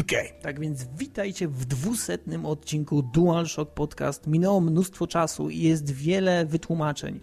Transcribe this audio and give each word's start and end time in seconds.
Okay. 0.00 0.28
tak 0.42 0.60
więc 0.60 0.86
witajcie 0.98 1.48
w 1.48 1.64
dwusetnym 1.64 2.46
odcinku 2.46 3.02
DualShock 3.02 3.74
Podcast. 3.74 4.26
Minęło 4.26 4.60
mnóstwo 4.60 5.06
czasu 5.06 5.50
i 5.50 5.58
jest 5.58 5.90
wiele 5.90 6.46
wytłumaczeń. 6.46 7.20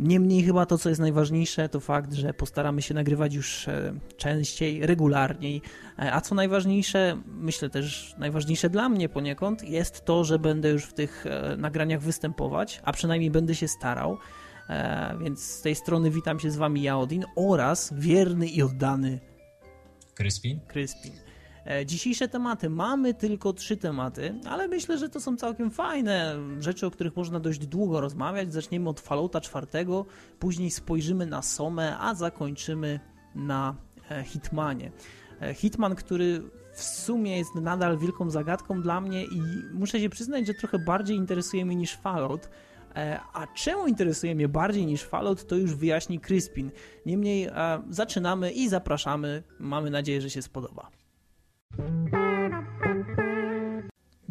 Niemniej 0.00 0.42
chyba 0.42 0.66
to, 0.66 0.78
co 0.78 0.88
jest 0.88 1.00
najważniejsze, 1.00 1.68
to 1.68 1.80
fakt, 1.80 2.12
że 2.12 2.34
postaramy 2.34 2.82
się 2.82 2.94
nagrywać 2.94 3.34
już 3.34 3.68
e, 3.68 3.92
częściej, 4.16 4.86
regularniej. 4.86 5.62
E, 5.98 6.12
a 6.12 6.20
co 6.20 6.34
najważniejsze, 6.34 7.22
myślę 7.26 7.70
też 7.70 8.14
najważniejsze 8.18 8.70
dla 8.70 8.88
mnie 8.88 9.08
poniekąd, 9.08 9.62
jest 9.62 10.04
to, 10.04 10.24
że 10.24 10.38
będę 10.38 10.70
już 10.70 10.84
w 10.84 10.94
tych 10.94 11.26
e, 11.26 11.56
nagraniach 11.56 12.00
występować, 12.00 12.80
a 12.84 12.92
przynajmniej 12.92 13.30
będę 13.30 13.54
się 13.54 13.68
starał. 13.68 14.18
Więc 15.20 15.44
z 15.44 15.62
tej 15.62 15.74
strony 15.74 16.10
witam 16.10 16.40
się 16.40 16.50
z 16.50 16.56
wami 16.56 16.82
ja, 16.82 16.98
Odin, 16.98 17.24
oraz 17.36 17.94
wierny 17.96 18.46
i 18.46 18.62
oddany 18.62 19.20
Kryspin. 20.14 20.60
Kryspin. 20.68 21.27
E, 21.68 21.86
dzisiejsze 21.86 22.28
tematy. 22.28 22.70
Mamy 22.70 23.14
tylko 23.14 23.52
trzy 23.52 23.76
tematy, 23.76 24.34
ale 24.44 24.68
myślę, 24.68 24.98
że 24.98 25.08
to 25.08 25.20
są 25.20 25.36
całkiem 25.36 25.70
fajne 25.70 26.36
rzeczy, 26.60 26.86
o 26.86 26.90
których 26.90 27.16
można 27.16 27.40
dość 27.40 27.66
długo 27.66 28.00
rozmawiać. 28.00 28.52
Zaczniemy 28.52 28.88
od 28.88 29.00
Fallouta 29.00 29.40
czwartego, 29.40 30.06
później 30.38 30.70
spojrzymy 30.70 31.26
na 31.26 31.42
Somę, 31.42 31.98
a 31.98 32.14
zakończymy 32.14 33.00
na 33.34 33.74
e, 34.10 34.24
Hitmanie. 34.24 34.92
E, 35.40 35.54
Hitman, 35.54 35.94
który 35.94 36.42
w 36.72 36.82
sumie 36.82 37.38
jest 37.38 37.54
nadal 37.54 37.98
wielką 37.98 38.30
zagadką 38.30 38.82
dla 38.82 39.00
mnie 39.00 39.24
i 39.24 39.40
muszę 39.72 40.00
się 40.00 40.08
przyznać, 40.08 40.46
że 40.46 40.54
trochę 40.54 40.78
bardziej 40.78 41.16
interesuje 41.16 41.64
mnie 41.64 41.76
niż 41.76 41.96
Fallout. 41.96 42.48
A 43.32 43.46
czemu 43.46 43.86
interesuje 43.86 44.34
mnie 44.34 44.48
bardziej 44.48 44.86
niż 44.86 45.02
Fallout, 45.02 45.46
to 45.46 45.56
już 45.56 45.74
wyjaśni 45.74 46.20
Crispin. 46.20 46.70
Niemniej 47.06 47.48
zaczynamy 47.90 48.52
i 48.52 48.68
zapraszamy. 48.68 49.42
Mamy 49.58 49.90
nadzieję, 49.90 50.20
że 50.20 50.30
się 50.30 50.42
spodoba. 50.42 50.97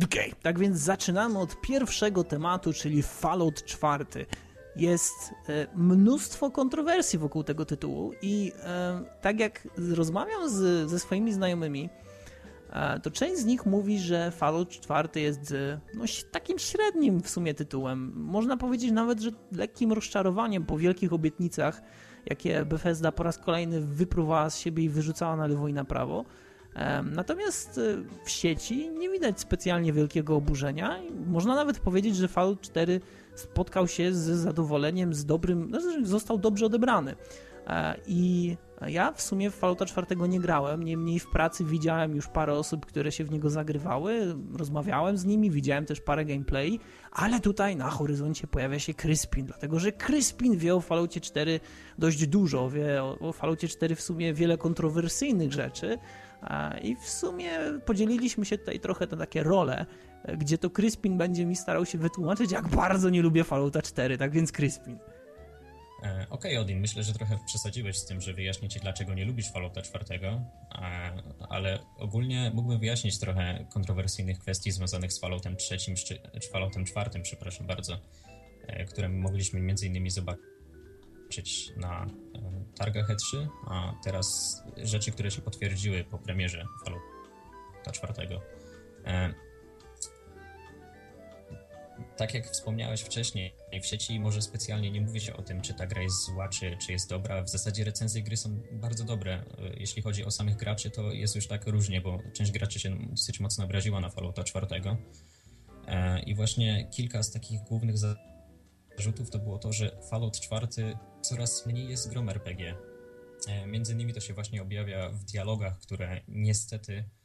Okay, 0.04 0.32
tak 0.42 0.60
więc 0.60 0.78
zaczynamy 0.78 1.40
od 1.40 1.62
pierwszego 1.62 2.23
tematu, 2.23 2.73
czyli 2.73 3.03
Fallout 3.03 3.64
4. 3.64 4.06
Jest 4.76 5.34
e, 5.50 5.68
mnóstwo 5.75 6.52
kontrowersji 6.52 7.20
wokół 7.20 7.44
tego 7.44 7.66
tytułu 7.66 8.14
i 8.22 8.52
e, 8.64 9.02
tak 9.22 9.40
jak 9.40 9.68
rozmawiam 9.78 10.50
z, 10.50 10.90
ze 10.90 11.00
swoimi 11.00 11.34
znajomymi, 11.34 11.90
e, 12.70 13.00
to 13.00 13.12
część 13.12 13.38
z 13.38 13.45
nich 13.45 13.66
mówi, 13.66 14.00
że 14.00 14.31
Fallout 14.31 14.70
4 14.70 15.22
jest 15.22 15.53
no, 15.94 16.06
takim 16.31 16.59
średnim 16.59 17.22
w 17.22 17.30
sumie 17.30 17.53
tytułem. 17.53 18.14
Można 18.16 18.58
powiedzieć 18.58 18.92
nawet, 18.92 19.20
że 19.20 19.31
lekkim 19.52 19.94
rozczarowaniem 19.94 20.66
po 20.66 20.78
wielkich 20.78 21.14
obietnicach, 21.14 21.81
jakie 22.25 22.66
Bethesda 22.66 23.12
po 23.12 23.23
raz 23.23 23.38
kolejny 23.38 23.81
wypruwała 23.81 24.50
z 24.50 24.59
siebie 24.59 24.84
i 24.84 24.90
wyrzucała 24.90 25.36
na 25.36 25.48
lewo 25.48 25.68
i 25.68 25.73
na 25.73 25.86
prawo. 25.86 26.25
Natomiast 27.03 27.78
y, 27.78 28.03
w 28.23 28.30
sieci 28.30 28.89
nie 28.89 29.09
widać 29.09 29.39
specjalnie 29.39 29.94
wielkiego 29.94 30.36
oburzenia. 30.36 31.00
Można 31.28 31.56
nawet 31.56 31.80
powiedzieć, 31.80 32.16
że 32.16 32.28
Fallout 32.28 32.61
4 32.61 33.02
spotkał 33.36 33.88
się 33.88 34.14
z 34.14 34.17
zadowoleniem, 34.17 35.14
z 35.14 35.25
dobrym, 35.25 35.69
no, 35.69 35.80
został 36.03 36.38
dobrze 36.38 36.66
odebrany. 36.66 37.16
E, 37.67 37.95
I 38.08 38.58
ja 38.88 39.11
w 39.11 39.22
sumie 39.22 39.52
w 39.52 39.56
Fallouta 39.56 39.86
4 39.86 40.08
nie 40.30 40.39
grałem, 40.39 40.83
niemniej 40.83 41.20
w 41.20 41.28
pracy 41.28 41.66
widziałem 41.66 42.16
już 42.16 42.28
parę 42.28 42.53
osób, 42.53 42.86
które 42.86 43.11
się 43.11 43.23
w 43.23 43.31
niego 43.31 43.50
zagrywały, 43.50 44.36
rozmawiałem 44.53 45.17
z 45.17 45.25
nimi, 45.25 45.52
widziałem 45.52 45.86
też 45.86 46.02
parę 46.02 46.25
gameplay, 46.25 46.80
ale 47.11 47.39
tutaj 47.39 47.75
na 47.75 47.89
horyzoncie 47.89 48.47
pojawia 48.47 48.80
się 48.80 48.94
Crispin, 48.94 49.45
dlatego 49.45 49.80
że 49.80 49.92
Crispin 49.92 50.58
wie 50.58 50.75
o 50.75 50.81
Falloutie 50.81 51.22
4 51.22 51.59
dość 51.97 52.28
dużo, 52.28 52.69
wie 52.69 53.03
o, 53.03 53.19
o 53.19 53.34
Falloutie 53.34 53.67
4 53.67 53.95
w 53.95 54.02
sumie 54.02 54.34
wiele 54.34 54.58
kontrowersyjnych 54.58 55.53
rzeczy, 55.53 55.97
i 56.81 56.95
w 56.95 57.09
sumie 57.09 57.50
podzieliliśmy 57.86 58.45
się 58.45 58.58
tutaj 58.58 58.80
trochę 58.80 59.08
na 59.08 59.17
takie 59.17 59.44
role, 59.44 59.86
gdzie 60.38 60.58
to 60.58 60.69
Crispin 60.69 61.17
będzie 61.17 61.45
mi 61.45 61.56
starał 61.56 61.86
się 61.86 61.97
wytłumaczyć, 61.97 62.52
jak 62.52 62.67
bardzo 62.67 63.09
nie 63.09 63.22
lubię 63.22 63.44
Fallouta 63.44 63.81
4, 63.81 64.17
tak 64.17 64.31
więc 64.31 64.52
Crispin. 64.52 65.00
E, 66.03 66.28
okej, 66.30 66.52
okay, 66.52 66.59
Odin, 66.59 66.80
myślę, 66.80 67.03
że 67.03 67.13
trochę 67.13 67.38
przesadziłeś 67.46 67.97
z 67.97 68.06
tym, 68.06 68.22
że 68.22 68.34
wyjaśnię 68.34 68.69
ci, 68.69 68.80
dlaczego 68.80 69.13
nie 69.13 69.25
lubisz 69.25 69.52
Fallouta 69.52 69.81
4, 69.81 70.06
ale 71.50 71.80
ogólnie 71.97 72.52
mógłbym 72.53 72.80
wyjaśnić 72.80 73.19
trochę 73.19 73.66
kontrowersyjnych 73.74 74.40
kwestii 74.40 74.72
związanych 74.72 75.13
z 75.13 75.19
Falloutem 75.19 75.56
3, 75.56 75.78
czy 75.78 76.19
Falloutem 76.52 76.85
4, 76.85 77.22
przepraszam 77.22 77.68
bardzo, 77.68 78.00
e, 78.68 78.85
które 78.85 79.09
mogliśmy 79.09 79.59
zobaczyć 80.12 80.58
zobaczyć 81.28 81.72
na 81.78 82.06
e, 82.06 82.08
targach 82.78 83.09
E3, 83.09 83.47
a 83.68 83.94
teraz 84.03 84.58
rzeczy, 84.78 85.12
które 85.12 85.31
się 85.31 85.41
potwierdziły 85.41 86.03
po 86.03 86.18
premierze 86.18 86.66
Fallouta 86.85 87.91
4. 87.91 88.40
E, 92.17 92.19
tak 92.19 92.33
jak 92.33 92.50
wspomniałeś 92.50 93.01
wcześniej, 93.01 93.53
w 93.81 93.85
sieci 93.85 94.19
może 94.19 94.41
specjalnie 94.41 94.91
nie 94.91 95.01
mówi 95.01 95.22
się 95.22 95.38
o 95.38 95.41
tym, 95.41 95.61
czy 95.61 95.73
ta 95.73 95.88
gra 95.88 96.01
jest 96.01 96.25
zła, 96.25 96.50
czy, 96.50 96.78
czy 96.85 96.91
jest 96.91 97.09
dobra. 97.09 97.41
W 97.44 97.50
zasadzie 97.50 97.83
recenzje 97.83 98.23
gry 98.23 98.38
są 98.38 98.61
bardzo 98.72 99.03
dobre. 99.03 99.33
E, 99.33 99.44
jeśli 99.78 100.01
chodzi 100.01 100.25
o 100.25 100.31
samych 100.31 100.55
graczy, 100.55 100.91
to 100.91 101.11
jest 101.11 101.35
już 101.35 101.47
tak 101.47 101.67
różnie, 101.67 102.01
bo 102.01 102.19
część 102.33 102.51
graczy 102.51 102.79
się 102.79 102.95
dosyć 103.09 103.39
mocno 103.39 103.66
obraziła 103.66 104.00
na 104.00 104.09
Fallouta 104.09 104.44
4. 104.44 104.67
I 106.25 106.35
właśnie 106.35 106.88
kilka 106.91 107.23
z 107.23 107.31
takich 107.31 107.61
głównych 107.61 107.95
zarzutów 107.97 109.29
to 109.29 109.39
było 109.39 109.57
to, 109.57 109.73
że 109.73 109.97
Fallout 110.09 110.39
4 110.39 110.67
coraz 111.22 111.66
mniej 111.66 111.89
jest 111.89 112.09
grom 112.09 112.29
RPG. 112.29 112.75
E, 113.47 113.67
między 113.67 113.94
innymi 113.94 114.13
to 114.13 114.19
się 114.19 114.34
właśnie 114.34 114.61
objawia 114.61 115.09
w 115.09 115.23
dialogach, 115.23 115.79
które 115.79 116.22
niestety 116.28 116.94
e, 116.94 117.16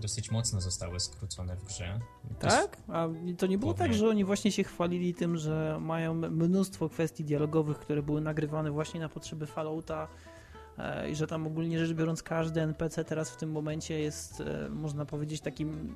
dosyć 0.00 0.30
mocno 0.30 0.60
zostały 0.60 1.00
skrócone 1.00 1.56
w 1.56 1.64
grze. 1.64 2.00
To 2.38 2.46
tak? 2.48 2.76
A 2.88 3.08
to 3.38 3.46
nie 3.46 3.58
było 3.58 3.74
tak, 3.74 3.94
że 3.94 4.08
oni 4.08 4.24
właśnie 4.24 4.52
się 4.52 4.64
chwalili 4.64 5.14
tym, 5.14 5.36
że 5.36 5.78
mają 5.80 6.14
mnóstwo 6.14 6.88
kwestii 6.88 7.24
dialogowych, 7.24 7.78
które 7.78 8.02
były 8.02 8.20
nagrywane 8.20 8.70
właśnie 8.70 9.00
na 9.00 9.08
potrzeby 9.08 9.46
Fallouta 9.46 10.08
e, 10.78 11.10
i 11.10 11.14
że 11.14 11.26
tam 11.26 11.46
ogólnie 11.46 11.78
rzecz 11.78 11.96
biorąc 11.96 12.22
każdy 12.22 12.60
NPC 12.60 13.04
teraz 13.04 13.30
w 13.30 13.36
tym 13.36 13.50
momencie 13.50 13.98
jest, 13.98 14.42
można 14.70 15.04
powiedzieć, 15.04 15.40
takim 15.40 15.94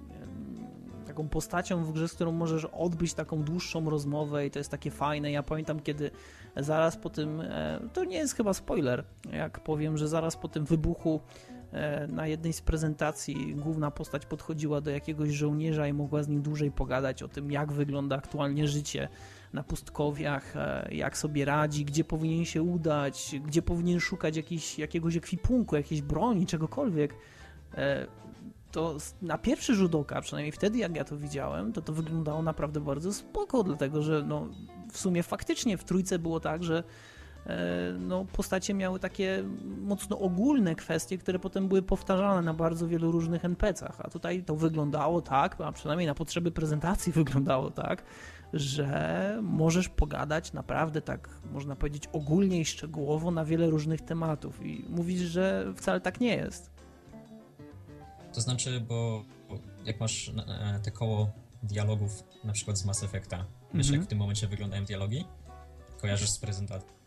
taką 1.10 1.28
postacią 1.28 1.84
w 1.84 1.92
grze, 1.92 2.08
z 2.08 2.14
którą 2.14 2.32
możesz 2.32 2.64
odbyć 2.64 3.14
taką 3.14 3.42
dłuższą 3.42 3.90
rozmowę 3.90 4.46
i 4.46 4.50
to 4.50 4.58
jest 4.58 4.70
takie 4.70 4.90
fajne. 4.90 5.30
Ja 5.30 5.42
pamiętam, 5.42 5.80
kiedy 5.80 6.10
zaraz 6.56 6.96
po 6.96 7.10
tym, 7.10 7.40
e, 7.40 7.80
to 7.92 8.04
nie 8.04 8.16
jest 8.16 8.34
chyba 8.34 8.54
spoiler, 8.54 9.04
jak 9.32 9.60
powiem, 9.60 9.96
że 9.96 10.08
zaraz 10.08 10.36
po 10.36 10.48
tym 10.48 10.64
wybuchu 10.64 11.20
e, 11.48 11.49
na 12.08 12.26
jednej 12.26 12.52
z 12.52 12.60
prezentacji 12.60 13.54
główna 13.54 13.90
postać 13.90 14.26
podchodziła 14.26 14.80
do 14.80 14.90
jakiegoś 14.90 15.30
żołnierza 15.30 15.86
i 15.86 15.92
mogła 15.92 16.22
z 16.22 16.28
nim 16.28 16.42
dłużej 16.42 16.70
pogadać 16.70 17.22
o 17.22 17.28
tym, 17.28 17.52
jak 17.52 17.72
wygląda 17.72 18.16
aktualnie 18.16 18.68
życie 18.68 19.08
na 19.52 19.62
pustkowiach, 19.62 20.56
e, 20.56 20.88
jak 20.92 21.18
sobie 21.18 21.44
radzi, 21.44 21.84
gdzie 21.84 22.04
powinien 22.04 22.44
się 22.44 22.62
udać, 22.62 23.34
gdzie 23.46 23.62
powinien 23.62 24.00
szukać 24.00 24.36
jakiś, 24.36 24.78
jakiegoś 24.78 25.16
ekwipunku, 25.16 25.76
jakiejś 25.76 26.02
broni, 26.02 26.46
czegokolwiek. 26.46 27.14
To 28.70 28.96
na 29.22 29.38
pierwszy 29.38 29.74
rzut 29.74 29.94
oka, 29.94 30.20
przynajmniej 30.20 30.52
wtedy 30.52 30.78
jak 30.78 30.96
ja 30.96 31.04
to 31.04 31.16
widziałem, 31.16 31.72
to 31.72 31.82
to 31.82 31.92
wyglądało 31.92 32.42
naprawdę 32.42 32.80
bardzo 32.80 33.12
spoko, 33.12 33.62
dlatego 33.62 34.02
że 34.02 34.22
no, 34.26 34.48
w 34.92 34.98
sumie 34.98 35.22
faktycznie 35.22 35.76
w 35.76 35.84
trójce 35.84 36.18
było 36.18 36.40
tak, 36.40 36.64
że 36.64 36.78
e, 36.78 36.82
no, 37.98 38.24
postacie 38.24 38.74
miały 38.74 38.98
takie 38.98 39.44
mocno 39.80 40.18
ogólne 40.18 40.74
kwestie, 40.74 41.18
które 41.18 41.38
potem 41.38 41.68
były 41.68 41.82
powtarzane 41.82 42.42
na 42.42 42.54
bardzo 42.54 42.88
wielu 42.88 43.12
różnych 43.12 43.44
NPC-ach, 43.44 44.00
a 44.00 44.10
tutaj 44.10 44.42
to 44.42 44.56
wyglądało 44.56 45.22
tak, 45.22 45.60
a 45.60 45.72
przynajmniej 45.72 46.06
na 46.06 46.14
potrzeby 46.14 46.50
prezentacji 46.50 47.12
wyglądało 47.22 47.70
tak, 47.70 48.04
że 48.52 49.38
możesz 49.42 49.88
pogadać 49.88 50.52
naprawdę 50.52 51.02
tak, 51.02 51.28
można 51.52 51.76
powiedzieć, 51.76 52.08
ogólnie 52.12 52.60
i 52.60 52.64
szczegółowo 52.64 53.30
na 53.30 53.44
wiele 53.44 53.70
różnych 53.70 54.00
tematów 54.00 54.66
i 54.66 54.84
mówisz, 54.88 55.20
że 55.20 55.72
wcale 55.76 56.00
tak 56.00 56.20
nie 56.20 56.36
jest. 56.36 56.70
To 58.32 58.40
znaczy, 58.40 58.80
bo 58.80 59.24
jak 59.84 60.00
masz 60.00 60.28
e, 60.28 60.80
te 60.82 60.90
koło 60.90 61.30
dialogów, 61.62 62.24
na 62.44 62.52
przykład 62.52 62.78
z 62.78 62.84
Mass 62.84 63.02
Effecta, 63.02 63.44
wiesz 63.74 63.86
jak 63.86 63.94
mhm. 63.94 64.06
w 64.06 64.08
tym 64.08 64.18
momencie 64.18 64.46
wyglądają 64.46 64.84
dialogi? 64.84 65.24
Kojarzysz 66.00 66.30
z 66.30 66.38
prezentacji? 66.38 66.99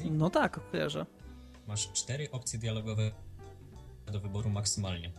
No 0.00 0.30
tak, 0.30 0.70
kojarzę. 0.70 1.06
Masz 1.68 1.92
cztery 1.92 2.30
opcje 2.30 2.58
dialogowe 2.58 3.10
do 4.06 4.20
wyboru 4.20 4.50
maksymalnie. 4.50 5.12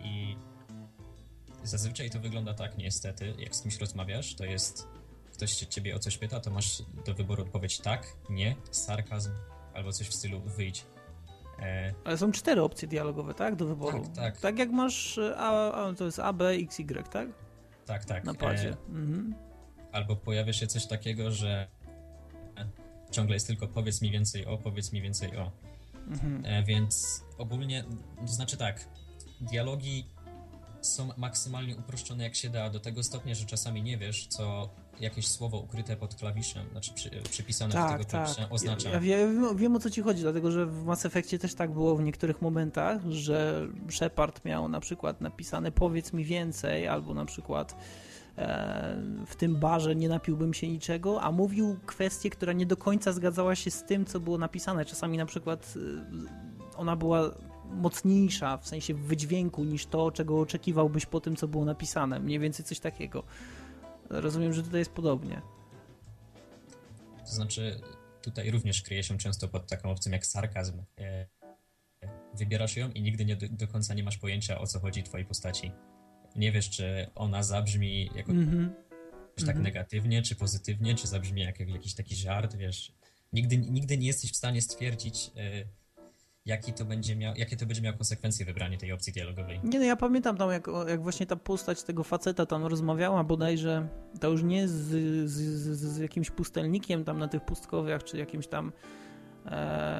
I 0.00 0.36
zazwyczaj 1.62 2.10
to 2.10 2.20
wygląda 2.20 2.54
tak 2.54 2.78
niestety, 2.78 3.34
jak 3.38 3.56
z 3.56 3.62
kimś 3.62 3.78
rozmawiasz, 3.78 4.34
to 4.34 4.44
jest 4.44 4.88
ktoś 5.32 5.54
ciebie 5.54 5.96
o 5.96 5.98
coś 5.98 6.18
pyta, 6.18 6.40
to 6.40 6.50
masz 6.50 6.82
do 7.06 7.14
wyboru 7.14 7.42
odpowiedź 7.42 7.78
tak, 7.78 8.16
nie, 8.30 8.56
sarkazm 8.70 9.30
albo 9.74 9.92
coś 9.92 10.08
w 10.08 10.14
stylu 10.14 10.40
wyjdź. 10.40 10.86
E, 11.58 11.94
Ale 12.04 12.18
są 12.18 12.32
cztery 12.32 12.62
opcje 12.62 12.88
dialogowe, 12.88 13.34
tak? 13.34 13.56
Do 13.56 13.66
wyboru. 13.66 14.02
Tak, 14.02 14.14
tak. 14.14 14.40
Tak 14.40 14.58
jak 14.58 14.70
masz, 14.70 15.18
e, 15.18 15.36
a, 15.36 15.72
a, 15.72 15.94
to 15.94 16.04
jest 16.04 16.18
A, 16.18 16.32
B, 16.32 16.48
X, 16.48 16.80
Y, 16.80 17.08
tak? 17.08 17.28
Tak, 17.86 18.04
tak. 18.04 18.24
Na 18.24 18.34
padzie. 18.34 18.70
E... 18.70 18.76
Mhm. 18.88 19.34
Albo 19.92 20.16
pojawia 20.16 20.52
się 20.52 20.66
coś 20.66 20.86
takiego, 20.86 21.30
że 21.30 21.68
ciągle 23.12 23.36
jest 23.36 23.46
tylko 23.46 23.68
powiedz 23.68 24.02
mi 24.02 24.10
więcej 24.10 24.46
o, 24.46 24.58
powiedz 24.58 24.92
mi 24.92 25.02
więcej 25.02 25.36
o. 25.36 25.52
Mhm. 26.08 26.42
E, 26.44 26.64
więc 26.64 27.24
ogólnie, 27.38 27.84
to 28.20 28.32
znaczy 28.32 28.56
tak, 28.56 28.88
dialogi 29.40 30.06
są 30.80 31.08
maksymalnie 31.16 31.76
uproszczone 31.76 32.24
jak 32.24 32.34
się 32.34 32.50
da, 32.50 32.70
do 32.70 32.80
tego 32.80 33.02
stopnia, 33.02 33.34
że 33.34 33.46
czasami 33.46 33.82
nie 33.82 33.98
wiesz, 33.98 34.26
co 34.26 34.68
jakieś 35.00 35.28
słowo 35.28 35.58
ukryte 35.58 35.96
pod 35.96 36.14
klawiszem, 36.14 36.68
znaczy 36.70 36.92
przy, 36.92 37.10
przypisane 37.30 37.72
tak, 37.72 37.86
do 37.86 37.92
tego 37.92 38.10
tak. 38.10 38.24
klawisza 38.24 38.50
oznacza. 38.50 38.88
Ja, 38.88 38.94
ja 38.94 39.00
wiem, 39.00 39.56
wiem, 39.56 39.76
o 39.76 39.80
co 39.80 39.90
ci 39.90 40.02
chodzi, 40.02 40.22
dlatego 40.22 40.50
że 40.50 40.66
w 40.66 40.84
Mass 40.84 41.06
Effectie 41.06 41.38
też 41.38 41.54
tak 41.54 41.70
było 41.70 41.96
w 41.96 42.02
niektórych 42.02 42.42
momentach, 42.42 43.10
że 43.10 43.66
Shepard 43.90 44.44
miał 44.44 44.68
na 44.68 44.80
przykład 44.80 45.20
napisane 45.20 45.72
powiedz 45.72 46.12
mi 46.12 46.24
więcej, 46.24 46.88
albo 46.88 47.14
na 47.14 47.24
przykład 47.24 47.76
w 49.26 49.36
tym 49.36 49.56
barze 49.56 49.94
nie 49.94 50.08
napiłbym 50.08 50.54
się 50.54 50.68
niczego, 50.68 51.22
a 51.22 51.32
mówił 51.32 51.76
kwestię, 51.86 52.30
która 52.30 52.52
nie 52.52 52.66
do 52.66 52.76
końca 52.76 53.12
zgadzała 53.12 53.54
się 53.54 53.70
z 53.70 53.84
tym, 53.84 54.04
co 54.04 54.20
było 54.20 54.38
napisane. 54.38 54.84
Czasami 54.84 55.18
na 55.18 55.26
przykład 55.26 55.74
e, 55.76 56.76
ona 56.76 56.96
była 56.96 57.30
mocniejsza 57.70 58.56
w 58.56 58.68
sensie 58.68 58.94
wydźwięku 58.94 59.64
niż 59.64 59.86
to, 59.86 60.10
czego 60.10 60.40
oczekiwałbyś 60.40 61.06
po 61.06 61.20
tym, 61.20 61.36
co 61.36 61.48
było 61.48 61.64
napisane. 61.64 62.20
Mniej 62.20 62.38
więcej 62.38 62.64
coś 62.64 62.80
takiego. 62.80 63.22
Rozumiem, 64.10 64.52
że 64.52 64.62
tutaj 64.62 64.78
jest 64.78 64.92
podobnie. 64.92 65.42
To 67.26 67.32
znaczy, 67.32 67.80
tutaj 68.22 68.50
również 68.50 68.82
kryje 68.82 69.02
się 69.02 69.18
często 69.18 69.48
pod 69.48 69.66
taką 69.66 69.90
opcją 69.90 70.12
jak 70.12 70.26
sarkazm. 70.26 70.82
E, 70.98 71.26
wybierasz 72.34 72.76
ją 72.76 72.90
i 72.90 73.02
nigdy 73.02 73.24
nie 73.24 73.36
do, 73.36 73.46
do 73.50 73.68
końca 73.68 73.94
nie 73.94 74.02
masz 74.02 74.18
pojęcia, 74.18 74.60
o 74.60 74.66
co 74.66 74.80
chodzi 74.80 75.02
twojej 75.02 75.26
postaci. 75.26 75.72
Nie 76.36 76.52
wiesz, 76.52 76.70
czy 76.70 77.06
ona 77.14 77.42
zabrzmi 77.42 78.10
jako 78.14 78.32
mm 78.32 78.46
-hmm. 78.46 78.70
tak 79.36 79.48
mm 79.48 79.58
-hmm. 79.58 79.62
negatywnie, 79.62 80.22
czy 80.22 80.36
pozytywnie, 80.36 80.94
czy 80.94 81.06
zabrzmi 81.06 81.40
jak, 81.40 81.60
jak 81.60 81.68
jakiś 81.68 81.94
taki 81.94 82.16
żart, 82.16 82.56
wiesz. 82.56 82.92
Nigdy, 83.32 83.58
nigdy 83.58 83.98
nie 83.98 84.06
jesteś 84.06 84.32
w 84.32 84.36
stanie 84.36 84.62
stwierdzić, 84.62 85.30
yy, 85.34 85.68
jaki 86.46 86.72
to 86.72 86.84
będzie 86.84 87.16
miał, 87.16 87.34
jakie 87.36 87.56
to 87.56 87.66
będzie 87.66 87.82
miało 87.82 87.96
konsekwencje 87.96 88.46
wybranie 88.46 88.78
tej 88.78 88.92
opcji 88.92 89.12
dialogowej. 89.12 89.60
Nie 89.64 89.78
no, 89.78 89.84
ja 89.84 89.96
pamiętam 89.96 90.36
tam, 90.36 90.50
jak, 90.50 90.68
jak 90.88 91.02
właśnie 91.02 91.26
ta 91.26 91.36
postać 91.36 91.82
tego 91.82 92.04
faceta 92.04 92.46
tam 92.46 92.66
rozmawiała 92.66 93.24
bodajże, 93.24 93.88
to 94.20 94.28
już 94.30 94.42
nie 94.42 94.68
z, 94.68 94.72
z, 94.72 95.30
z, 95.30 95.80
z 95.80 95.98
jakimś 95.98 96.30
pustelnikiem 96.30 97.04
tam 97.04 97.18
na 97.18 97.28
tych 97.28 97.44
pustkowiach, 97.44 98.04
czy 98.04 98.18
jakimś 98.18 98.46
tam 98.46 98.72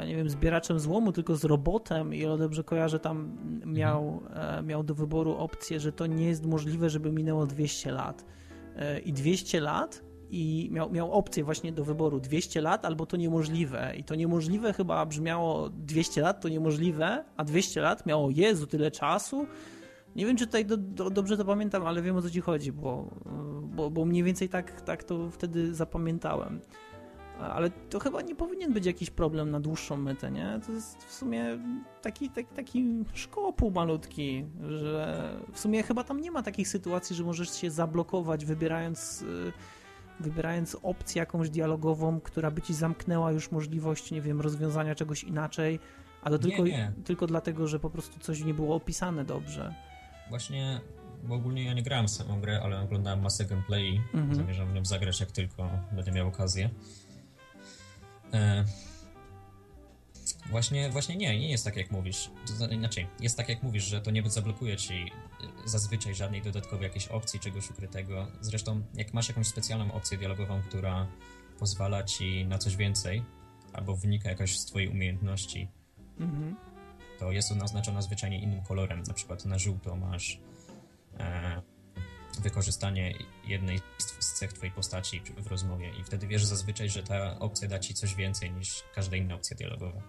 nie 0.06 0.16
wiem, 0.16 0.30
zbieraczem 0.30 0.80
złomu, 0.80 1.12
tylko 1.12 1.36
z 1.36 1.44
robotem 1.44 2.14
i 2.14 2.26
o 2.26 2.36
dobrze 2.36 2.64
kojarzę, 2.64 2.98
tam 2.98 3.38
miał, 3.66 4.22
e, 4.34 4.62
miał 4.62 4.82
do 4.82 4.94
wyboru 4.94 5.36
opcję, 5.36 5.80
że 5.80 5.92
to 5.92 6.06
nie 6.06 6.26
jest 6.26 6.46
możliwe, 6.46 6.90
żeby 6.90 7.12
minęło 7.12 7.46
200 7.46 7.92
lat. 7.92 8.24
E, 8.76 8.98
I 8.98 9.12
200 9.12 9.60
lat 9.60 10.02
i 10.30 10.68
miał, 10.72 10.90
miał 10.90 11.12
opcję 11.12 11.44
właśnie 11.44 11.72
do 11.72 11.84
wyboru 11.84 12.20
200 12.20 12.60
lat 12.60 12.84
albo 12.84 13.06
to 13.06 13.16
niemożliwe. 13.16 13.92
I 13.96 14.04
to 14.04 14.14
niemożliwe 14.14 14.72
chyba 14.72 15.06
brzmiało 15.06 15.68
200 15.70 16.20
lat 16.20 16.40
to 16.40 16.48
niemożliwe, 16.48 17.24
a 17.36 17.44
200 17.44 17.80
lat 17.80 18.06
miało 18.06 18.30
Jezu, 18.30 18.66
tyle 18.66 18.90
czasu. 18.90 19.46
Nie 20.16 20.26
wiem, 20.26 20.36
czy 20.36 20.46
tutaj 20.46 20.66
do, 20.66 20.76
do, 20.76 21.10
dobrze 21.10 21.36
to 21.36 21.44
pamiętam, 21.44 21.86
ale 21.86 22.02
wiem 22.02 22.16
o 22.16 22.22
co 22.22 22.30
ci 22.30 22.40
chodzi, 22.40 22.72
bo, 22.72 23.10
bo, 23.62 23.90
bo 23.90 24.04
mniej 24.04 24.22
więcej 24.22 24.48
tak, 24.48 24.80
tak 24.80 25.04
to 25.04 25.30
wtedy 25.30 25.74
zapamiętałem. 25.74 26.60
Ale 27.50 27.70
to 27.70 27.98
chyba 27.98 28.22
nie 28.22 28.34
powinien 28.34 28.72
być 28.72 28.86
jakiś 28.86 29.10
problem 29.10 29.50
na 29.50 29.60
dłuższą 29.60 29.96
metę, 29.96 30.30
nie? 30.30 30.60
To 30.66 30.72
jest 30.72 31.04
w 31.04 31.12
sumie 31.12 31.58
taki, 32.02 32.30
taki, 32.30 32.54
taki 32.54 33.04
szkopuł 33.12 33.70
malutki, 33.70 34.46
że 34.68 35.36
w 35.52 35.60
sumie 35.60 35.82
chyba 35.82 36.04
tam 36.04 36.20
nie 36.20 36.30
ma 36.30 36.42
takich 36.42 36.68
sytuacji, 36.68 37.16
że 37.16 37.24
możesz 37.24 37.54
się 37.54 37.70
zablokować 37.70 38.44
wybierając 38.44 39.22
y, 39.22 39.52
wybierając 40.20 40.76
opcję 40.82 41.20
jakąś 41.20 41.50
dialogową, 41.50 42.20
która 42.20 42.50
by 42.50 42.62
ci 42.62 42.74
zamknęła 42.74 43.32
już 43.32 43.50
możliwość, 43.50 44.10
nie 44.10 44.20
wiem, 44.20 44.40
rozwiązania 44.40 44.94
czegoś 44.94 45.24
inaczej, 45.24 45.78
a 46.22 46.30
to 46.30 46.38
tylko, 46.38 46.64
nie, 46.64 46.70
nie. 46.70 46.92
tylko 47.04 47.26
dlatego, 47.26 47.66
że 47.66 47.80
po 47.80 47.90
prostu 47.90 48.20
coś 48.20 48.44
nie 48.44 48.54
było 48.54 48.76
opisane 48.76 49.24
dobrze. 49.24 49.74
Właśnie, 50.28 50.80
bo 51.22 51.34
ogólnie 51.34 51.64
ja 51.64 51.74
nie 51.74 51.82
grałem 51.82 52.08
samą 52.08 52.40
grę, 52.40 52.60
ale 52.62 52.80
oglądałem 52.80 53.22
masę 53.22 53.44
gameplay 53.44 54.00
mhm. 54.14 54.34
zamierzam 54.34 54.68
w 54.68 54.74
nią 54.74 54.84
zagrać 54.84 55.20
jak 55.20 55.32
tylko 55.32 55.70
będę 55.92 56.12
miał 56.12 56.28
okazję. 56.28 56.70
E 58.32 58.64
Właśnie, 60.50 60.90
właśnie 60.90 61.16
nie, 61.16 61.38
nie 61.38 61.50
jest 61.50 61.64
tak 61.64 61.76
jak 61.76 61.90
mówisz. 61.90 62.30
Inaczej, 62.70 63.06
jest 63.20 63.36
tak 63.36 63.48
jak 63.48 63.62
mówisz, 63.62 63.84
że 63.84 64.00
to 64.00 64.10
nie 64.10 64.30
zablokuje 64.30 64.76
ci 64.76 64.94
y, 64.94 65.68
zazwyczaj 65.68 66.14
żadnej 66.14 66.42
dodatkowej 66.42 66.84
jakiejś 66.84 67.08
opcji, 67.08 67.40
czegoś 67.40 67.70
ukrytego. 67.70 68.26
Zresztą, 68.40 68.82
jak 68.94 69.14
masz 69.14 69.28
jakąś 69.28 69.46
specjalną 69.46 69.92
opcję 69.92 70.18
dialogową, 70.18 70.62
która 70.62 71.06
pozwala 71.58 72.02
ci 72.02 72.44
na 72.44 72.58
coś 72.58 72.76
więcej, 72.76 73.22
albo 73.72 73.96
wynika 73.96 74.28
jakoś 74.28 74.58
z 74.58 74.64
twojej 74.64 74.88
umiejętności, 74.88 75.68
mhm. 76.20 76.56
to 77.18 77.32
jest 77.32 77.52
ona 77.52 77.64
oznaczona 77.64 78.02
zwyczajnie 78.02 78.42
innym 78.42 78.62
kolorem. 78.62 79.02
Na 79.02 79.14
przykład 79.14 79.44
na 79.44 79.58
żółto 79.58 79.96
masz 79.96 80.40
e, 81.18 81.62
wykorzystanie 82.40 83.14
jednej 83.44 83.80
z 83.98 84.32
cech 84.32 84.52
twojej 84.52 84.72
postaci 84.72 85.22
w 85.36 85.46
rozmowie 85.46 85.90
i 86.00 86.04
wtedy 86.04 86.26
wiesz 86.26 86.44
zazwyczaj, 86.44 86.90
że 86.90 87.02
ta 87.02 87.38
opcja 87.38 87.68
da 87.68 87.78
ci 87.78 87.94
coś 87.94 88.14
więcej 88.14 88.50
niż 88.50 88.84
każda 88.94 89.16
inna 89.16 89.34
opcja 89.34 89.56
dialogowa. 89.56 90.02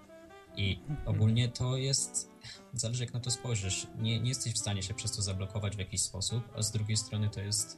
I 0.55 0.79
ogólnie 1.05 1.49
to 1.49 1.77
jest, 1.77 2.29
zależy 2.73 3.03
jak 3.03 3.13
na 3.13 3.19
to 3.19 3.31
spojrzysz, 3.31 3.87
nie, 3.97 4.19
nie 4.19 4.29
jesteś 4.29 4.53
w 4.53 4.57
stanie 4.57 4.83
się 4.83 4.93
przez 4.93 5.11
to 5.11 5.21
zablokować 5.21 5.75
w 5.75 5.79
jakiś 5.79 6.01
sposób, 6.01 6.43
a 6.55 6.61
z 6.61 6.71
drugiej 6.71 6.97
strony 6.97 7.29
to 7.29 7.41
jest 7.41 7.77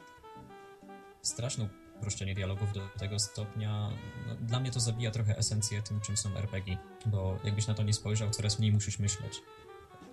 straszne 1.21 1.69
uproszczenie 1.97 2.35
dialogów 2.35 2.73
do 2.73 2.87
tego 2.99 3.19
stopnia. 3.19 3.89
No, 4.27 4.35
dla 4.35 4.59
mnie 4.59 4.71
to 4.71 4.79
zabija 4.79 5.11
trochę 5.11 5.37
esencję 5.37 5.81
tym, 5.81 6.01
czym 6.01 6.17
są 6.17 6.37
RPG, 6.37 6.77
bo 7.05 7.39
jakbyś 7.43 7.67
na 7.67 7.73
to 7.73 7.83
nie 7.83 7.93
spojrzał, 7.93 8.29
coraz 8.29 8.59
mniej 8.59 8.71
musisz 8.71 8.99
myśleć. 8.99 9.41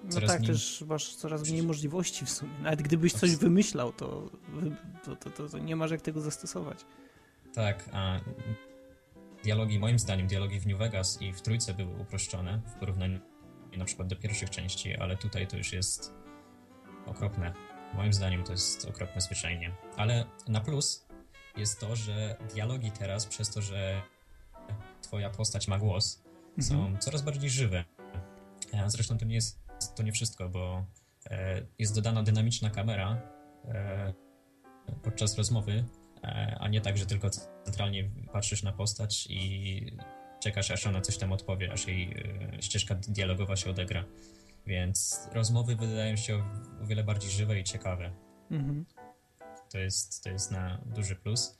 No 0.05 0.21
tak, 0.21 0.41
mniej... 0.41 0.53
też 0.53 0.85
masz 0.89 1.15
coraz 1.15 1.51
mniej 1.51 1.63
możliwości 1.63 2.27
w 2.27 2.31
sumie. 2.31 2.53
Nawet 2.63 2.83
gdybyś 2.83 3.13
coś 3.13 3.37
wymyślał, 3.37 3.93
to, 3.93 4.31
to, 5.05 5.17
to, 5.17 5.31
to, 5.31 5.49
to 5.49 5.59
nie 5.59 5.77
masz 5.77 5.91
jak 5.91 6.01
tego 6.01 6.21
zastosować. 6.21 6.79
Tak, 7.55 7.89
a 7.93 8.21
dialogi, 9.45 9.79
moim 9.79 9.99
zdaniem, 9.99 10.27
dialogi 10.27 10.61
w 10.61 10.67
New 10.67 10.79
Vegas 10.79 11.23
i 11.23 11.33
w 11.33 11.43
trójce 11.43 11.75
były 11.75 11.95
uproszczone 12.01 12.61
w 12.67 12.73
porównaniu 12.73 13.21
na 13.77 13.85
przykład 13.85 14.09
do 14.09 14.17
pierwszych 14.17 14.51
części, 14.51 14.97
ale 14.97 15.17
tutaj 15.17 15.47
to 15.47 15.57
już 15.57 15.73
jest 15.73 16.15
okropne. 17.07 17.53
Moim 17.95 18.13
zdaniem 18.13 18.45
to 18.45 18.53
jest 18.53 18.85
okropne 18.85 19.21
zwyczajnie. 19.21 19.75
Ale 19.97 20.25
na 20.49 20.61
plus 20.61 21.07
jest 21.57 21.81
to, 21.81 21.97
że 21.97 22.37
dialogi 22.55 22.91
teraz, 22.91 23.27
przez 23.27 23.51
to, 23.51 23.63
że 23.63 24.03
twoja 25.03 25.31
postać 25.31 25.69
ma 25.69 25.79
głos, 25.79 26.23
mhm. 26.59 26.63
są 26.63 26.99
coraz 26.99 27.23
bardziej 27.23 27.51
żywe. 27.51 27.85
E, 28.73 28.91
zresztą 28.91 29.19
to 29.19 29.25
nie 29.25 29.35
jest 29.35 29.62
to 29.95 30.03
nie 30.03 30.13
wszystko, 30.13 30.49
bo 30.49 30.87
e, 31.31 31.63
jest 31.79 31.95
dodana 31.95 32.23
dynamiczna 32.23 32.71
kamera 32.71 33.23
e, 33.65 34.13
podczas 35.03 35.39
rozmowy, 35.39 35.85
a 36.61 36.69
nie 36.69 36.81
tak, 36.81 36.99
że 36.99 37.07
tylko 37.07 37.31
centralnie 37.65 38.11
patrzysz 38.33 38.63
na 38.63 38.73
postać 38.73 39.27
i 39.31 39.97
czekasz, 40.43 40.71
aż 40.71 40.87
ona 40.87 41.01
coś 41.01 41.19
tam 41.19 41.33
odpowie, 41.33 41.73
aż 41.73 41.87
jej 41.87 42.13
e, 42.13 42.63
ścieżka 42.63 42.95
dialogowa 42.95 43.57
się 43.57 43.71
odegra. 43.71 44.05
Więc 44.67 45.29
rozmowy 45.33 45.77
wydają 45.77 46.17
się 46.17 46.45
o 46.83 46.87
wiele 46.87 47.05
bardziej 47.05 47.31
żywe 47.31 47.61
i 47.61 47.65
ciekawe. 47.65 48.13
Mhm. 48.51 48.87
To, 49.73 49.79
jest, 49.79 50.25
to 50.25 50.31
jest 50.31 50.51
na 50.51 50.79
duży 50.87 51.17
plus. 51.17 51.59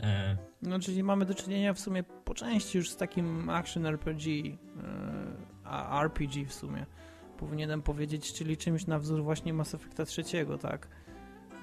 E... 0.00 0.36
No, 0.62 0.78
czyli 0.78 1.02
mamy 1.02 1.26
do 1.26 1.34
czynienia 1.34 1.74
w 1.74 1.80
sumie 1.80 2.02
po 2.02 2.34
części 2.34 2.78
już 2.78 2.90
z 2.90 2.96
takim 2.96 3.50
action 3.50 3.86
RPG, 3.86 4.32
e, 4.34 4.56
RPG 6.02 6.46
w 6.46 6.54
sumie 6.54 6.86
powinienem 7.38 7.82
powiedzieć, 7.82 8.32
czyli 8.32 8.56
czymś 8.56 8.86
na 8.86 8.98
wzór 8.98 9.22
właśnie 9.22 9.52
Mass 9.52 9.74
Effecta 9.74 10.04
trzeciego, 10.04 10.58
tak? 10.58 10.88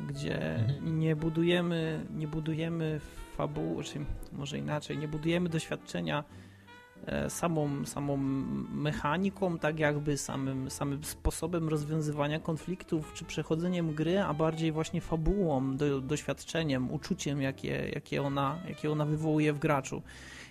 gdzie 0.07 0.55
mhm. 0.55 0.99
nie 0.99 1.15
budujemy, 1.15 2.05
nie 2.15 2.27
budujemy 2.27 2.99
fabuły, 3.35 3.83
czy 3.83 3.99
może 4.31 4.57
inaczej, 4.57 4.97
nie 4.97 5.07
budujemy 5.07 5.49
doświadczenia 5.49 6.23
e, 7.05 7.29
samą, 7.29 7.85
samą 7.85 8.17
mechaniką, 8.73 9.59
tak 9.59 9.79
jakby 9.79 10.17
samym, 10.17 10.69
samym 10.69 11.03
sposobem 11.03 11.69
rozwiązywania 11.69 12.39
konfliktów, 12.39 13.13
czy 13.13 13.25
przechodzeniem 13.25 13.93
gry, 13.93 14.19
a 14.19 14.33
bardziej 14.33 14.71
właśnie 14.71 15.01
fabułą, 15.01 15.77
do, 15.77 16.01
doświadczeniem, 16.01 16.91
uczuciem, 16.91 17.41
jakie, 17.41 17.89
jakie, 17.93 18.23
ona, 18.23 18.59
jakie 18.67 18.91
ona 18.91 19.05
wywołuje 19.05 19.53
w 19.53 19.59
graczu. 19.59 20.01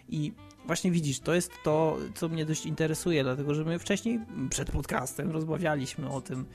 I 0.09 0.33
właśnie 0.69 0.91
widzisz, 0.91 1.21
to 1.21 1.35
jest 1.35 1.53
to, 1.65 1.97
co 2.15 2.29
mnie 2.29 2.47
dość 2.47 2.67
interesuje, 2.67 3.23
dlatego 3.23 3.55
że 3.55 3.65
my 3.65 3.79
wcześniej 3.79 4.21
przed 4.51 4.71
podcastem 4.71 5.31
rozmawialiśmy 5.31 6.11
o 6.11 6.21
tym, 6.21 6.47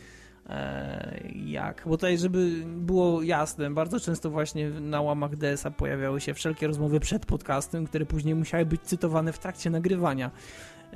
E, 0.50 1.22
jak, 1.46 1.84
bo 1.86 1.92
tutaj, 1.92 2.18
żeby 2.18 2.64
było 2.66 3.22
jasne, 3.22 3.72
bardzo 3.72 4.00
często 4.00 4.30
właśnie 4.30 4.70
na 4.70 5.02
łamach 5.02 5.36
DS-a 5.36 5.72
pojawiały 5.72 6.22
się 6.22 6.34
wszelkie 6.34 6.68
rozmowy 6.68 7.00
przed 7.00 7.26
podcastem, 7.26 7.88
które 7.88 8.06
później 8.06 8.36
musiały 8.36 8.66
być 8.66 8.82
cytowane 8.82 9.34
w 9.34 9.40
trakcie 9.40 9.70
nagrywania, 9.70 10.32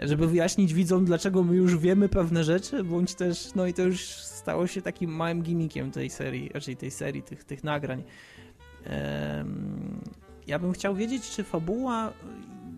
żeby 0.02 0.28
wyjaśnić 0.28 0.74
widzom, 0.74 1.06
dlaczego 1.06 1.44
my 1.44 1.56
już 1.56 1.78
wiemy 1.78 2.10
pewne 2.10 2.44
rzeczy, 2.44 2.84
bądź 2.84 3.16
też, 3.16 3.56
no 3.56 3.68
i 3.68 3.74
to 3.74 3.82
już 3.82 4.06
stało 4.16 4.68
się 4.68 4.82
takim 4.82 5.16
małym 5.16 5.42
gimmickiem 5.42 5.92
tej 5.92 6.10
serii, 6.10 6.50
raczej 6.54 6.78
tej 6.78 6.92
serii, 6.92 7.24
tych, 7.24 7.44
tych 7.44 7.64
nagrań. 7.64 8.04
Ja 10.48 10.60
bym 10.60 10.74
chciał 10.74 10.96
wiedzieć, 10.96 11.30
czy 11.30 11.44
fabuła 11.44 12.14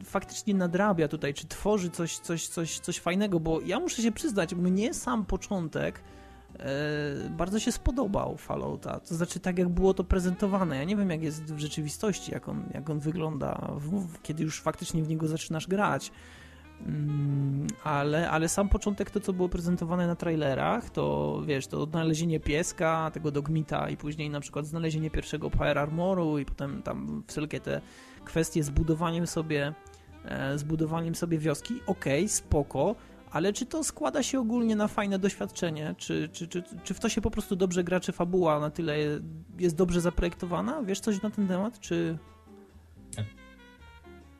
faktycznie 0.09 0.53
nadrabia 0.53 1.07
tutaj, 1.07 1.33
czy 1.33 1.47
tworzy 1.47 1.89
coś, 1.89 2.17
coś, 2.17 2.47
coś, 2.47 2.79
coś 2.79 2.99
fajnego, 2.99 3.39
bo 3.39 3.61
ja 3.61 3.79
muszę 3.79 4.01
się 4.01 4.11
przyznać, 4.11 4.55
mnie 4.55 4.93
sam 4.93 5.25
początek 5.25 6.01
e, 6.59 7.29
bardzo 7.29 7.59
się 7.59 7.71
spodobał 7.71 8.37
Fallouta, 8.37 8.99
to 8.99 9.15
znaczy 9.15 9.39
tak 9.39 9.57
jak 9.59 9.69
było 9.69 9.93
to 9.93 10.03
prezentowane, 10.03 10.77
ja 10.77 10.83
nie 10.83 10.95
wiem 10.95 11.09
jak 11.09 11.23
jest 11.23 11.43
w 11.43 11.59
rzeczywistości, 11.59 12.31
jak 12.31 12.49
on, 12.49 12.63
jak 12.73 12.89
on 12.89 12.99
wygląda, 12.99 13.71
w, 13.77 14.21
kiedy 14.21 14.43
już 14.43 14.61
faktycznie 14.61 15.03
w 15.03 15.09
niego 15.09 15.27
zaczynasz 15.27 15.67
grać, 15.67 16.11
Mm, 16.85 17.67
ale, 17.83 18.29
ale 18.29 18.49
sam 18.49 18.69
początek, 18.69 19.11
to 19.11 19.19
co 19.19 19.33
było 19.33 19.49
prezentowane 19.49 20.07
na 20.07 20.15
trailerach, 20.15 20.89
to 20.89 21.41
wiesz, 21.45 21.67
to 21.67 21.81
odnalezienie 21.81 22.39
pieska, 22.39 23.11
tego 23.13 23.31
dogmita 23.31 23.89
i 23.89 23.97
później 23.97 24.29
na 24.29 24.39
przykład 24.39 24.65
znalezienie 24.65 25.11
pierwszego 25.11 25.49
Power 25.49 25.77
Armoru 25.77 26.39
i 26.39 26.45
potem 26.45 26.81
tam 26.81 27.23
wszelkie 27.27 27.59
te 27.59 27.81
kwestie 28.25 28.63
z 28.63 28.69
budowaniem 28.69 29.27
sobie 29.27 29.73
e, 30.25 30.57
z 30.57 30.63
budowaniem 30.63 31.15
sobie 31.15 31.37
wioski, 31.37 31.73
okej, 31.85 32.23
okay, 32.23 32.29
spoko, 32.29 32.95
ale 33.31 33.53
czy 33.53 33.65
to 33.65 33.83
składa 33.83 34.23
się 34.23 34.39
ogólnie 34.39 34.75
na 34.75 34.87
fajne 34.87 35.19
doświadczenie? 35.19 35.95
Czy, 35.97 36.29
czy, 36.31 36.47
czy, 36.47 36.63
czy 36.83 36.93
w 36.93 36.99
to 36.99 37.09
się 37.09 37.21
po 37.21 37.31
prostu 37.31 37.55
dobrze 37.55 37.83
gra, 37.83 37.99
czy 37.99 38.11
fabuła 38.11 38.59
na 38.59 38.69
tyle 38.69 38.97
jest 39.59 39.75
dobrze 39.75 40.01
zaprojektowana? 40.01 40.83
Wiesz 40.83 40.99
coś 40.99 41.21
na 41.21 41.29
ten 41.29 41.47
temat, 41.47 41.79
czy 41.79 42.17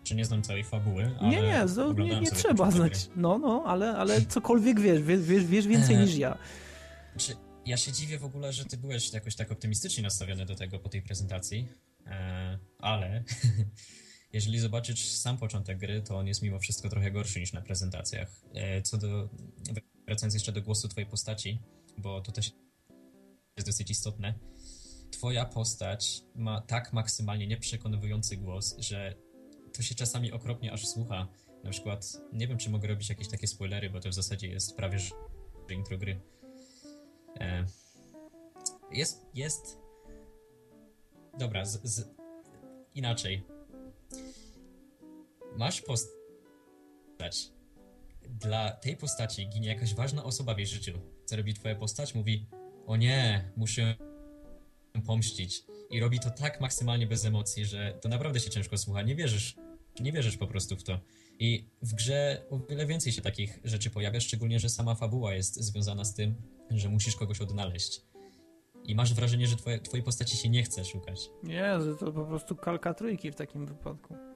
czy 0.04 0.16
nie 0.16 0.26
znam 0.26 0.42
całej 0.42 0.64
fabuły, 0.64 1.12
ale 1.20 1.30
Nie, 1.30 1.42
nie, 1.42 1.66
nie, 2.04 2.20
nie 2.20 2.32
trzeba 2.32 2.72
znać. 2.72 3.10
No, 3.16 3.38
no, 3.38 3.64
ale, 3.66 3.98
ale 3.98 4.22
cokolwiek 4.22 4.80
wiesz, 4.80 5.02
wiesz, 5.02 5.46
wiesz 5.46 5.68
więcej 5.68 5.98
niż 5.98 6.16
ja. 6.16 6.38
Czy 7.18 7.36
ja 7.66 7.78
się 7.78 7.92
dziwię 7.92 8.20
w 8.20 8.26
ogóle, 8.26 8.54
że 8.54 8.66
ty 8.66 8.78
byłeś 8.78 9.14
jakoś 9.14 9.36
tak 9.36 9.52
optymistycznie 9.52 10.04
nastawiony 10.04 10.46
do 10.46 10.56
tego 10.56 10.80
po 10.80 10.90
tej 10.90 11.02
prezentacji, 11.02 11.68
e, 12.08 12.60
ale 12.80 13.24
jeżeli 14.34 14.60
zobaczysz 14.60 15.12
sam 15.12 15.38
początek 15.38 15.78
gry, 15.78 16.02
to 16.02 16.18
on 16.18 16.28
jest 16.28 16.42
mimo 16.42 16.60
wszystko 16.60 16.90
trochę 16.90 17.12
gorszy 17.12 17.40
niż 17.40 17.54
na 17.54 17.62
prezentacjach. 17.62 18.32
E, 18.54 18.82
co 18.82 18.98
do, 18.98 19.30
wracając 20.06 20.34
jeszcze 20.34 20.52
do 20.52 20.62
głosu 20.62 20.88
twojej 20.88 21.10
postaci, 21.10 21.60
bo 21.98 22.22
to 22.22 22.32
też 22.32 22.52
jest 23.58 23.68
dosyć 23.68 23.92
istotne, 23.92 24.34
twoja 25.12 25.46
postać 25.46 26.22
ma 26.36 26.62
tak 26.62 26.94
maksymalnie 26.94 27.48
nieprzekonujący 27.48 28.38
głos, 28.38 28.76
że 28.78 29.16
to 29.74 29.82
się 29.82 29.96
czasami 29.96 30.32
okropnie 30.32 30.72
aż 30.74 30.88
słucha. 30.88 31.28
Na 31.64 31.70
przykład, 31.70 32.18
nie 32.34 32.48
wiem, 32.48 32.58
czy 32.58 32.70
mogę 32.70 32.88
robić 32.88 33.10
jakieś 33.10 33.28
takie 33.28 33.48
spoilery, 33.48 33.90
bo 33.90 34.00
to 34.00 34.10
w 34.10 34.14
zasadzie 34.14 34.48
jest 34.48 34.76
prawie 34.76 35.00
że 35.00 35.12
intro 35.70 35.98
gry. 35.98 36.22
E, 37.40 37.66
jest, 38.92 39.26
jest... 39.34 39.78
Dobra, 41.40 41.66
z, 41.66 41.82
z... 41.84 42.10
inaczej. 42.96 43.59
Masz 45.60 45.82
postać. 45.82 47.52
Dla 48.30 48.72
tej 48.72 48.98
postaci 48.98 49.50
ginie 49.50 49.68
jakaś 49.68 49.96
ważna 49.96 50.24
osoba 50.24 50.56
w 50.56 50.58
jej 50.58 50.68
życiu. 50.68 50.92
Co 51.26 51.36
robi 51.36 51.54
twoja 51.54 51.76
postać? 51.76 52.16
Mówi, 52.16 52.46
o 52.88 52.96
nie, 52.96 53.52
muszę 53.56 53.96
pomścić. 55.06 55.64
I 55.90 56.00
robi 56.00 56.20
to 56.20 56.30
tak 56.30 56.62
maksymalnie 56.62 57.08
bez 57.08 57.26
emocji, 57.26 57.66
że 57.66 57.98
to 58.02 58.10
naprawdę 58.10 58.40
się 58.40 58.50
ciężko 58.50 58.78
słucha. 58.78 59.02
Nie 59.02 59.16
wierzysz 59.16 59.56
nie 60.00 60.12
wierzysz 60.12 60.38
po 60.38 60.48
prostu 60.48 60.76
w 60.76 60.84
to. 60.84 61.00
I 61.40 61.70
w 61.82 61.94
grze 61.94 62.46
o 62.50 62.60
wiele 62.60 62.86
więcej 62.86 63.14
się 63.14 63.22
takich 63.22 63.60
rzeczy 63.64 63.90
pojawia, 63.90 64.20
szczególnie, 64.20 64.60
że 64.60 64.70
sama 64.70 64.96
fabuła 64.96 65.34
jest 65.34 65.56
związana 65.56 66.04
z 66.04 66.14
tym, 66.14 66.36
że 66.72 66.90
musisz 66.90 67.16
kogoś 67.16 67.42
odnaleźć. 67.42 68.02
I 68.86 68.96
masz 68.96 69.14
wrażenie, 69.14 69.48
że 69.48 69.56
twoje, 69.56 69.80
twojej 69.80 70.04
postaci 70.04 70.38
się 70.38 70.50
nie 70.50 70.64
chce 70.64 70.86
szukać. 70.86 71.30
Nie, 71.44 71.82
że 71.82 71.96
to 71.96 72.12
po 72.12 72.26
prostu 72.26 72.56
kalka 72.56 72.94
trójki 72.94 73.32
w 73.32 73.36
takim 73.36 73.66
wypadku. 73.66 74.29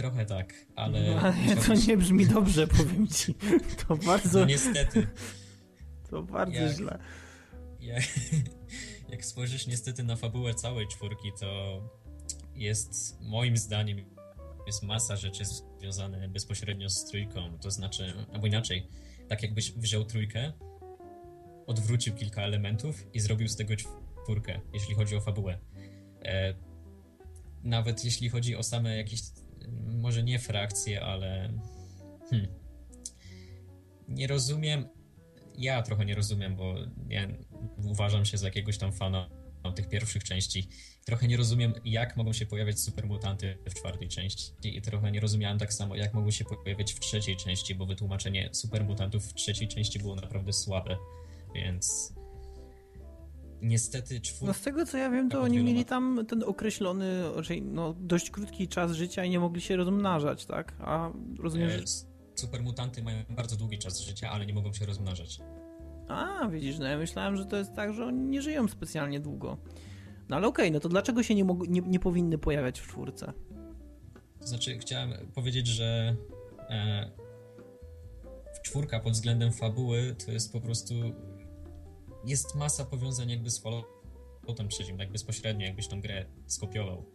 Trochę 0.00 0.26
tak, 0.26 0.54
ale... 0.76 1.14
No, 1.14 1.20
ale 1.20 1.56
to 1.56 1.74
nie 1.74 1.96
brzmi 1.96 2.26
dobrze, 2.26 2.66
powiem 2.66 3.08
ci. 3.08 3.34
To 3.88 3.96
bardzo... 3.96 4.40
No 4.40 4.46
niestety. 4.46 5.06
To 6.10 6.22
bardzo 6.22 6.60
jak, 6.60 6.76
źle. 6.76 6.98
Jak, 7.80 8.02
jak 9.12 9.24
spojrzysz 9.24 9.66
niestety 9.66 10.02
na 10.02 10.16
fabułę 10.16 10.54
całej 10.54 10.88
czwórki, 10.88 11.32
to 11.40 11.80
jest 12.54 13.20
moim 13.20 13.56
zdaniem 13.56 14.04
jest 14.66 14.82
masa 14.82 15.16
rzeczy 15.16 15.44
związane 15.78 16.28
bezpośrednio 16.28 16.90
z 16.90 17.04
trójką, 17.04 17.58
to 17.58 17.70
znaczy, 17.70 18.12
albo 18.32 18.46
inaczej, 18.46 18.86
tak 19.28 19.42
jakbyś 19.42 19.72
wziął 19.72 20.04
trójkę, 20.04 20.52
odwrócił 21.66 22.14
kilka 22.14 22.42
elementów 22.42 23.14
i 23.14 23.20
zrobił 23.20 23.48
z 23.48 23.56
tego 23.56 23.74
czwórkę, 23.76 24.60
jeśli 24.72 24.94
chodzi 24.94 25.16
o 25.16 25.20
fabułę. 25.20 25.58
E, 26.24 26.54
nawet 27.62 28.04
jeśli 28.04 28.28
chodzi 28.28 28.56
o 28.56 28.62
same 28.62 28.96
jakieś, 28.96 29.20
może 29.86 30.22
nie 30.22 30.38
frakcje, 30.38 31.02
ale 31.02 31.52
hmm, 32.30 32.48
nie 34.08 34.26
rozumiem, 34.26 34.88
ja 35.58 35.82
trochę 35.82 36.04
nie 36.04 36.14
rozumiem, 36.14 36.56
bo 36.56 36.74
ja 37.08 37.28
uważam 37.76 38.24
się 38.24 38.38
za 38.38 38.46
jakiegoś 38.46 38.78
tam 38.78 38.92
fana 38.92 39.40
tych 39.74 39.88
pierwszych 39.88 40.24
części. 40.24 40.68
Trochę 41.04 41.28
nie 41.28 41.36
rozumiem, 41.36 41.74
jak 41.84 42.16
mogą 42.16 42.32
się 42.32 42.46
pojawiać 42.46 42.80
supermutanty 42.80 43.58
w 43.66 43.74
czwartej 43.74 44.08
części 44.08 44.52
i 44.64 44.82
trochę 44.82 45.10
nie 45.10 45.20
rozumiałem 45.20 45.58
tak 45.58 45.72
samo, 45.72 45.96
jak 45.96 46.14
mogą 46.14 46.30
się 46.30 46.44
pojawiać 46.44 46.92
w 46.92 47.00
trzeciej 47.00 47.36
części, 47.36 47.74
bo 47.74 47.86
wytłumaczenie 47.86 48.48
supermutantów 48.52 49.24
w 49.24 49.34
trzeciej 49.34 49.68
części 49.68 49.98
było 49.98 50.14
naprawdę 50.14 50.52
słabe, 50.52 50.96
więc 51.54 52.14
niestety 53.62 54.20
czwórka... 54.20 54.46
No 54.46 54.54
z 54.54 54.60
tego 54.60 54.86
co 54.86 54.98
ja 54.98 55.10
wiem, 55.10 55.30
to 55.30 55.40
oni 55.40 55.62
mieli 55.62 55.84
tam 55.84 56.26
ten 56.28 56.42
określony, 56.42 57.22
no, 57.62 57.94
dość 58.00 58.30
krótki 58.30 58.68
czas 58.68 58.92
życia 58.92 59.24
i 59.24 59.30
nie 59.30 59.40
mogli 59.40 59.60
się 59.60 59.76
rozmnażać, 59.76 60.46
tak? 60.46 60.72
A 60.80 61.10
rozumiem, 61.38 61.70
że... 61.70 61.84
Supermutanty 62.34 63.02
mają 63.02 63.24
bardzo 63.30 63.56
długi 63.56 63.78
czas 63.78 64.00
życia, 64.00 64.30
ale 64.30 64.46
nie 64.46 64.54
mogą 64.54 64.72
się 64.72 64.86
rozmnażać. 64.86 65.40
A, 66.08 66.48
widzisz, 66.48 66.78
no 66.78 66.86
ja 66.86 66.98
myślałem, 66.98 67.36
że 67.36 67.46
to 67.46 67.56
jest 67.56 67.74
tak, 67.74 67.94
że 67.94 68.06
oni 68.06 68.28
nie 68.28 68.42
żyją 68.42 68.68
specjalnie 68.68 69.20
długo. 69.20 69.58
No 70.28 70.36
ale 70.36 70.46
okej, 70.46 70.64
okay, 70.64 70.74
no 70.74 70.80
to 70.80 70.88
dlaczego 70.88 71.22
się 71.22 71.34
nie, 71.34 71.44
nie, 71.68 71.80
nie, 71.80 72.00
powinny 72.00 72.38
pojawiać 72.38 72.80
w 72.80 72.88
czwórce? 72.88 73.32
To 74.40 74.46
znaczy, 74.46 74.78
chciałem 74.78 75.12
powiedzieć, 75.34 75.66
że 75.66 76.16
e, 76.68 77.10
czwórka 78.62 79.00
pod 79.00 79.12
względem 79.12 79.52
fabuły 79.52 80.16
to 80.26 80.32
jest 80.32 80.52
po 80.52 80.60
prostu 80.60 80.94
jest 82.24 82.54
masa 82.54 82.84
powiązań 82.84 83.30
jakby 83.30 83.50
z 83.50 83.58
Falloutem 83.58 84.68
trzecim, 84.68 84.98
tak 84.98 85.12
bezpośrednio, 85.12 85.66
jakbyś 85.66 85.88
tą 85.88 86.00
grę 86.00 86.26
skopiował. 86.46 87.06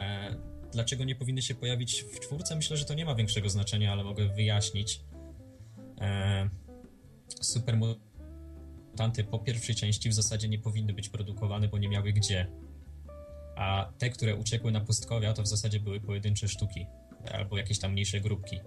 E, 0.00 0.36
dlaczego 0.72 1.04
nie 1.04 1.14
powinny 1.14 1.42
się 1.42 1.54
pojawić 1.54 2.02
w 2.02 2.20
czwórce? 2.20 2.56
Myślę, 2.56 2.76
że 2.76 2.84
to 2.84 2.94
nie 2.94 3.04
ma 3.04 3.14
większego 3.14 3.50
znaczenia, 3.50 3.92
ale 3.92 4.04
mogę 4.04 4.28
wyjaśnić. 4.28 5.00
E, 6.00 6.50
super 7.40 7.76
mutanty 7.76 9.24
po 9.24 9.38
pierwszej 9.38 9.74
części 9.74 10.08
w 10.08 10.14
zasadzie 10.14 10.48
nie 10.48 10.58
powinny 10.58 10.92
być 10.92 11.08
produkowane, 11.08 11.68
bo 11.68 11.78
nie 11.78 11.88
miały 11.88 12.12
gdzie. 12.12 12.46
A 13.56 13.92
te, 13.98 14.10
które 14.10 14.36
uciekły 14.36 14.72
na 14.72 14.80
pustkowia, 14.80 15.32
to 15.32 15.42
w 15.42 15.48
zasadzie 15.48 15.80
były 15.80 16.00
pojedyncze 16.00 16.48
sztuki 16.48 16.86
albo 17.32 17.58
jakieś 17.58 17.78
tam 17.78 17.92
mniejsze 17.92 18.20
grupki. 18.20 18.60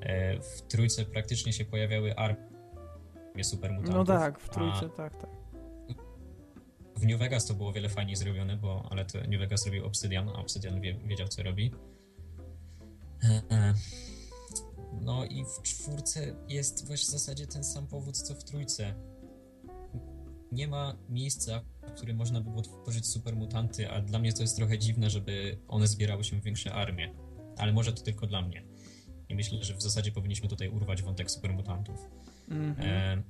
E, 0.00 0.40
w 0.40 0.62
trójce 0.68 1.04
praktycznie 1.04 1.52
się 1.52 1.64
pojawiały 1.64 2.16
armie 2.16 2.49
supermutantów. 3.42 3.94
No 3.94 4.04
tak, 4.04 4.40
w 4.40 4.48
trójce, 4.48 4.88
tak, 4.88 5.16
tak. 5.20 5.30
W 6.96 7.06
New 7.06 7.18
Vegas 7.18 7.46
to 7.46 7.54
było 7.54 7.72
wiele 7.72 7.88
fajniej 7.88 8.16
zrobione, 8.16 8.56
bo 8.56 8.88
ale 8.90 9.04
to 9.04 9.18
New 9.18 9.40
Vegas 9.40 9.66
robił 9.66 9.86
Obsidian, 9.86 10.28
a 10.28 10.32
Obsidian 10.32 10.80
wie, 10.80 10.94
wiedział 10.94 11.28
co 11.28 11.42
robi. 11.42 11.74
E, 13.24 13.42
e. 13.50 13.74
No 15.00 15.24
i 15.24 15.44
w 15.44 15.62
czwórce 15.62 16.36
jest 16.48 16.86
właśnie 16.86 17.06
w 17.06 17.10
zasadzie 17.10 17.46
ten 17.46 17.64
sam 17.64 17.86
powód 17.86 18.16
co 18.16 18.34
w 18.34 18.44
trójce 18.44 18.94
nie 20.52 20.68
ma 20.68 20.96
miejsca, 21.08 21.60
w 21.88 21.92
którym 21.92 22.16
można 22.16 22.40
by 22.40 22.50
było 22.50 22.62
tworzyć 22.62 23.06
supermutanty, 23.06 23.90
a 23.90 24.00
dla 24.00 24.18
mnie 24.18 24.32
to 24.32 24.42
jest 24.42 24.56
trochę 24.56 24.78
dziwne, 24.78 25.10
żeby 25.10 25.58
one 25.68 25.86
zbierały 25.86 26.24
się 26.24 26.40
w 26.40 26.44
większe 26.44 26.74
armie. 26.74 27.14
Ale 27.56 27.72
może 27.72 27.92
to 27.92 28.02
tylko 28.02 28.26
dla 28.26 28.42
mnie. 28.42 28.69
I 29.30 29.34
myślę, 29.34 29.64
że 29.64 29.74
w 29.74 29.82
zasadzie 29.82 30.12
powinniśmy 30.12 30.48
tutaj 30.48 30.68
urwać 30.68 31.02
wątek 31.02 31.30
supermutantów. 31.30 32.06
Mm 32.48 32.74
-hmm. 32.74 32.84
e, 32.84 33.22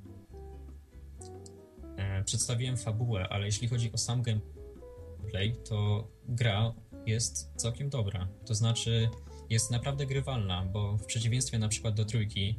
e, 1.96 2.24
przedstawiłem 2.24 2.76
fabułę, 2.76 3.28
ale 3.28 3.46
jeśli 3.46 3.68
chodzi 3.68 3.92
o 3.92 3.98
sam 3.98 4.22
gameplay, 4.22 5.56
to 5.68 6.08
gra 6.28 6.74
jest 7.06 7.52
całkiem 7.56 7.90
dobra. 7.90 8.28
To 8.46 8.54
znaczy, 8.54 9.08
jest 9.50 9.70
naprawdę 9.70 10.06
grywalna, 10.06 10.64
bo 10.64 10.96
w 10.96 11.06
przeciwieństwie 11.06 11.58
na 11.58 11.68
przykład 11.68 11.94
do 11.94 12.04
trójki, 12.04 12.58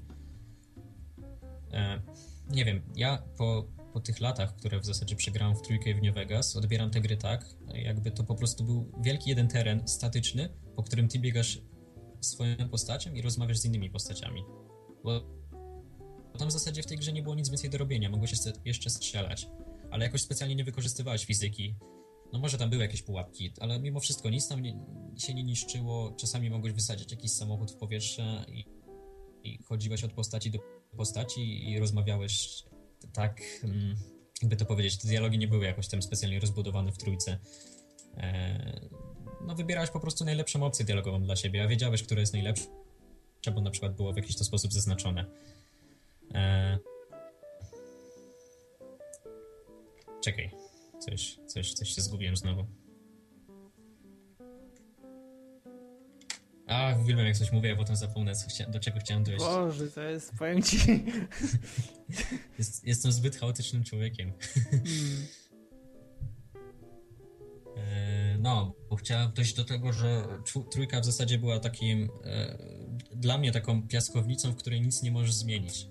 e, 1.73 2.01
nie 2.49 2.65
wiem, 2.65 2.81
ja 2.95 3.23
po 3.37 3.67
po 3.93 3.99
tych 3.99 4.19
latach, 4.19 4.55
które 4.55 4.79
w 4.79 4.85
zasadzie 4.85 5.15
przegrałem 5.15 5.55
w 5.55 5.61
trójkę 5.61 5.93
w 5.93 6.01
New 6.01 6.15
Vegas, 6.15 6.55
odbieram 6.55 6.91
te 6.91 7.01
gry 7.01 7.17
tak, 7.17 7.45
jakby 7.73 8.11
to 8.11 8.23
po 8.23 8.35
prostu 8.35 8.63
był 8.63 8.91
wielki 9.01 9.29
jeden 9.29 9.47
teren 9.47 9.87
statyczny, 9.87 10.49
po 10.75 10.83
którym 10.83 11.07
ty 11.07 11.19
biegasz 11.19 11.61
swoją 12.21 12.69
postacią 12.69 13.13
i 13.13 13.21
rozmawiasz 13.21 13.57
z 13.57 13.65
innymi 13.65 13.89
postaciami. 13.89 14.43
Bo 15.03 15.41
tam 16.39 16.49
w 16.49 16.51
zasadzie 16.51 16.83
w 16.83 16.85
tej 16.85 16.97
grze 16.97 17.13
nie 17.13 17.23
było 17.23 17.35
nic 17.35 17.49
więcej 17.49 17.69
do 17.69 17.77
robienia, 17.77 18.09
mogłeś 18.09 18.33
jeszcze 18.65 18.89
strzelać, 18.89 19.47
ale 19.91 20.05
jakoś 20.05 20.21
specjalnie 20.21 20.55
nie 20.55 20.63
wykorzystywałeś 20.63 21.25
fizyki. 21.25 21.75
no 22.33 22.39
może 22.39 22.57
tam 22.57 22.69
były 22.69 22.81
jakieś 22.81 23.01
pułapki, 23.01 23.53
ale 23.59 23.79
mimo 23.79 23.99
wszystko 23.99 24.29
nic 24.29 24.47
tam 24.47 24.61
nie, 24.61 24.79
się 25.17 25.33
nie 25.33 25.43
niszczyło. 25.43 26.11
Czasami 26.19 26.49
mogłeś 26.49 26.73
wysadzić 26.73 27.11
jakiś 27.11 27.31
samochód 27.31 27.71
w 27.71 27.75
powietrze 27.75 28.45
i, 28.47 28.65
i 29.43 29.63
chodziłeś 29.63 30.03
od 30.03 30.13
postaci 30.13 30.51
do 30.51 30.59
postaci 30.97 31.69
i 31.69 31.79
rozmawiałeś 31.79 32.63
tak, 33.13 33.41
mm, 33.63 33.95
jakby 34.41 34.55
to 34.55 34.65
powiedzieć, 34.65 34.97
te 34.97 35.07
dialogi 35.07 35.37
nie 35.37 35.47
były 35.47 35.65
jakoś 35.65 35.87
tam 35.87 36.01
specjalnie 36.01 36.39
rozbudowane 36.39 36.91
w 36.91 36.97
trójce. 36.97 37.39
E, 38.17 38.89
no 39.47 39.55
wybierałeś 39.55 39.89
po 39.89 39.99
prostu 39.99 40.25
najlepszą 40.25 40.63
opcję 40.63 40.85
dialogową 40.85 41.23
dla 41.23 41.35
siebie, 41.35 41.63
a 41.63 41.67
wiedziałeś, 41.67 42.03
która 42.03 42.19
jest 42.19 42.33
najlepsza, 42.33 42.67
bo 43.53 43.61
na 43.61 43.71
przykład 43.71 43.95
było 43.95 44.13
w 44.13 44.17
jakiś 44.17 44.37
to 44.37 44.43
sposób 44.43 44.73
zaznaczone. 44.73 45.25
E, 46.33 46.77
czekaj, 50.21 50.51
coś, 50.99 51.37
coś, 51.47 51.73
coś 51.73 51.89
się 51.89 52.01
zgubiłem 52.01 52.37
znowu. 52.37 52.65
A, 56.67 56.95
uwielbiam 57.01 57.25
jak 57.25 57.37
coś 57.37 57.51
mówię, 57.51 57.71
a 57.73 57.75
potem 57.75 57.95
zapomnę, 57.95 58.33
chcia, 58.49 58.69
do 58.69 58.79
czego 58.79 58.99
chciałem 58.99 59.23
dojść. 59.23 59.45
Boże, 59.45 59.87
to 59.87 60.01
jest, 60.01 60.33
powiem 60.39 60.61
ci... 60.61 60.77
Jest, 62.57 62.87
jestem 62.87 63.11
zbyt 63.11 63.35
chaotycznym 63.35 63.83
człowiekiem. 63.83 64.33
No, 68.41 68.75
bo 68.89 68.95
chciałem 68.95 69.31
dojść 69.33 69.53
do 69.53 69.65
tego, 69.65 69.93
że 69.93 70.23
trójka 70.71 71.01
w 71.01 71.05
zasadzie 71.05 71.37
była 71.37 71.59
takim, 71.59 72.09
e, 72.23 72.57
dla 73.15 73.37
mnie 73.37 73.51
taką 73.51 73.87
piaskownicą, 73.87 74.51
w 74.51 74.55
której 74.55 74.81
nic 74.81 75.03
nie 75.03 75.11
możesz 75.11 75.33
zmienić. 75.33 75.87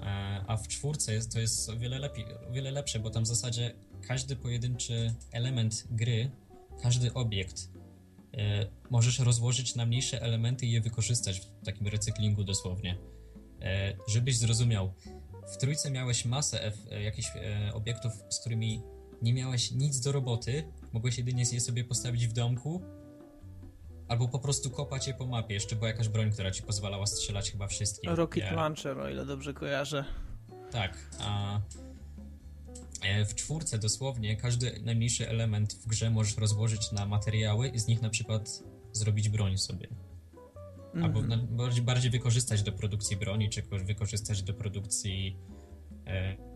E, 0.00 0.04
a 0.46 0.56
w 0.56 0.68
czwórce 0.68 1.14
jest, 1.14 1.32
to 1.32 1.40
jest 1.40 1.68
o 1.68 1.76
wiele, 1.76 1.98
lepiej, 1.98 2.24
o 2.48 2.52
wiele 2.52 2.70
lepsze, 2.70 2.98
bo 2.98 3.10
tam 3.10 3.22
w 3.24 3.26
zasadzie 3.26 3.74
każdy 4.08 4.36
pojedynczy 4.36 5.14
element 5.32 5.84
gry, 5.90 6.30
każdy 6.82 7.14
obiekt 7.14 7.70
e, 8.34 8.66
możesz 8.90 9.18
rozłożyć 9.18 9.74
na 9.74 9.86
mniejsze 9.86 10.22
elementy 10.22 10.66
i 10.66 10.72
je 10.72 10.80
wykorzystać 10.80 11.40
w 11.40 11.64
takim 11.64 11.86
recyklingu 11.86 12.44
dosłownie. 12.44 12.98
E, 13.62 13.96
żebyś 14.08 14.36
zrozumiał, 14.36 14.92
w 15.52 15.56
trójce 15.56 15.90
miałeś 15.90 16.24
masę 16.24 16.64
F, 16.64 16.78
e, 16.90 17.02
jakichś 17.02 17.28
e, 17.36 17.74
obiektów, 17.74 18.12
z 18.30 18.40
którymi 18.40 18.82
nie 19.22 19.32
miałeś 19.32 19.70
nic 19.70 20.00
do 20.00 20.12
roboty, 20.12 20.72
mogłeś 20.92 21.18
jedynie 21.18 21.44
je 21.52 21.60
sobie 21.60 21.84
postawić 21.84 22.26
w 22.26 22.32
domku, 22.32 22.82
albo 24.08 24.28
po 24.28 24.38
prostu 24.38 24.70
kopać 24.70 25.06
je 25.06 25.14
po 25.14 25.26
mapie. 25.26 25.54
Jeszcze 25.54 25.76
była 25.76 25.88
jakaś 25.88 26.08
broń, 26.08 26.32
która 26.32 26.50
ci 26.50 26.62
pozwalała 26.62 27.06
strzelać 27.06 27.52
chyba 27.52 27.66
wszystkim. 27.66 28.12
Rocket 28.12 28.44
ja... 28.44 28.52
Launcher, 28.52 28.98
o 28.98 29.10
ile 29.10 29.26
dobrze 29.26 29.54
kojarzę. 29.54 30.04
Tak, 30.70 31.10
a 31.20 31.60
e, 33.02 33.24
w 33.24 33.34
czwórce 33.34 33.78
dosłownie 33.78 34.36
każdy 34.36 34.80
najmniejszy 34.84 35.28
element 35.28 35.74
w 35.74 35.86
grze 35.86 36.10
możesz 36.10 36.36
rozłożyć 36.36 36.92
na 36.92 37.06
materiały 37.06 37.68
i 37.68 37.78
z 37.78 37.86
nich 37.86 38.02
na 38.02 38.10
przykład 38.10 38.62
zrobić 38.92 39.28
broń 39.28 39.58
sobie. 39.58 39.88
Mm 39.88 40.00
-hmm. 40.94 41.04
Albo 41.04 41.22
na, 41.22 41.36
bardziej, 41.36 41.82
bardziej 41.82 42.10
wykorzystać 42.10 42.62
do 42.62 42.72
produkcji 42.72 43.16
broni, 43.16 43.50
czy 43.50 43.62
wykorzystać 43.62 44.42
do 44.42 44.54
produkcji 44.54 45.36
e, 46.06 46.51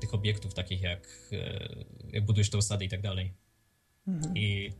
tych 0.00 0.14
obiektów 0.14 0.54
takich 0.54 0.82
jak, 0.82 1.08
e, 1.32 1.68
jak 2.12 2.24
budujesz 2.24 2.50
te 2.50 2.58
osady 2.58 2.84
i 2.84 2.88
tak 2.88 3.00
dalej. 3.00 3.34
-hmm. 4.08 4.38
I 4.38 4.70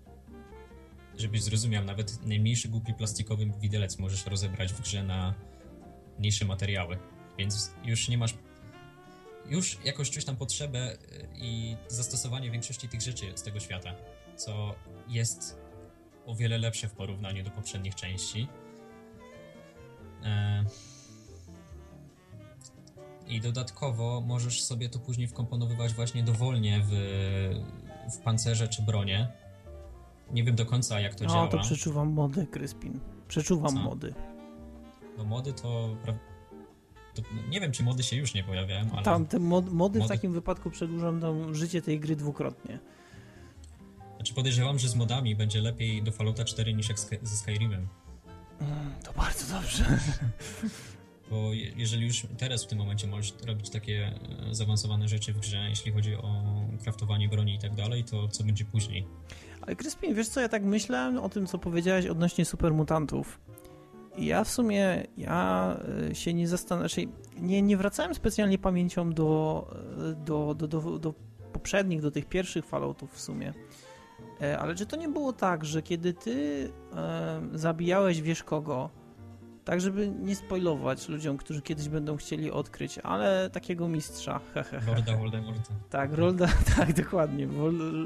żebyś 1.19 1.43
zrozumiał, 1.43 1.85
nawet 1.85 2.27
najmniejszy 2.27 2.69
głupi 2.69 2.95
plastikowy 2.95 3.47
widelec 3.61 3.99
możesz 3.99 4.27
rozebrać 4.27 4.73
w 4.73 4.81
grze 4.81 5.03
na 5.03 5.35
mniejsze 6.19 6.45
materiały. 6.45 6.99
Więc 7.39 7.71
już 7.85 8.09
nie 8.09 8.19
masz. 8.19 8.35
Już 9.51 9.79
jakoś 9.85 10.11
czuć 10.11 10.25
tam 10.25 10.37
potrzebę 10.37 10.93
y, 10.93 11.29
i 11.35 11.77
zastosowanie 11.89 12.51
większości 12.51 12.89
tych 12.89 13.01
rzeczy 13.01 13.33
z 13.35 13.43
tego 13.43 13.61
świata, 13.61 13.95
co 14.37 14.75
jest 15.09 15.59
o 16.27 16.35
wiele 16.35 16.59
lepsze 16.59 16.89
w 16.89 16.93
porównaniu 16.93 17.45
do 17.45 17.51
poprzednich 17.51 17.95
części. 17.95 18.49
E, 20.25 20.65
I 23.29 23.41
dodatkowo 23.41 24.23
możesz 24.27 24.63
sobie 24.63 24.89
to 24.89 24.99
później 24.99 25.29
wkomponowywać 25.29 25.93
właśnie 25.93 26.23
dowolnie 26.23 26.81
w, 26.85 26.93
w 28.13 28.19
pancerze 28.19 28.69
czy 28.69 28.83
bronie. 28.83 29.29
Nie 30.33 30.45
wiem 30.45 30.55
do 30.55 30.67
końca 30.67 31.01
jak 31.01 31.15
to 31.15 31.25
no, 31.25 31.31
działa. 31.31 31.45
No 31.45 31.51
to 31.51 31.59
przeczuwam 31.59 32.13
mody, 32.13 32.47
Kryspin. 32.47 33.01
Przeczuwam 33.29 33.75
Co? 33.75 33.83
mody. 33.83 34.15
No 35.19 35.25
mody 35.25 35.53
to 35.53 35.97
nie 37.49 37.61
wiem, 37.61 37.73
czy 37.73 37.83
mody 37.83 38.03
się 38.03 38.17
już 38.17 38.35
nie 38.35 38.45
pojawiają, 38.45 38.87
ale... 38.93 39.03
Tam 39.03 39.27
te 39.27 39.39
mod, 39.39 39.65
mody, 39.65 39.77
mody, 39.77 40.01
w 40.03 40.09
takim 40.09 40.33
wypadku 40.33 40.71
przedłużą 40.71 41.21
to 41.21 41.55
życie 41.55 41.83
tej 41.83 42.01
gry 42.01 42.17
dwukrotnie. 42.17 42.79
Znaczy 44.17 44.35
podejrzewam, 44.35 44.79
że 44.79 44.89
z 44.89 44.95
modami 44.95 45.37
będzie 45.37 45.61
lepiej 45.61 46.03
do 46.03 46.13
Fallouta 46.13 46.45
4 46.45 46.75
niż 46.75 46.89
ze 47.23 47.37
Skyrimem. 47.37 47.89
Mm, 48.61 48.93
to 49.03 49.13
bardzo 49.13 49.55
dobrze. 49.55 49.85
Bo 51.35 51.53
jeżeli 51.77 52.07
już 52.07 52.27
teraz 52.39 52.65
w 52.65 52.67
tym 52.67 52.79
momencie 52.79 53.07
możesz 53.07 53.35
robić 53.47 53.71
takie 53.71 54.13
e, 54.51 54.55
zaawansowane 54.55 55.09
rzeczy 55.09 55.33
w 55.33 55.41
grze, 55.41 55.67
jeśli 55.69 55.93
chodzi 55.93 56.15
o 56.15 56.43
kraftowanie 56.83 57.29
broni 57.29 57.55
i 57.55 57.59
tak 57.59 57.75
dalej, 57.75 58.05
to 58.05 58.29
co 58.29 58.45
będzie 58.45 58.65
później? 58.65 59.07
Ale 59.61 59.77
Crispin, 59.77 60.15
wiesz 60.15 60.29
co, 60.29 60.41
ja 60.41 60.49
tak 60.49 60.63
myślę 60.63 61.21
o 61.23 61.29
tym, 61.29 61.47
co 61.47 61.59
powiedziałeś 61.59 62.07
odnośnie 62.07 62.45
supermutantów 62.45 63.41
ja 64.19 64.45
w 64.45 64.51
sumie 64.51 65.07
ja 65.17 65.77
e, 66.11 66.15
się 66.15 66.35
nie 66.35 66.49
zastanawiam, 66.49 66.89
znaczy 66.89 67.09
nie, 67.41 67.63
nie 67.63 67.77
wracałem 67.77 68.15
specjalnie 68.15 68.59
pamięcią 68.59 69.13
do, 69.13 69.67
e, 70.11 70.25
do, 70.25 70.55
do, 70.55 70.69
do, 70.69 70.99
do 70.99 71.15
poprzednich, 71.53 72.01
do 72.01 72.11
tych 72.11 72.27
pierwszych 72.27 72.67
Falloutów 72.67 73.15
w 73.15 73.21
sumie. 73.21 73.53
Ale 74.59 74.75
czy 74.75 74.87
to 74.87 74.97
nie 74.97 75.09
było 75.09 75.33
tak, 75.33 75.65
że 75.65 75.83
kiedy 75.83 76.13
ty 76.13 76.69
e, 76.97 77.41
zabijałeś 77.55 78.23
wiesz 78.23 78.43
kogo, 78.43 78.91
tak, 79.65 79.81
żeby 79.81 80.09
nie 80.09 80.37
spoilować 80.37 81.09
ludziom, 81.09 81.37
którzy 81.37 81.63
kiedyś 81.63 81.89
będą 81.89 82.17
chcieli 82.17 82.51
odkryć, 82.51 82.99
ale 82.99 83.51
takiego 83.51 83.89
mistrza. 83.89 84.41
Lorda 84.87 85.17
Voldemorta. 85.17 85.75
Tak, 85.91 86.19
Lorda, 86.19 86.49
tak, 86.77 86.93
dokładnie, 86.93 87.49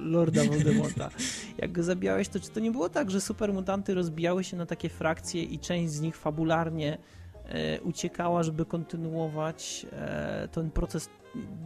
Lorda 0.02 0.44
Voldemorta. 0.44 1.10
Jak 1.58 1.72
go 1.72 1.82
zabijałeś, 1.82 2.28
to 2.28 2.40
czy 2.40 2.50
to 2.50 2.60
nie 2.60 2.70
było 2.70 2.88
tak, 2.88 3.10
że 3.10 3.20
supermutanty 3.20 3.94
rozbijały 3.94 4.44
się 4.44 4.56
na 4.56 4.66
takie 4.66 4.88
frakcje 4.88 5.42
i 5.42 5.58
część 5.58 5.92
z 5.92 6.00
nich 6.00 6.16
fabularnie 6.16 6.98
e, 7.44 7.80
uciekała, 7.80 8.42
żeby 8.42 8.64
kontynuować 8.64 9.86
e, 9.92 10.48
ten 10.52 10.70
proces 10.70 11.10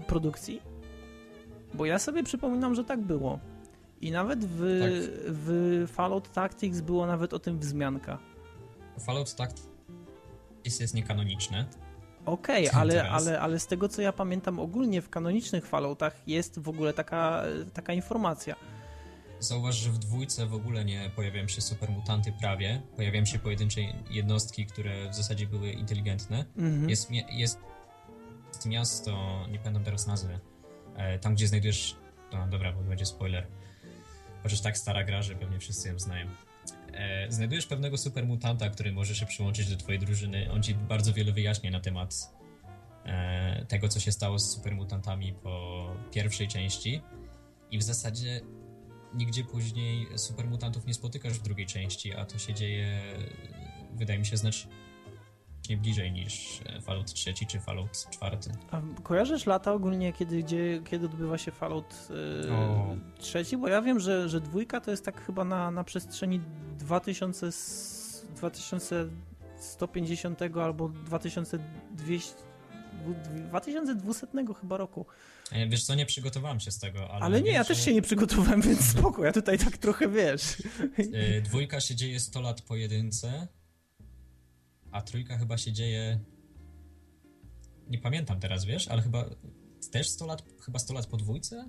produkcji? 0.07 0.62
Bo 1.74 1.87
ja 1.87 1.98
sobie 1.98 2.22
przypominam, 2.22 2.74
że 2.74 2.85
tak 2.85 3.00
było. 3.00 3.38
I 4.00 4.11
nawet 4.11 4.44
w, 4.44 4.81
tak. 4.81 4.90
w 5.26 5.85
Fallout 5.92 6.33
Tactics 6.33 6.81
było 6.81 7.07
nawet 7.07 7.35
o 7.35 7.38
tym 7.38 7.59
wzmianka. 7.59 8.18
Fallout 9.00 9.35
Tactics 9.35 9.71
jest 10.64 10.94
niekanoniczne. 10.94 11.66
Okej, 12.27 12.68
okay, 12.68 12.81
ale, 12.81 13.11
ale, 13.11 13.40
ale 13.40 13.61
z 13.61 13.66
tego 13.66 13.88
co 13.88 14.03
ja 14.03 14.12
pamiętam 14.12 14.59
ogólnie 14.59 15.03
w 15.03 15.11
kanonicznych 15.11 15.66
Falloutach 15.66 16.29
jest 16.29 16.59
w 16.59 16.68
ogóle 16.68 16.92
taka, 16.92 17.42
taka 17.75 17.92
informacja. 17.92 18.57
Zauważ, 19.38 19.77
że 19.77 19.90
w 19.90 19.98
dwójce 19.98 20.46
w 20.46 20.55
ogóle 20.55 20.85
nie 20.85 21.11
pojawiają 21.16 21.48
się 21.48 21.61
supermutanty 21.61 22.33
prawie. 22.40 22.83
Pojawiają 22.96 23.25
się 23.25 23.38
pojedyncze 23.38 23.81
jednostki, 24.11 24.66
które 24.66 25.11
w 25.11 25.14
zasadzie 25.14 25.46
były 25.46 25.70
inteligentne. 25.70 26.44
Mhm. 26.57 26.90
Jest, 26.90 27.11
jest 27.31 27.59
miasto, 28.66 29.44
nie 29.51 29.59
pamiętam 29.59 29.85
teraz 29.85 30.07
nazwy, 30.07 30.38
e, 30.96 31.18
tam 31.18 31.35
gdzie 31.35 31.48
znajdujesz... 31.48 31.96
No 32.33 32.46
dobra, 32.46 32.72
bo 32.72 32.83
będzie 32.83 33.07
spoiler. 33.07 33.46
Chociaż 34.42 34.61
tak 34.61 34.79
stara 34.79 35.05
gra, 35.05 35.22
że 35.22 35.35
pewnie 35.35 35.59
wszyscy 35.59 35.88
ją 35.88 35.98
znają. 35.98 36.27
E, 36.94 37.26
znajdujesz 37.33 37.66
pewnego 37.66 37.98
supermutanta, 37.98 38.70
który 38.70 38.92
może 38.92 39.14
się 39.14 39.26
przyłączyć 39.26 39.70
do 39.70 39.76
twojej 39.76 40.00
drużyny. 40.00 40.52
On 40.52 40.62
ci 40.62 40.74
bardzo 40.74 41.12
wiele 41.12 41.33
wyjaśnia 41.33 41.70
na 41.70 41.81
temat 41.81 42.35
e, 43.05 43.64
tego, 43.68 43.88
co 43.88 44.00
się 44.00 44.12
stało 44.12 44.38
z 44.38 44.50
supermutantami 44.50 45.33
po 45.33 45.87
pierwszej 46.11 46.48
części. 46.48 47.00
I 47.70 47.78
w 47.78 47.83
zasadzie 47.83 48.40
nigdzie 49.14 49.44
później 49.44 50.07
supermutantów 50.16 50.87
nie 50.87 50.94
spotykasz 50.94 51.33
w 51.33 51.42
drugiej 51.42 51.66
części, 51.66 52.14
a 52.14 52.24
to 52.24 52.38
się 52.38 52.55
dzieje, 52.55 53.02
wydaje 53.92 54.18
mi 54.18 54.26
się, 54.26 54.37
znacznie 54.37 54.82
znacznie 55.62 55.77
bliżej 55.77 56.12
niż 56.12 56.61
e, 56.66 56.81
Fallout 56.81 57.12
3 57.12 57.35
czy 57.48 57.61
Fallout 57.61 58.07
4. 58.11 58.38
A 58.70 58.83
kojarzysz 59.03 59.46
lata 59.46 59.72
ogólnie, 59.72 60.12
kiedy, 60.12 60.42
gdzie, 60.42 60.81
kiedy 60.85 61.07
odbywa 61.07 61.38
się 61.38 61.53
Fallout 61.53 62.09
yy, 62.11 62.16
3? 63.18 63.44
Bo 63.59 63.68
ja 63.68 63.83
wiem, 63.83 64.01
że, 64.01 64.29
że 64.29 64.40
dwójka 64.40 64.81
to 64.81 64.90
jest 64.90 65.05
tak 65.05 65.27
chyba 65.27 65.44
na, 65.44 65.70
na 65.70 65.85
przestrzeni 65.85 66.40
2000, 66.79 67.51
2150 68.37 70.42
albo 70.42 70.88
2200 70.88 72.35
2200 73.48 74.27
chyba 74.61 74.77
roku. 74.77 75.07
E, 75.53 75.68
wiesz 75.68 75.85
co, 75.85 75.94
nie 75.94 76.07
przygotowałem 76.07 76.61
się 76.61 76.70
z 76.70 76.79
tego, 76.79 77.11
ale... 77.11 77.25
Ale 77.25 77.42
nie, 77.42 77.51
ja 77.51 77.64
też 77.64 77.85
się 77.85 77.94
nie 77.94 78.03
przygotowałem, 78.03 78.62
więc 78.62 78.81
spoko, 78.81 79.25
ja 79.25 79.33
tutaj 79.33 79.59
tak 79.59 79.79
trochę, 79.79 80.09
wiesz... 80.09 80.42
Dwójka 81.44 81.81
się 81.81 81.94
dzieje 81.94 82.20
100 82.20 82.40
lat 82.40 82.62
po 82.62 82.77
jedynce, 82.77 83.48
a 84.92 85.02
trójka 85.02 85.38
chyba 85.38 85.59
się 85.59 85.72
dzieje. 85.72 86.20
Nie 87.88 87.98
pamiętam 87.98 88.40
teraz, 88.40 88.64
wiesz, 88.64 88.88
ale 88.88 89.02
chyba 89.02 89.24
też 89.90 90.09
100 90.09 90.26
lat, 90.26 90.42
chyba 90.64 90.78
100 90.78 90.94
lat 90.94 91.07
po 91.07 91.16
dwójce? 91.16 91.68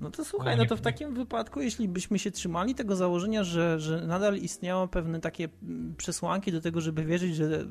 No 0.00 0.10
to 0.10 0.24
słuchaj, 0.24 0.56
no, 0.56 0.66
to 0.66 0.76
w 0.76 0.80
takim 0.80 1.14
wypadku, 1.14 1.60
jeśli 1.60 1.88
byśmy 1.88 2.18
się 2.18 2.30
trzymali 2.30 2.74
tego 2.74 2.96
założenia, 2.96 3.44
że, 3.44 3.80
że 3.80 4.06
nadal 4.06 4.36
istniało 4.36 4.88
pewne 4.88 5.20
takie 5.20 5.48
mm, 5.62 5.94
przesłanki 5.96 6.52
do 6.52 6.60
tego, 6.60 6.80
żeby 6.80 7.04
wierzyć, 7.04 7.36
że 7.36 7.66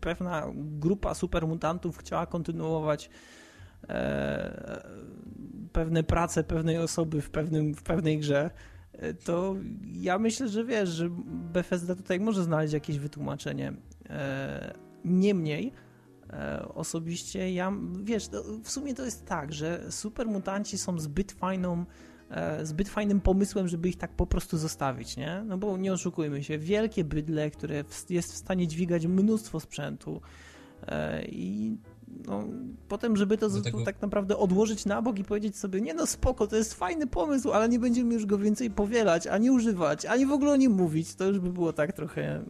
pewna 0.00 0.52
grupa 0.54 1.14
supermutantów 1.14 1.98
chciała 1.98 2.26
kontynuować 2.26 3.10
e, 3.88 4.82
pewne 5.72 6.02
prace 6.02 6.44
pewnej 6.44 6.78
osoby 6.78 7.20
w, 7.20 7.30
pewnym, 7.30 7.74
w 7.74 7.82
pewnej 7.82 8.18
grze, 8.18 8.44
e, 8.44 8.50
to 9.24 9.56
ja 9.92 10.18
myślę, 10.18 10.48
że 10.48 10.64
wiesz, 10.64 10.88
że 10.88 11.08
Bethesda 11.52 11.94
tutaj 11.94 12.20
może 12.20 12.42
znaleźć 12.42 12.74
jakieś 12.74 12.98
wytłumaczenie. 12.98 13.72
E, 14.10 14.74
niemniej, 15.04 15.72
e, 16.30 16.68
osobiście 16.74 17.52
ja, 17.52 17.72
wiesz, 18.02 18.28
w 18.64 18.70
sumie 18.70 18.94
to 18.94 19.04
jest 19.04 19.26
tak, 19.26 19.52
że 19.52 19.92
supermutanci 19.92 20.78
są 20.78 20.98
zbyt 20.98 21.32
fajną 21.32 21.84
zbyt 22.62 22.88
fajnym 22.88 23.20
pomysłem, 23.20 23.68
żeby 23.68 23.88
ich 23.88 23.96
tak 23.96 24.12
po 24.12 24.26
prostu 24.26 24.58
zostawić, 24.58 25.16
nie? 25.16 25.42
No 25.46 25.58
bo 25.58 25.76
nie 25.76 25.92
oszukujmy 25.92 26.44
się, 26.44 26.58
wielkie 26.58 27.04
bydle, 27.04 27.50
które 27.50 27.84
jest 28.10 28.32
w 28.32 28.36
stanie 28.36 28.66
dźwigać 28.68 29.06
mnóstwo 29.06 29.60
sprzętu 29.60 30.20
i 31.28 31.76
no, 32.26 32.44
potem, 32.88 33.16
żeby 33.16 33.38
to 33.38 33.60
tego... 33.60 33.84
tak 33.84 34.02
naprawdę 34.02 34.36
odłożyć 34.36 34.84
na 34.84 35.02
bok 35.02 35.18
i 35.18 35.24
powiedzieć 35.24 35.56
sobie, 35.56 35.80
nie 35.80 35.94
no 35.94 36.06
spoko, 36.06 36.46
to 36.46 36.56
jest 36.56 36.74
fajny 36.74 37.06
pomysł, 37.06 37.52
ale 37.52 37.68
nie 37.68 37.78
będziemy 37.78 38.14
już 38.14 38.26
go 38.26 38.38
więcej 38.38 38.70
powielać, 38.70 39.26
ani 39.26 39.50
używać, 39.50 40.06
ani 40.06 40.26
w 40.26 40.32
ogóle 40.32 40.52
o 40.52 40.56
nim 40.56 40.72
mówić, 40.72 41.14
to 41.14 41.24
już 41.24 41.38
by 41.38 41.52
było 41.52 41.72
tak 41.72 41.92
trochę... 41.92 42.44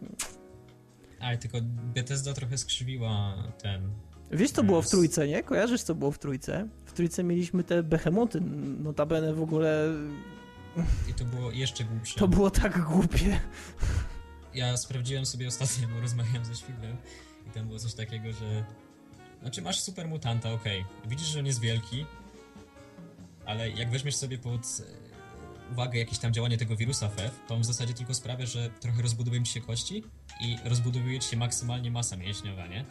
Ale 1.21 1.39
tylko 1.39 1.59
Bethesda 1.95 2.35
trochę 2.35 2.59
skrzywiła 2.59 3.35
ten... 3.63 3.83
Wiesz, 4.31 4.51
co 4.51 4.65
było 4.65 4.83
w 4.83 4.91
trójce, 4.91 5.29
nie? 5.29 5.43
Kojarzysz, 5.43 5.83
co 5.83 5.95
było 5.95 6.11
w 6.11 6.19
trójce? 6.19 6.69
W 6.85 6.93
trójce 6.93 7.25
mieliśmy 7.25 7.65
te 7.65 7.83
behemoty, 7.83 8.41
notabene 8.81 9.35
w 9.35 9.43
ogóle... 9.43 9.89
I 11.11 11.15
to 11.15 11.25
było 11.25 11.51
jeszcze 11.51 11.85
głupsze. 11.85 12.21
To 12.21 12.29
było 12.29 12.51
tak 12.51 12.85
głupie. 12.85 13.41
Ja 14.55 14.77
sprawdziłem 14.77 15.27
sobie 15.27 15.49
ostatnio, 15.49 15.89
bo 15.95 16.01
rozmawiałem 16.01 16.45
ze 16.45 16.55
Świdlem 16.55 16.97
i 17.47 17.51
tam 17.51 17.67
było 17.67 17.79
coś 17.79 17.95
takiego, 17.95 18.33
że 18.33 18.65
znaczy 19.43 19.63
masz 19.63 19.81
super 19.81 20.09
mutanta, 20.09 20.53
okej. 20.53 20.81
Okay. 20.81 21.11
Widzisz, 21.11 21.29
że 21.29 21.39
on 21.39 21.47
jest 21.47 21.61
wielki, 21.61 22.07
ale 23.47 23.71
jak 23.71 23.91
weźmiesz 23.91 24.17
sobie 24.17 24.39
pod 24.39 24.61
e, 24.61 25.73
uwagę 25.73 25.99
jakieś 25.99 26.19
tam 26.19 26.33
działanie 26.33 26.59
tego 26.59 26.77
wirusa 26.77 27.09
FEF, 27.09 27.41
to 27.49 27.55
on 27.55 27.61
w 27.61 27.65
zasadzie 27.65 27.95
tylko 27.95 28.15
sprawia, 28.15 28.47
że 28.47 28.71
trochę 28.71 29.03
rozbudowują 29.03 29.43
ci 29.43 29.53
się 29.53 29.61
kości 29.61 30.05
i 30.41 30.57
rozbudowuje 30.65 31.21
ci 31.21 31.29
się 31.29 31.37
maksymalnie 31.37 31.91
masa 31.91 32.17
mięśniowa, 32.17 32.67
nie? 32.67 32.85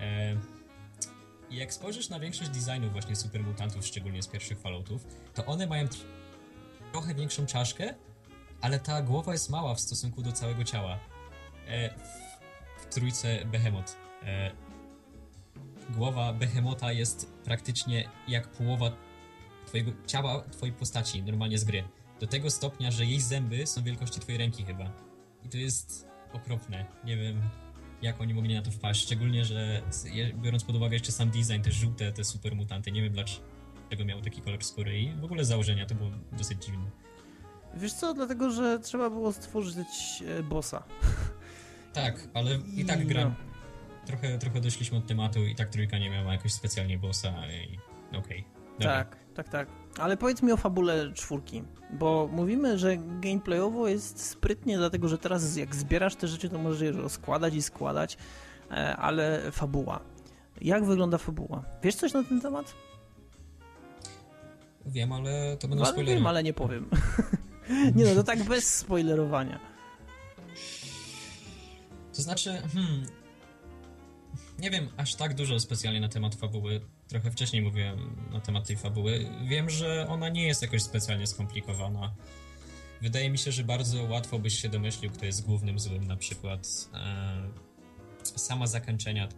E... 0.00 0.36
I 1.50 1.56
jak 1.56 1.74
spojrzysz 1.74 2.08
na 2.08 2.20
większość 2.20 2.50
designów 2.50 2.92
właśnie 2.92 3.16
super 3.16 3.42
mutantów, 3.42 3.86
szczególnie 3.86 4.22
z 4.22 4.26
pierwszych 4.26 4.58
Falloutów, 4.58 5.06
to 5.34 5.46
one 5.46 5.66
mają 5.66 5.88
trochę 6.92 7.14
większą 7.14 7.46
czaszkę, 7.46 7.94
ale 8.60 8.80
ta 8.80 9.02
głowa 9.02 9.32
jest 9.32 9.50
mała 9.50 9.74
w 9.74 9.80
stosunku 9.80 10.22
do 10.22 10.32
całego 10.32 10.64
ciała. 10.64 10.98
E... 11.68 11.90
W 12.78 12.94
trójce 12.94 13.44
Behemoth. 13.44 13.96
E 14.22 14.71
głowa 15.90 16.32
Behemota 16.32 16.92
jest 16.92 17.32
praktycznie 17.44 18.08
jak 18.28 18.48
połowa 18.48 18.90
twojego 19.66 19.92
ciała, 20.06 20.42
twojej 20.50 20.74
postaci 20.74 21.22
normalnie 21.22 21.58
z 21.58 21.64
gry. 21.64 21.84
Do 22.20 22.26
tego 22.26 22.50
stopnia, 22.50 22.90
że 22.90 23.04
jej 23.04 23.20
zęby 23.20 23.66
są 23.66 23.82
wielkości 23.82 24.20
twojej 24.20 24.38
ręki 24.38 24.64
chyba. 24.64 24.92
I 25.44 25.48
to 25.48 25.58
jest 25.58 26.08
okropne. 26.32 26.86
Nie 27.04 27.16
wiem, 27.16 27.42
jak 28.02 28.20
oni 28.20 28.34
mogli 28.34 28.54
na 28.54 28.62
to 28.62 28.70
wpaść. 28.70 29.02
Szczególnie, 29.02 29.44
że 29.44 29.82
biorąc 30.42 30.64
pod 30.64 30.76
uwagę 30.76 30.94
jeszcze 30.94 31.12
sam 31.12 31.30
design, 31.30 31.62
te 31.62 31.72
żółte, 31.72 32.12
te 32.12 32.24
super 32.24 32.56
mutanty, 32.56 32.92
nie 32.92 33.02
wiem 33.02 33.12
dlaczego 33.12 34.04
miał 34.04 34.20
taki 34.20 34.42
kolor 34.42 34.64
skóry 34.64 35.00
i 35.00 35.14
w 35.14 35.24
ogóle 35.24 35.44
założenia, 35.44 35.86
to 35.86 35.94
było 35.94 36.10
dosyć 36.32 36.64
dziwne. 36.64 36.90
Wiesz 37.74 37.92
co, 37.92 38.14
dlatego, 38.14 38.50
że 38.50 38.78
trzeba 38.78 39.10
było 39.10 39.32
stworzyć 39.32 40.22
e, 40.38 40.42
bossa. 40.42 40.82
Tak, 41.92 42.28
ale 42.34 42.58
i 42.76 42.84
tak 42.84 43.06
gra, 43.06 43.24
no 43.24 43.51
trochę, 44.06 44.38
trochę 44.38 44.60
doszliśmy 44.60 44.98
od 44.98 45.06
tematu 45.06 45.46
i 45.46 45.54
tak 45.54 45.68
trójka 45.68 45.98
nie 45.98 46.10
miała 46.10 46.32
jakoś 46.32 46.52
specjalnie 46.52 46.98
bossa 46.98 47.32
i 47.46 47.78
okej. 48.16 48.44
Okay, 48.76 48.86
tak, 48.86 49.16
tak, 49.34 49.48
tak. 49.48 49.68
Ale 49.98 50.16
powiedz 50.16 50.42
mi 50.42 50.52
o 50.52 50.56
fabule 50.56 51.12
czwórki, 51.12 51.62
bo 51.90 52.28
mówimy, 52.32 52.78
że 52.78 52.96
gameplayowo 52.96 53.88
jest 53.88 54.26
sprytnie, 54.26 54.78
dlatego 54.78 55.08
że 55.08 55.18
teraz 55.18 55.56
jak 55.56 55.74
zbierasz 55.74 56.16
te 56.16 56.28
rzeczy, 56.28 56.48
to 56.48 56.58
możesz 56.58 56.80
je 56.80 56.92
rozkładać 56.92 57.54
i 57.54 57.62
składać, 57.62 58.16
e, 58.70 58.96
ale 58.96 59.50
fabuła. 59.52 60.00
Jak 60.60 60.84
wygląda 60.84 61.18
fabuła? 61.18 61.64
Wiesz 61.82 61.94
coś 61.94 62.12
na 62.12 62.24
ten 62.24 62.40
temat? 62.40 62.74
Wiem, 64.86 65.12
ale 65.12 65.56
to 65.56 65.68
będą 65.68 65.84
spoilery. 65.84 66.14
Wiem, 66.14 66.26
ale 66.26 66.42
nie 66.42 66.52
powiem. 66.52 66.90
nie 67.96 68.04
no, 68.04 68.14
to 68.14 68.22
tak 68.22 68.42
bez 68.44 68.74
spoilerowania. 68.74 69.60
To 72.16 72.22
znaczy, 72.22 72.62
hmm, 72.74 73.06
nie 74.62 74.70
wiem 74.70 74.88
aż 74.96 75.14
tak 75.14 75.34
dużo 75.34 75.60
specjalnie 75.60 76.00
na 76.00 76.08
temat 76.08 76.34
fabuły. 76.34 76.80
Trochę 77.08 77.30
wcześniej 77.30 77.62
mówiłem 77.62 78.16
na 78.32 78.40
temat 78.40 78.66
tej 78.66 78.76
fabuły. 78.76 79.26
Wiem, 79.48 79.70
że 79.70 80.06
ona 80.08 80.28
nie 80.28 80.46
jest 80.46 80.62
jakoś 80.62 80.82
specjalnie 80.82 81.26
skomplikowana. 81.26 82.14
Wydaje 83.00 83.30
mi 83.30 83.38
się, 83.38 83.52
że 83.52 83.64
bardzo 83.64 84.02
łatwo 84.02 84.38
byś 84.38 84.58
się 84.58 84.68
domyślił, 84.68 85.10
kto 85.10 85.26
jest 85.26 85.46
głównym 85.46 85.78
złym. 85.78 86.06
Na 86.06 86.16
przykład 86.16 86.88
e, 86.94 87.48
sama 88.22 88.66
zakończenia 88.66 89.28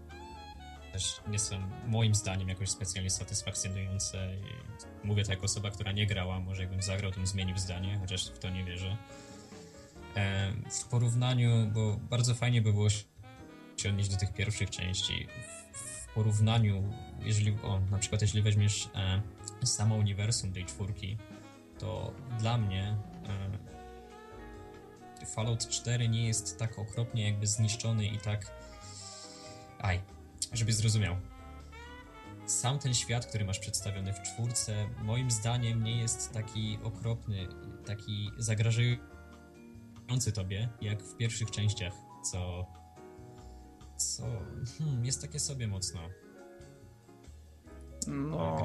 też 0.93 1.21
nie 1.29 1.39
są 1.39 1.57
moim 1.87 2.15
zdaniem 2.15 2.49
jakoś 2.49 2.69
specjalnie 2.69 3.11
satysfakcjonujące. 3.11 4.29
I 5.05 5.07
mówię 5.07 5.25
to 5.25 5.31
jako 5.31 5.45
osoba, 5.45 5.71
która 5.71 5.93
nie 5.93 6.07
grała. 6.07 6.41
Może 6.41 6.63
jakbym 6.63 6.83
zagrał, 6.83 7.11
to 7.11 7.17
bym 7.17 7.27
zmienił 7.27 7.59
zdanie, 7.59 7.99
chociaż 8.01 8.31
w 8.31 8.39
to 8.39 8.51
nie 8.51 8.65
wierzę. 8.65 8.97
E, 10.17 10.53
w 10.71 10.85
porównaniu, 10.85 11.71
bo 11.75 11.97
bardzo 12.11 12.35
fajnie 12.35 12.63
by 12.63 12.73
było 12.73 12.91
się 12.91 13.14
się 13.77 13.89
odnieść 13.89 14.11
do 14.11 14.17
tych 14.17 14.33
pierwszych 14.33 14.71
części. 14.71 15.27
W, 15.73 16.15
porównaniu, 16.15 16.93
jeżeli, 17.21 17.57
o, 17.63 17.81
na 17.91 17.99
przykład 17.99 18.23
jeśli 18.23 18.43
weźmiesz 18.43 18.89
e, 18.95 19.23
samo 19.67 19.95
uniwersum 19.95 20.53
tej 20.53 20.65
czwórki, 20.65 21.17
to 21.79 22.13
dla 22.39 22.59
mnie 22.59 22.97
e, 25.23 25.27
Fallout 25.27 25.69
4 25.69 26.09
nie 26.09 26.27
jest 26.27 26.59
tak 26.59 26.79
okropnie 26.79 27.25
jakby 27.25 27.47
zniszczony 27.47 28.07
i 28.07 28.19
tak 28.19 28.51
aj, 29.79 30.01
żeby 30.53 30.73
zrozumiał. 30.73 31.17
Sam 32.47 32.79
ten 32.79 32.95
świat, 32.95 33.27
który 33.27 33.45
masz 33.45 33.59
przedstawiony 33.59 34.13
w 34.13 34.23
czwórce, 34.23 34.89
moim 35.03 35.31
zdaniem 35.31 35.85
nie 35.85 36.01
jest 36.01 36.33
taki 36.33 36.79
okropny, 36.83 37.47
taki 37.87 38.31
zagrażający 38.39 40.33
tobie, 40.35 40.69
jak 40.81 41.03
w 41.03 41.17
pierwszych 41.17 41.51
częściach, 41.51 41.93
co 42.31 42.67
co 43.97 44.23
hmm, 44.79 45.05
jest 45.05 45.23
takie 45.23 45.41
sobie 45.41 45.69
mocno. 45.69 46.01
No, 48.07 48.57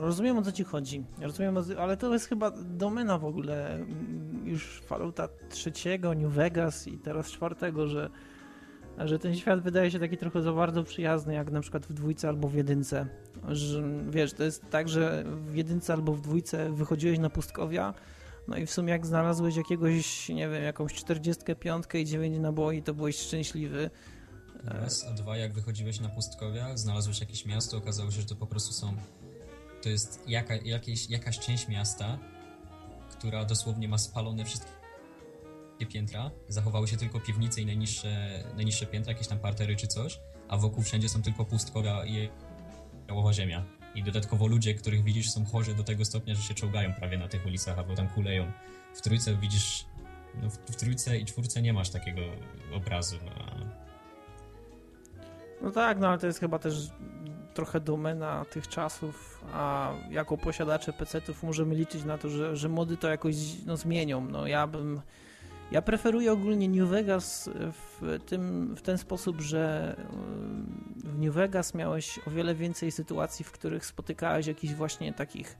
rozumiem 0.00 0.38
o 0.38 0.42
co 0.42 0.52
ci 0.52 0.64
chodzi. 0.64 1.04
Rozumiem, 1.20 1.56
ale 1.78 1.96
to 1.96 2.12
jest 2.12 2.28
chyba 2.28 2.50
domena 2.50 3.18
w 3.18 3.24
ogóle 3.24 3.74
mm, 3.74 4.48
już 4.48 4.80
Fallouta 4.80 5.28
trzeciego, 5.50 6.14
New 6.14 6.32
Vegas 6.32 6.88
i 6.88 6.98
teraz 6.98 7.30
czwartego, 7.30 7.88
że, 7.88 8.10
że 8.98 9.18
ten 9.18 9.36
świat 9.36 9.60
wydaje 9.60 9.90
się 9.90 9.98
taki 9.98 10.16
trochę 10.16 10.42
za 10.42 10.52
bardzo 10.52 10.84
przyjazny, 10.84 11.34
jak 11.34 11.50
na 11.50 11.60
przykład 11.60 11.86
w 11.86 11.92
dwójce 11.92 12.28
albo 12.28 12.48
w 12.48 12.54
jedynce. 12.54 13.06
Że, 13.48 13.82
wiesz, 14.10 14.32
to 14.32 14.44
jest 14.44 14.70
tak, 14.70 14.88
że 14.88 15.24
w 15.46 15.54
jedynce 15.54 15.92
albo 15.92 16.12
w 16.12 16.20
dwójce 16.20 16.72
wychodziłeś 16.72 17.18
na 17.18 17.30
pustkowia, 17.30 17.94
no 18.48 18.56
i 18.56 18.66
w 18.66 18.70
sumie 18.70 18.92
jak 18.92 19.06
znalazłeś 19.06 19.56
jakiegoś, 19.56 20.28
nie 20.28 20.48
wiem, 20.48 20.62
jakąś 20.62 20.94
45 20.94 21.84
i 21.94 22.04
9 22.04 22.38
naboi, 22.38 22.82
to 22.82 22.94
byłeś 22.94 23.18
szczęśliwy 23.18 23.90
Raz, 24.64 25.04
a 25.04 25.12
dwa, 25.12 25.36
jak 25.36 25.52
wychodziłeś 25.52 26.00
na 26.00 26.08
pustkowia, 26.08 26.76
znalazłeś 26.76 27.20
jakieś 27.20 27.46
miasto, 27.46 27.76
okazało 27.76 28.10
się, 28.10 28.20
że 28.20 28.26
to 28.26 28.36
po 28.36 28.46
prostu 28.46 28.72
są. 28.72 28.96
To 29.82 29.88
jest 29.88 30.22
jaka, 30.26 30.54
jakieś, 30.54 31.10
jakaś 31.10 31.38
część 31.38 31.68
miasta, 31.68 32.18
która 33.10 33.44
dosłownie 33.44 33.88
ma 33.88 33.98
spalone 33.98 34.44
wszystkie 34.44 34.72
piętra. 35.88 36.30
Zachowały 36.48 36.88
się 36.88 36.96
tylko 36.96 37.20
piwnice 37.20 37.60
i 37.60 37.66
najniższe, 37.66 38.44
najniższe 38.56 38.86
piętra, 38.86 39.12
jakieś 39.12 39.28
tam 39.28 39.38
partery 39.38 39.76
czy 39.76 39.86
coś, 39.86 40.20
a 40.48 40.56
wokół 40.56 40.82
wszędzie 40.82 41.08
są 41.08 41.22
tylko 41.22 41.44
pustkowia 41.44 42.04
i 42.04 42.28
jałowa 43.08 43.32
ziemia. 43.32 43.64
I 43.94 44.02
dodatkowo 44.02 44.46
ludzie, 44.46 44.74
których 44.74 45.04
widzisz, 45.04 45.30
są 45.30 45.44
chorzy 45.44 45.74
do 45.74 45.84
tego 45.84 46.04
stopnia, 46.04 46.34
że 46.34 46.42
się 46.42 46.54
czołgają 46.54 46.94
prawie 46.94 47.18
na 47.18 47.28
tych 47.28 47.46
ulicach, 47.46 47.78
albo 47.78 47.94
tam 47.94 48.08
kuleją. 48.08 48.52
W 48.94 49.02
trójce 49.02 49.36
widzisz. 49.36 49.86
No 50.42 50.50
w, 50.50 50.58
w 50.58 50.76
trójce 50.76 51.18
i 51.18 51.24
czwórce 51.24 51.62
nie 51.62 51.72
masz 51.72 51.90
takiego 51.90 52.20
obrazu. 52.74 53.16
No 55.62 55.70
tak, 55.70 55.98
no 55.98 56.08
ale 56.08 56.18
to 56.18 56.26
jest 56.26 56.40
chyba 56.40 56.58
też 56.58 56.90
trochę 57.54 57.80
domena 57.80 58.44
tych 58.44 58.68
czasów, 58.68 59.44
a 59.52 59.92
jako 60.10 60.38
posiadacze 60.38 60.92
PC-ów 60.92 61.42
możemy 61.42 61.74
liczyć 61.74 62.04
na 62.04 62.18
to, 62.18 62.28
że, 62.28 62.56
że 62.56 62.68
mody 62.68 62.96
to 62.96 63.08
jakoś 63.08 63.34
no, 63.66 63.76
zmienią. 63.76 64.20
No 64.20 64.46
ja 64.46 64.66
bym... 64.66 65.00
Ja 65.70 65.82
preferuję 65.82 66.32
ogólnie 66.32 66.68
New 66.68 66.88
Vegas 66.88 67.50
w, 67.54 68.18
tym, 68.26 68.74
w 68.74 68.82
ten 68.82 68.98
sposób, 68.98 69.40
że 69.40 69.96
w 70.96 71.18
New 71.18 71.34
Vegas 71.34 71.74
miałeś 71.74 72.20
o 72.26 72.30
wiele 72.30 72.54
więcej 72.54 72.90
sytuacji, 72.92 73.44
w 73.44 73.52
których 73.52 73.86
spotykałeś 73.86 74.46
jakichś 74.46 74.74
właśnie 74.74 75.12
takich 75.12 75.58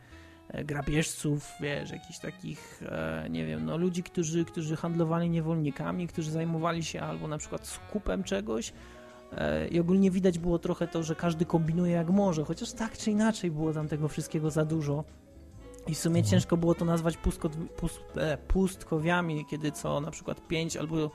e, 0.49 0.65
grabieżców, 0.65 1.53
wiesz, 1.61 1.91
jakichś 1.91 2.19
takich, 2.19 2.83
e, 2.87 3.27
nie 3.31 3.47
wiem, 3.47 3.65
no 3.67 3.77
ludzi, 3.77 4.03
którzy, 4.03 4.45
którzy 4.45 4.77
handlowali 4.77 5.31
niewolnikami, 5.31 6.09
którzy 6.09 6.31
zajmowali 6.31 6.85
się 6.85 7.01
albo 7.01 7.29
na 7.29 7.38
przykład 7.38 7.67
skupem 7.67 8.25
czegoś, 8.25 8.73
i 9.71 9.81
ogólnie 9.81 10.11
widać 10.11 10.38
było 10.38 10.59
trochę 10.59 10.88
to, 10.88 11.03
że 11.03 11.14
każdy 11.14 11.45
kombinuje 11.45 11.92
jak 11.92 12.11
może, 12.11 12.45
chociaż 12.45 12.73
tak 12.73 12.99
czy 12.99 13.11
inaczej 13.11 13.51
było 13.51 13.73
tam 13.73 13.88
tego 13.88 14.09
wszystkiego 14.09 14.51
za 14.51 14.64
dużo. 14.64 15.05
I 15.87 15.95
w 15.95 15.99
sumie 15.99 16.18
mhm. 16.18 16.31
ciężko 16.31 16.57
było 16.57 16.75
to 16.75 16.85
nazwać 16.85 17.16
pustko, 17.16 17.51
pust, 17.77 18.01
e, 18.16 18.38
pustkowiami, 18.38 19.47
kiedy 19.51 19.73
co 19.73 20.01
na 20.01 20.11
przykład 20.11 20.47
5 20.49 20.77
albo, 20.77 21.11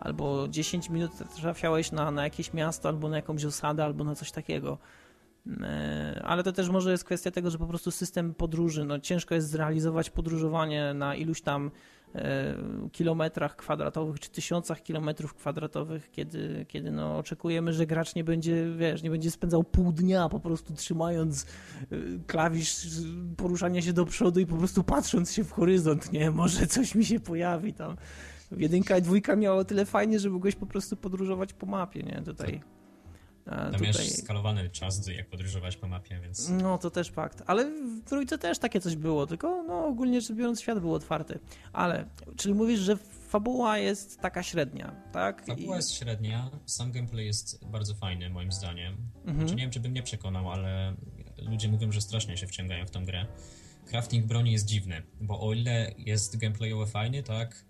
albo 0.00 0.48
10 0.48 0.90
minut 0.90 1.10
trafiałeś 1.36 1.92
na, 1.92 2.10
na 2.10 2.24
jakieś 2.24 2.52
miasto, 2.52 2.88
albo 2.88 3.08
na 3.08 3.16
jakąś 3.16 3.44
osadę, 3.44 3.84
albo 3.84 4.04
na 4.04 4.14
coś 4.14 4.32
takiego. 4.32 4.78
E, 5.62 6.22
ale 6.24 6.42
to 6.42 6.52
też 6.52 6.68
może 6.68 6.90
jest 6.90 7.04
kwestia 7.04 7.30
tego, 7.30 7.50
że 7.50 7.58
po 7.58 7.66
prostu 7.66 7.90
system 7.90 8.34
podróży, 8.34 8.84
no 8.84 8.98
ciężko 8.98 9.34
jest 9.34 9.48
zrealizować 9.48 10.10
podróżowanie 10.10 10.94
na 10.94 11.14
iluś 11.14 11.42
tam 11.42 11.66
e, 11.66 11.70
kilometrach 12.92 13.56
kwadratowych 13.56 14.20
czy 14.20 14.30
tysiącach 14.30 14.82
kilometrów 14.82 15.34
kwadratowych, 15.34 16.10
kiedy, 16.10 16.66
kiedy 16.68 16.90
no 16.90 17.18
oczekujemy, 17.18 17.72
że 17.72 17.86
gracz 17.86 18.14
nie 18.14 18.24
będzie, 18.24 18.66
wiesz, 18.76 19.02
nie 19.02 19.10
będzie 19.10 19.30
spędzał 19.30 19.64
pół 19.64 19.92
dnia 19.92 20.28
po 20.28 20.40
prostu 20.40 20.74
trzymając 20.74 21.44
e, 21.44 21.96
klawisz 22.26 22.86
poruszania 23.36 23.82
się 23.82 23.92
do 23.92 24.04
przodu 24.04 24.40
i 24.40 24.46
po 24.46 24.56
prostu 24.56 24.84
patrząc 24.84 25.32
się 25.32 25.44
w 25.44 25.52
horyzont, 25.52 26.12
nie, 26.12 26.30
może 26.30 26.66
coś 26.66 26.94
mi 26.94 27.04
się 27.04 27.20
pojawi 27.20 27.74
tam. 27.74 27.96
Jedynka 28.56 28.98
i 28.98 29.02
dwójka 29.02 29.36
miało 29.36 29.64
tyle 29.64 29.84
fajnie, 29.84 30.18
że 30.18 30.30
mogłeś 30.30 30.54
po 30.54 30.66
prostu 30.66 30.96
podróżować 30.96 31.52
po 31.52 31.66
mapie, 31.66 32.02
nie, 32.02 32.22
tutaj... 32.22 32.73
Tam 33.44 33.72
tutaj... 33.72 34.10
skalowany 34.10 34.70
czas, 34.70 35.06
jak 35.06 35.28
podróżować 35.28 35.76
po 35.76 35.88
mapie, 35.88 36.20
więc... 36.20 36.48
No, 36.48 36.78
to 36.78 36.90
też 36.90 37.10
fakt. 37.10 37.42
Ale 37.46 37.64
w 37.64 38.04
trójce 38.04 38.38
też 38.38 38.58
takie 38.58 38.80
coś 38.80 38.96
było, 38.96 39.26
tylko 39.26 39.62
no 39.62 39.86
ogólnie 39.86 40.20
rzecz 40.20 40.36
biorąc 40.36 40.60
świat 40.60 40.80
był 40.80 40.94
otwarty. 40.94 41.38
Ale, 41.72 42.08
czyli 42.36 42.54
mówisz, 42.54 42.80
że 42.80 42.96
fabuła 43.28 43.78
jest 43.78 44.20
taka 44.20 44.42
średnia, 44.42 44.96
tak? 45.12 45.46
Fabuła 45.46 45.74
I... 45.74 45.78
jest 45.78 45.92
średnia, 45.92 46.50
sam 46.66 46.92
gameplay 46.92 47.26
jest 47.26 47.64
bardzo 47.64 47.94
fajny 47.94 48.30
moim 48.30 48.52
zdaniem. 48.52 48.96
Mhm. 49.16 49.38
Znaczy, 49.38 49.54
nie 49.54 49.62
wiem, 49.62 49.70
czy 49.70 49.80
bym 49.80 49.94
nie 49.94 50.02
przekonał, 50.02 50.50
ale 50.50 50.96
ludzie 51.38 51.68
mówią, 51.68 51.92
że 51.92 52.00
strasznie 52.00 52.36
się 52.36 52.46
wciągają 52.46 52.86
w 52.86 52.90
tą 52.90 53.04
grę. 53.04 53.26
Crafting 53.86 54.26
broni 54.26 54.52
jest 54.52 54.66
dziwny, 54.66 55.02
bo 55.20 55.40
o 55.40 55.52
ile 55.52 55.94
jest 55.98 56.36
gameplayowo 56.36 56.86
fajny, 56.86 57.22
tak 57.22 57.64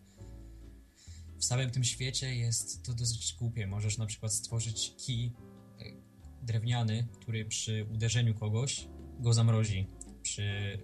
w 1.38 1.44
samym 1.44 1.70
tym 1.70 1.84
świecie 1.84 2.36
jest 2.36 2.82
to 2.86 2.94
dosyć 2.94 3.34
głupie. 3.38 3.66
Możesz 3.66 3.98
na 3.98 4.06
przykład 4.06 4.32
stworzyć 4.32 4.94
key 5.06 5.30
drewniany, 6.44 7.06
który 7.20 7.44
przy 7.44 7.86
uderzeniu 7.92 8.34
kogoś 8.34 8.88
go 9.20 9.32
zamrozi 9.32 9.86
przy 10.22 10.78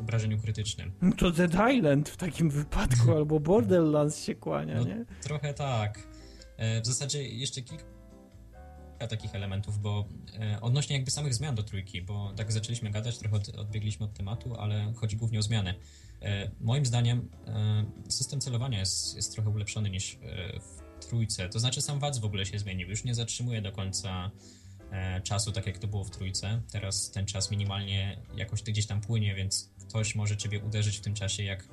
obrażeniu 0.00 0.38
krytycznym. 0.38 0.92
No 1.02 1.12
to 1.12 1.30
Dead 1.30 1.72
Island 1.74 2.08
w 2.08 2.16
takim 2.16 2.50
wypadku, 2.50 3.12
albo 3.12 3.40
Borderlands 3.40 4.24
się 4.24 4.34
kłania, 4.34 4.74
no, 4.74 4.84
nie? 4.84 5.04
Trochę 5.22 5.54
tak. 5.54 6.08
E, 6.56 6.80
w 6.80 6.86
zasadzie 6.86 7.28
jeszcze 7.28 7.62
kilka 7.62 7.84
takich 9.08 9.34
elementów, 9.34 9.78
bo 9.78 10.08
e, 10.40 10.60
odnośnie 10.60 10.96
jakby 10.96 11.10
samych 11.10 11.34
zmian 11.34 11.54
do 11.54 11.62
trójki, 11.62 12.02
bo 12.02 12.32
tak 12.36 12.52
zaczęliśmy 12.52 12.90
gadać, 12.90 13.18
trochę 13.18 13.36
odbiegliśmy 13.58 14.06
od 14.06 14.14
tematu, 14.14 14.54
ale 14.54 14.92
chodzi 14.96 15.16
głównie 15.16 15.38
o 15.38 15.42
zmiany. 15.42 15.74
E, 16.22 16.50
moim 16.60 16.86
zdaniem 16.86 17.28
system 18.08 18.40
celowania 18.40 18.78
jest, 18.78 19.16
jest 19.16 19.32
trochę 19.34 19.50
ulepszony 19.50 19.90
niż 19.90 20.18
w 21.00 21.06
trójce, 21.06 21.48
to 21.48 21.58
znaczy 21.58 21.82
sam 21.82 21.98
WAC 21.98 22.18
w 22.18 22.24
ogóle 22.24 22.46
się 22.46 22.58
zmienił, 22.58 22.88
już 22.88 23.04
nie 23.04 23.14
zatrzymuje 23.14 23.62
do 23.62 23.72
końca 23.72 24.30
czasu, 25.22 25.52
tak 25.52 25.66
jak 25.66 25.78
to 25.78 25.86
było 25.86 26.04
w 26.04 26.10
trójce. 26.10 26.62
Teraz 26.72 27.10
ten 27.10 27.26
czas 27.26 27.50
minimalnie 27.50 28.22
jakoś 28.34 28.62
to 28.62 28.72
gdzieś 28.72 28.86
tam 28.86 29.00
płynie, 29.00 29.34
więc 29.34 29.74
ktoś 29.88 30.14
może 30.14 30.36
ciebie 30.36 30.60
uderzyć 30.60 30.98
w 30.98 31.00
tym 31.00 31.14
czasie, 31.14 31.42
jak 31.42 31.68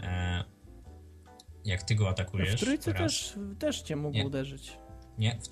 e, 0.00 0.44
jak 1.64 1.82
ty 1.82 1.94
go 1.94 2.08
atakujesz. 2.08 2.56
w 2.56 2.64
trójce 2.64 2.94
też, 2.94 3.38
też 3.58 3.82
cię 3.82 3.96
mógł 3.96 4.16
nie. 4.16 4.26
uderzyć. 4.26 4.78
Nie, 5.18 5.38
w 5.40 5.48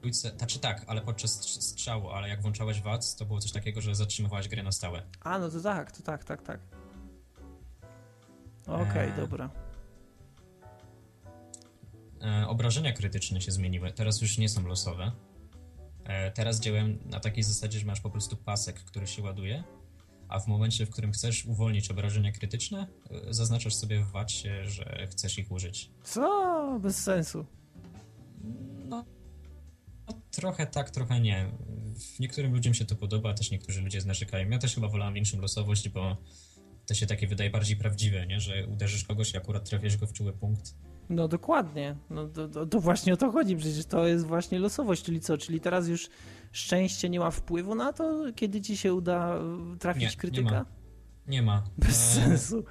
trójce, 0.00 0.30
znaczy 0.38 0.58
tak, 0.58 0.84
ale 0.86 1.00
podczas 1.00 1.44
strzału, 1.44 2.10
ale 2.10 2.28
jak 2.28 2.42
włączałeś 2.42 2.82
WAC, 2.82 3.16
to 3.16 3.24
było 3.24 3.40
coś 3.40 3.52
takiego, 3.52 3.80
że 3.80 3.94
zatrzymywałeś 3.94 4.48
grę 4.48 4.62
na 4.62 4.72
stałe. 4.72 5.02
A, 5.20 5.38
no 5.38 5.50
to 5.50 5.60
tak, 5.60 5.92
to 5.92 6.02
tak, 6.02 6.24
tak, 6.24 6.42
tak. 6.42 6.60
Okej, 8.66 8.90
okay, 8.90 9.12
e... 9.12 9.16
dobra. 9.16 9.50
E, 12.22 12.48
obrażenia 12.48 12.92
krytyczne 12.92 13.40
się 13.40 13.52
zmieniły. 13.52 13.92
Teraz 13.92 14.20
już 14.20 14.38
nie 14.38 14.48
są 14.48 14.66
losowe. 14.66 15.12
E, 16.06 16.30
teraz 16.30 16.60
działają 16.60 16.96
na 17.04 17.20
takiej 17.20 17.42
zasadzie, 17.42 17.78
że 17.78 17.86
masz 17.86 18.00
po 18.00 18.10
prostu 18.10 18.36
pasek, 18.36 18.76
który 18.76 19.06
się 19.06 19.22
ładuje, 19.22 19.64
a 20.28 20.40
w 20.40 20.46
momencie, 20.46 20.86
w 20.86 20.90
którym 20.90 21.12
chcesz 21.12 21.44
uwolnić 21.44 21.90
obrażenia 21.90 22.32
krytyczne, 22.32 22.86
e, 23.10 23.34
zaznaczasz 23.34 23.74
sobie 23.74 24.00
w 24.00 24.10
wacie, 24.10 24.64
że 24.64 25.06
chcesz 25.10 25.38
ich 25.38 25.52
użyć. 25.52 25.90
Co? 26.02 26.78
Bez 26.82 26.96
sensu. 26.96 27.46
No, 28.88 29.04
no, 30.08 30.14
trochę 30.30 30.66
tak, 30.66 30.90
trochę 30.90 31.20
nie. 31.20 31.50
Niektórym 32.20 32.52
ludziom 32.52 32.74
się 32.74 32.84
to 32.84 32.96
podoba, 32.96 33.34
też 33.34 33.50
niektórzy 33.50 33.80
ludzie 33.80 34.04
narzekają. 34.04 34.50
Ja 34.50 34.58
też 34.58 34.74
chyba 34.74 34.88
wolałem 34.88 35.14
większą 35.14 35.40
losowość, 35.40 35.88
bo 35.88 36.16
to 36.86 36.94
się 36.94 37.06
takie 37.06 37.26
wydaje 37.26 37.50
bardziej 37.50 37.76
prawdziwe, 37.76 38.26
nie? 38.26 38.40
że 38.40 38.66
uderzysz 38.66 39.04
kogoś 39.04 39.34
i 39.34 39.36
akurat 39.36 39.68
trafisz 39.68 39.96
go 39.96 40.06
w 40.06 40.12
czuły 40.12 40.32
punkt 40.32 40.74
no 41.08 41.28
dokładnie. 41.28 41.96
No, 42.10 42.28
to, 42.28 42.48
to, 42.48 42.66
to, 42.66 42.80
właśnie 42.80 43.14
o 43.14 43.16
to 43.16 43.30
chodzi. 43.30 43.56
Przecież 43.56 43.86
to 43.86 44.06
jest 44.06 44.26
właśnie 44.26 44.58
losowość. 44.58 45.02
Czyli 45.02 45.20
co? 45.20 45.38
Czyli 45.38 45.60
teraz 45.60 45.88
już 45.88 46.08
szczęście 46.52 47.08
nie 47.08 47.20
ma 47.20 47.30
wpływu 47.30 47.74
na 47.74 47.92
to, 47.92 48.24
kiedy 48.36 48.60
ci 48.60 48.76
się 48.76 48.94
uda 48.94 49.38
trafić 49.78 50.10
nie, 50.10 50.16
krytyka? 50.16 50.50
Nie 50.50 50.52
ma. 50.52 50.66
Nie 51.26 51.42
ma. 51.42 51.64
Bez 51.78 52.18
e... 52.18 52.20
sensu. 52.20 52.64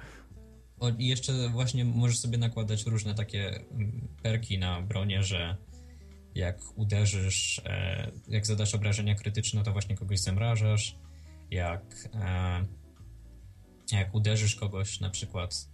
O, 0.78 0.88
I 0.88 1.06
jeszcze 1.06 1.48
właśnie 1.48 1.84
możesz 1.84 2.18
sobie 2.18 2.38
nakładać 2.38 2.86
różne 2.86 3.14
takie 3.14 3.64
mm, 3.70 4.08
perki 4.22 4.58
na 4.58 4.82
bronię, 4.82 5.22
że 5.22 5.56
jak 6.34 6.58
uderzysz, 6.74 7.60
e, 7.64 8.10
jak 8.28 8.46
zadasz 8.46 8.74
obrażenia 8.74 9.14
krytyczne, 9.14 9.62
to 9.62 9.72
właśnie 9.72 9.96
kogoś 9.96 10.20
zamrażasz. 10.20 10.96
Jak, 11.50 12.08
e, 12.14 12.64
jak 13.92 14.14
uderzysz 14.14 14.56
kogoś 14.56 15.00
na 15.00 15.10
przykład 15.10 15.68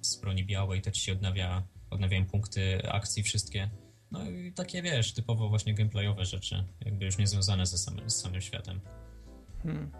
z 0.00 0.16
broni 0.16 0.44
białej, 0.44 0.82
ci 0.92 1.00
się 1.00 1.12
odnawia, 1.12 1.62
odnawiają 1.90 2.26
punkty 2.26 2.90
akcji 2.92 3.22
wszystkie. 3.22 3.70
No 4.10 4.30
i 4.30 4.52
takie, 4.52 4.82
wiesz, 4.82 5.12
typowo 5.12 5.48
właśnie 5.48 5.74
gameplayowe 5.74 6.24
rzeczy, 6.24 6.64
jakby 6.84 7.04
już 7.04 7.18
nie 7.18 7.26
związane 7.26 7.66
ze 7.66 7.78
samym, 7.78 8.10
z 8.10 8.16
samym 8.16 8.40
światem. 8.40 8.80
Hmm. 9.62 9.90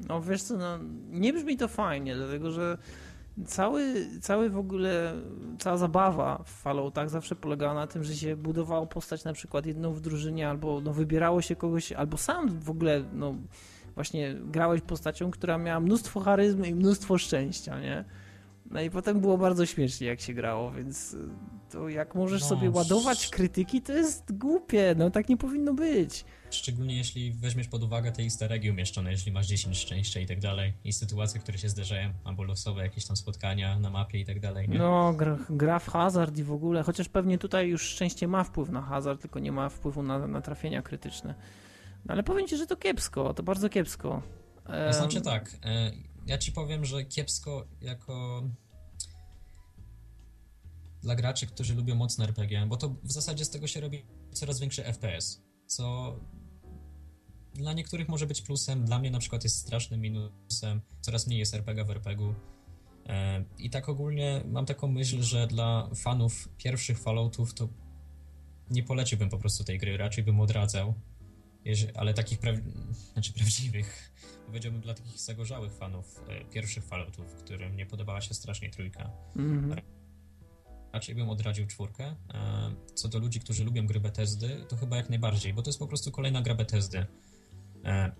No 0.00 0.20
wiesz 0.22 0.42
co, 0.42 0.56
no, 0.56 0.78
nie 1.10 1.32
brzmi 1.32 1.56
to 1.56 1.68
fajnie, 1.68 2.14
dlatego 2.14 2.50
że 2.50 2.78
cały, 3.46 4.06
cały 4.20 4.50
w 4.50 4.58
ogóle, 4.58 5.14
cała 5.58 5.76
zabawa 5.76 6.42
w 6.44 6.50
Falloutach 6.50 7.10
zawsze 7.10 7.36
polegała 7.36 7.74
na 7.74 7.86
tym, 7.86 8.04
że 8.04 8.14
się 8.14 8.36
budowało 8.36 8.86
postać 8.86 9.24
na 9.24 9.32
przykład 9.32 9.66
jedną 9.66 9.92
w 9.92 10.00
drużynie, 10.00 10.48
albo 10.48 10.80
no, 10.80 10.92
wybierało 10.92 11.42
się 11.42 11.56
kogoś, 11.56 11.92
albo 11.92 12.16
sam 12.16 12.60
w 12.60 12.70
ogóle, 12.70 13.04
no 13.12 13.34
właśnie 13.94 14.34
grałeś 14.34 14.80
postacią, 14.80 15.30
która 15.30 15.58
miała 15.58 15.80
mnóstwo 15.80 16.20
charyzmy 16.20 16.68
i 16.68 16.74
mnóstwo 16.74 17.18
szczęścia, 17.18 17.80
nie? 17.80 18.04
No 18.72 18.80
i 18.80 18.90
potem 18.90 19.20
było 19.20 19.38
bardzo 19.38 19.66
śmiesznie, 19.66 20.06
jak 20.06 20.20
się 20.20 20.34
grało, 20.34 20.70
więc 20.70 21.14
y, 21.14 21.28
to 21.70 21.88
jak 21.88 22.14
możesz 22.14 22.40
no, 22.40 22.48
sobie 22.48 22.70
ładować 22.70 23.28
krytyki, 23.28 23.82
to 23.82 23.92
jest 23.92 24.38
głupie, 24.38 24.94
no 24.98 25.10
tak 25.10 25.28
nie 25.28 25.36
powinno 25.36 25.74
być. 25.74 26.24
Szczególnie 26.50 26.96
jeśli 26.96 27.32
weźmiesz 27.32 27.68
pod 27.68 27.82
uwagę 27.82 28.12
te 28.12 28.22
easter 28.22 28.52
eggi 28.52 28.70
umieszczone, 28.70 29.10
jeśli 29.10 29.32
masz 29.32 29.46
10 29.46 29.78
szczęścia 29.78 30.20
i 30.20 30.26
tak 30.26 30.40
dalej, 30.40 30.72
i 30.84 30.92
sytuacje, 30.92 31.40
które 31.40 31.58
się 31.58 31.68
zdarzają, 31.68 32.12
albo 32.24 32.42
losowe 32.42 32.82
jakieś 32.82 33.04
tam 33.04 33.16
spotkania 33.16 33.78
na 33.78 33.90
mapie 33.90 34.18
i 34.18 34.24
tak 34.24 34.40
dalej, 34.40 34.68
nie? 34.68 34.78
No, 34.78 35.12
gra, 35.12 35.38
gra 35.50 35.78
w 35.78 35.86
hazard 35.86 36.38
i 36.38 36.44
w 36.44 36.52
ogóle, 36.52 36.82
chociaż 36.82 37.08
pewnie 37.08 37.38
tutaj 37.38 37.68
już 37.68 37.82
szczęście 37.82 38.28
ma 38.28 38.44
wpływ 38.44 38.70
na 38.70 38.82
hazard, 38.82 39.20
tylko 39.20 39.38
nie 39.38 39.52
ma 39.52 39.68
wpływu 39.68 40.02
na, 40.02 40.26
na 40.26 40.40
trafienia 40.40 40.82
krytyczne. 40.82 41.34
No, 42.04 42.12
ale 42.12 42.22
powiem 42.22 42.46
ci, 42.46 42.56
że 42.56 42.66
to 42.66 42.76
kiepsko, 42.76 43.34
to 43.34 43.42
bardzo 43.42 43.68
kiepsko. 43.68 44.22
To 44.86 44.92
znaczy 44.92 45.20
tak, 45.20 45.50
e, 45.64 45.92
ja 46.26 46.38
ci 46.38 46.52
powiem, 46.52 46.84
że 46.84 47.04
kiepsko 47.04 47.66
jako 47.80 48.42
dla 51.02 51.14
graczy, 51.14 51.46
którzy 51.46 51.74
lubią 51.74 51.94
mocne 51.94 52.24
RPG, 52.24 52.66
bo 52.66 52.76
to 52.76 52.88
w 53.02 53.12
zasadzie 53.12 53.44
z 53.44 53.50
tego 53.50 53.66
się 53.66 53.80
robi 53.80 54.04
coraz 54.32 54.60
większy 54.60 54.84
FPS, 54.84 55.42
co 55.66 56.16
dla 57.54 57.72
niektórych 57.72 58.08
może 58.08 58.26
być 58.26 58.42
plusem, 58.42 58.84
dla 58.84 58.98
mnie 58.98 59.10
na 59.10 59.18
przykład 59.18 59.44
jest 59.44 59.56
strasznym 59.56 60.00
minusem, 60.00 60.80
coraz 61.00 61.26
mniej 61.26 61.38
jest 61.38 61.54
RPG 61.54 61.84
w 61.84 61.90
RPG-u. 61.90 62.34
E, 63.06 63.44
I 63.58 63.70
tak 63.70 63.88
ogólnie 63.88 64.44
mam 64.46 64.66
taką 64.66 64.88
myśl, 64.88 65.22
że 65.22 65.46
dla 65.46 65.90
fanów 65.94 66.48
pierwszych 66.58 66.98
Falloutów 66.98 67.54
to 67.54 67.68
nie 68.70 68.82
poleciłbym 68.82 69.28
po 69.28 69.38
prostu 69.38 69.64
tej 69.64 69.78
gry, 69.78 69.96
raczej 69.96 70.24
bym 70.24 70.40
odradzał. 70.40 70.94
ale 71.94 72.14
takich 72.14 72.38
pra... 72.38 72.52
znaczy 73.12 73.32
prawdziwych, 73.32 74.12
powiedziałbym 74.46 74.80
dla 74.80 74.94
takich 74.94 75.20
zagorzałych 75.20 75.72
fanów 75.72 76.20
e, 76.28 76.44
pierwszych 76.44 76.84
Falloutów, 76.84 77.34
którym 77.34 77.76
nie 77.76 77.86
podobała 77.86 78.20
się 78.20 78.34
strasznie 78.34 78.70
trójka. 78.70 79.10
Mm 79.36 79.70
-hmm 79.70 80.01
raczej 80.92 81.14
bym 81.14 81.30
odradził 81.30 81.66
czwórkę. 81.66 82.04
E, 82.04 82.16
co 82.94 83.08
do 83.08 83.18
ludzi, 83.18 83.40
którzy 83.40 83.64
lubią 83.64 83.86
gry 83.86 84.00
Bethesdy, 84.00 84.64
to 84.68 84.76
chyba 84.76 84.96
jak 84.96 85.10
najbardziej, 85.10 85.54
bo 85.54 85.62
to 85.62 85.68
jest 85.68 85.78
po 85.78 85.86
prostu 85.86 86.12
kolejna 86.12 86.42
gra 86.42 86.54
Bethesdy. 86.54 87.06
E, 87.84 88.12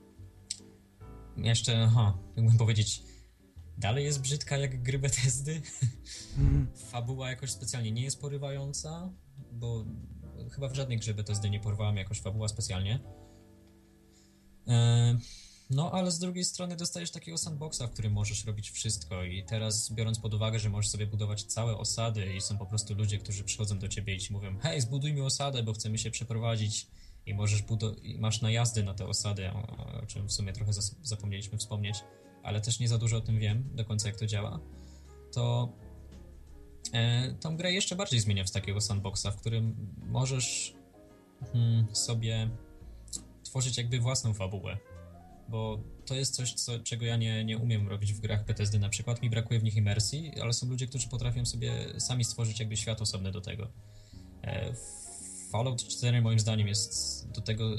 jeszcze, 1.37 1.89
ha, 1.95 2.19
mógłbym 2.37 2.59
powiedzieć, 2.59 3.03
dalej 3.79 4.05
jest 4.05 4.21
brzydka 4.21 4.57
jak 4.57 4.83
gry 4.83 4.99
Bethesdy. 4.99 5.63
Mm. 6.39 6.67
Fabuła 6.91 7.31
jakoś 7.31 7.51
specjalnie 7.51 7.93
nie 7.93 8.03
jest 8.03 8.21
porywająca, 8.21 9.11
bo 9.53 9.85
chyba 10.51 10.69
w 10.69 10.75
żadnej 10.75 10.99
grze 10.99 11.15
Bethesdy 11.15 11.51
nie 11.51 11.61
porwała 11.61 11.93
jakoś 11.93 12.21
fabuła 12.21 12.49
specjalnie. 12.49 13.01
No, 15.71 15.93
ale 15.93 16.11
z 16.11 16.19
drugiej 16.19 16.45
strony 16.45 16.77
dostajesz 16.77 17.11
takiego 17.11 17.39
sandboxa, 17.39 17.81
w 17.87 17.91
którym 17.91 18.13
możesz 18.13 18.45
robić 18.45 18.71
wszystko 18.71 19.25
i 19.25 19.45
teraz 19.45 19.93
biorąc 19.93 20.19
pod 20.19 20.35
uwagę, 20.35 20.59
że 20.59 20.71
możesz 20.71 20.91
sobie 20.91 21.07
budować 21.07 21.43
całe 21.43 21.77
osady 21.77 22.35
i 22.35 22.41
są 22.41 22.59
po 22.59 22.67
prostu 22.67 22.95
ludzie, 22.95 23.19
którzy 23.19 23.45
przychodzą 23.45 23.79
do 23.79 23.89
ciebie 23.89 24.15
i 24.15 24.19
ci 24.19 24.33
mówią 24.33 24.59
hej, 24.59 24.81
zbudujmy 24.81 25.25
osadę, 25.25 25.63
bo 25.63 25.73
chcemy 25.73 25.99
się 25.99 26.11
przeprowadzić. 26.11 26.87
I 27.27 27.35
możesz 27.35 27.63
budo- 27.63 27.97
masz 28.19 28.41
najazdy 28.43 28.85
na 28.85 28.95
te 28.95 29.07
osady, 29.07 29.51
o, 29.51 30.07
czym 30.07 30.29
w 30.29 30.33
sumie 30.33 30.53
trochę 30.53 30.73
zapomnieliśmy 31.03 31.59
wspomnieć, 31.59 31.97
ale 32.43 32.61
też 32.61 32.81
nie 32.81 32.89
za 32.89 32.99
dużo 32.99 33.17
o 33.17 33.21
tym 33.21 33.39
wiem 33.39 33.69
do 33.75 33.85
końca, 33.85 34.09
jak 34.09 34.17
to 34.17 34.27
działa, 34.27 34.61
to 35.33 35.73
e, 36.93 37.35
tą 37.41 37.57
grę 37.57 37.73
jeszcze 37.73 37.97
bardziej 37.97 38.21
zmienia 38.21 38.45
w 38.45 38.51
takiego 38.51 38.81
sandboxa, 38.81 39.27
w 39.33 39.37
którym 39.37 39.95
możesz 40.07 40.75
hmm, 41.53 41.87
sobie 41.97 42.51
tworzyć 43.43 43.77
jakby 43.77 43.99
własną 44.01 44.35
fabułę 44.35 44.79
bo 45.49 45.85
to 46.07 46.15
jest 46.15 46.35
coś, 46.35 46.55
co, 46.55 46.79
czego 46.79 47.05
ja 47.05 47.17
nie, 47.17 47.45
nie 47.45 47.59
umiem 47.59 47.89
robić 47.89 48.13
w 48.13 48.21
grach 48.21 48.47
Bethesdy 48.47 48.79
na 48.79 48.89
przykład. 48.89 49.23
Mi 49.23 49.31
brakuje 49.31 49.61
w 49.61 49.65
nich 49.65 49.77
imersji, 49.77 50.33
ale 50.41 50.53
są 50.53 50.69
ludzie, 50.69 50.87
którzy 50.87 51.09
potrafią 51.09 51.47
sobie 51.47 52.01
sami 52.01 52.25
stworzyć 52.25 52.61
jakby 52.61 52.77
świat 52.77 53.03
osobny 53.03 53.33
do 53.33 53.41
tego. 53.41 53.69
E, 54.43 54.73
Fallout 55.51 55.85
4 55.85 56.23
moim 56.23 56.39
zdaniem 56.39 56.69
jest 56.69 57.31
do 57.31 57.41
tego, 57.41 57.71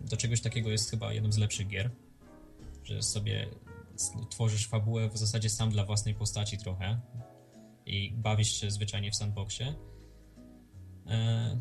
do 0.00 0.16
czegoś 0.16 0.40
takiego 0.40 0.70
jest 0.70 0.90
chyba 0.90 1.12
jedną 1.12 1.32
z 1.32 1.38
lepszych 1.38 1.68
gier, 1.68 1.90
że 2.84 3.02
sobie 3.02 3.48
tworzysz 4.30 4.66
fabułę 4.66 5.08
w 5.08 5.18
zasadzie 5.18 5.50
sam 5.50 5.70
dla 5.70 5.84
własnej 5.84 6.14
postaci 6.14 6.58
trochę 6.58 7.00
i 7.86 8.12
bawisz 8.12 8.60
się 8.60 8.70
zwyczajnie 8.70 9.10
w 9.10 9.16
sandboxie. 9.16 9.74
E, 11.06 11.58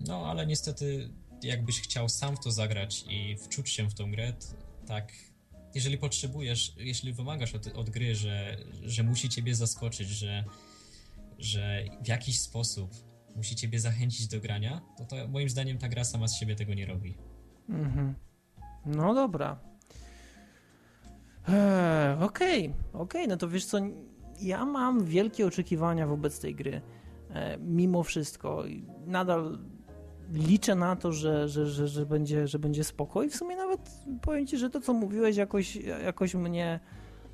no, 0.00 0.26
ale 0.26 0.46
niestety 0.46 1.10
jakbyś 1.42 1.80
chciał 1.80 2.08
sam 2.08 2.36
w 2.36 2.40
to 2.40 2.50
zagrać 2.50 3.04
i 3.08 3.36
wczuć 3.36 3.70
się 3.70 3.90
w 3.90 3.94
tą 3.94 4.10
grę, 4.10 4.32
tak, 4.86 5.12
jeżeli 5.74 5.98
potrzebujesz, 5.98 6.72
jeśli 6.76 7.12
wymagasz 7.12 7.54
od, 7.54 7.66
od 7.66 7.90
gry, 7.90 8.14
że, 8.14 8.56
że 8.82 9.02
musi 9.02 9.28
ciebie 9.28 9.54
zaskoczyć, 9.54 10.08
że, 10.08 10.44
że 11.38 11.84
w 12.02 12.08
jakiś 12.08 12.40
sposób 12.40 12.90
musi 13.36 13.56
ciebie 13.56 13.80
zachęcić 13.80 14.26
do 14.28 14.40
grania, 14.40 14.80
to, 14.96 15.04
to 15.04 15.28
moim 15.28 15.48
zdaniem 15.48 15.78
ta 15.78 15.88
gra 15.88 16.04
sama 16.04 16.28
z 16.28 16.36
siebie 16.36 16.56
tego 16.56 16.74
nie 16.74 16.86
robi. 16.86 17.14
Mhm. 17.68 18.14
No 18.86 19.14
dobra. 19.14 19.58
Eee, 21.48 22.24
okej, 22.24 22.68
okay, 22.92 23.00
okay, 23.02 23.26
no 23.26 23.36
to 23.36 23.48
wiesz 23.48 23.64
co, 23.64 23.78
ja 24.40 24.64
mam 24.64 25.04
wielkie 25.04 25.46
oczekiwania 25.46 26.06
wobec 26.06 26.40
tej 26.40 26.54
gry. 26.54 26.80
E, 27.30 27.58
mimo 27.58 28.02
wszystko. 28.02 28.64
Nadal 29.06 29.58
liczę 30.32 30.74
na 30.74 30.96
to, 30.96 31.12
że, 31.12 31.48
że, 31.48 31.66
że, 31.66 31.88
że, 31.88 32.06
będzie, 32.06 32.46
że 32.46 32.58
będzie 32.58 32.84
spoko 32.84 33.22
i 33.22 33.30
w 33.30 33.36
sumie 33.36 33.56
nawet 33.56 33.80
powiem 34.22 34.46
Ci, 34.46 34.58
że 34.58 34.70
to, 34.70 34.80
co 34.80 34.92
mówiłeś, 34.92 35.36
jakoś, 35.36 35.76
jakoś, 35.76 36.34
mnie, 36.34 36.80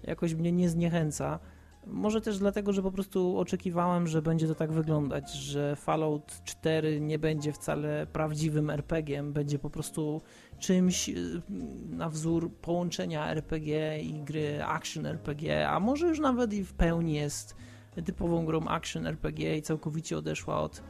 jakoś 0.03 0.35
mnie 0.35 0.53
nie 0.53 0.69
zniechęca. 0.69 1.39
Może 1.87 2.21
też 2.21 2.39
dlatego, 2.39 2.73
że 2.73 2.83
po 2.83 2.93
prostu 2.93 3.39
oczekiwałem, 3.39 4.07
że 4.07 4.23
będzie 4.23 4.49
to 4.49 4.55
tak 4.55 4.73
wyglądać, 4.73 5.33
że 5.33 5.77
Fallout 5.77 6.43
4 6.45 7.01
nie 7.01 7.19
będzie 7.19 7.53
wcale 7.53 8.07
prawdziwym 8.13 8.71
RPG-iem, 8.71 9.33
będzie 9.33 9.59
po 9.59 9.71
prostu 9.71 10.23
czymś 10.59 11.09
y, 11.09 11.43
na 11.91 12.09
wzór 12.09 12.53
połączenia 12.53 13.31
RPG 13.31 14.01
i 14.03 14.23
gry 14.23 14.65
action 14.65 15.07
RPG, 15.07 15.69
a 15.69 15.81
może 15.81 16.09
już 16.09 16.19
nawet 16.19 16.53
i 16.53 16.65
w 16.65 16.73
pełni 16.73 17.15
jest 17.15 17.57
typową 18.05 18.47
grą 18.47 18.67
action 18.69 19.07
RPG 19.07 19.57
i 19.57 19.63
całkowicie 19.63 20.19
odeszła 20.19 20.61
od 20.61 20.83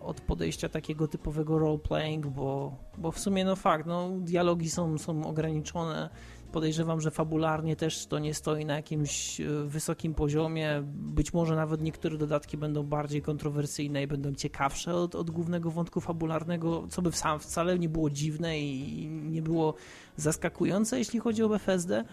od 0.00 0.20
podejścia 0.20 0.68
takiego 0.68 1.08
typowego 1.08 1.58
role-playing, 1.58 2.26
bo, 2.26 2.76
bo 2.98 3.12
w 3.12 3.18
sumie 3.18 3.44
no 3.44 3.56
fakt, 3.56 3.86
no, 3.86 4.10
dialogi 4.20 4.70
są, 4.70 4.98
są 4.98 5.24
ograniczone. 5.24 6.10
Podejrzewam, 6.52 7.00
że 7.00 7.10
fabularnie 7.10 7.76
też 7.76 8.06
to 8.06 8.18
nie 8.18 8.34
stoi 8.34 8.64
na 8.64 8.76
jakimś 8.76 9.40
e, 9.40 9.44
wysokim 9.64 10.14
poziomie. 10.14 10.82
Być 10.86 11.32
może 11.32 11.56
nawet 11.56 11.82
niektóre 11.82 12.18
dodatki 12.18 12.56
będą 12.56 12.82
bardziej 12.82 13.22
kontrowersyjne 13.22 14.02
i 14.02 14.06
będą 14.06 14.34
ciekawsze 14.34 14.94
od, 14.94 15.14
od 15.14 15.30
głównego 15.30 15.70
wątku 15.70 16.00
fabularnego, 16.00 16.86
co 16.90 17.02
by 17.02 17.12
sam 17.12 17.38
wcale 17.38 17.78
nie 17.78 17.88
było 17.88 18.10
dziwne 18.10 18.58
i 18.58 19.08
nie 19.08 19.42
było 19.42 19.74
zaskakujące, 20.16 20.98
jeśli 20.98 21.20
chodzi 21.20 21.42
o 21.42 21.48
Bethesdę. 21.48 22.04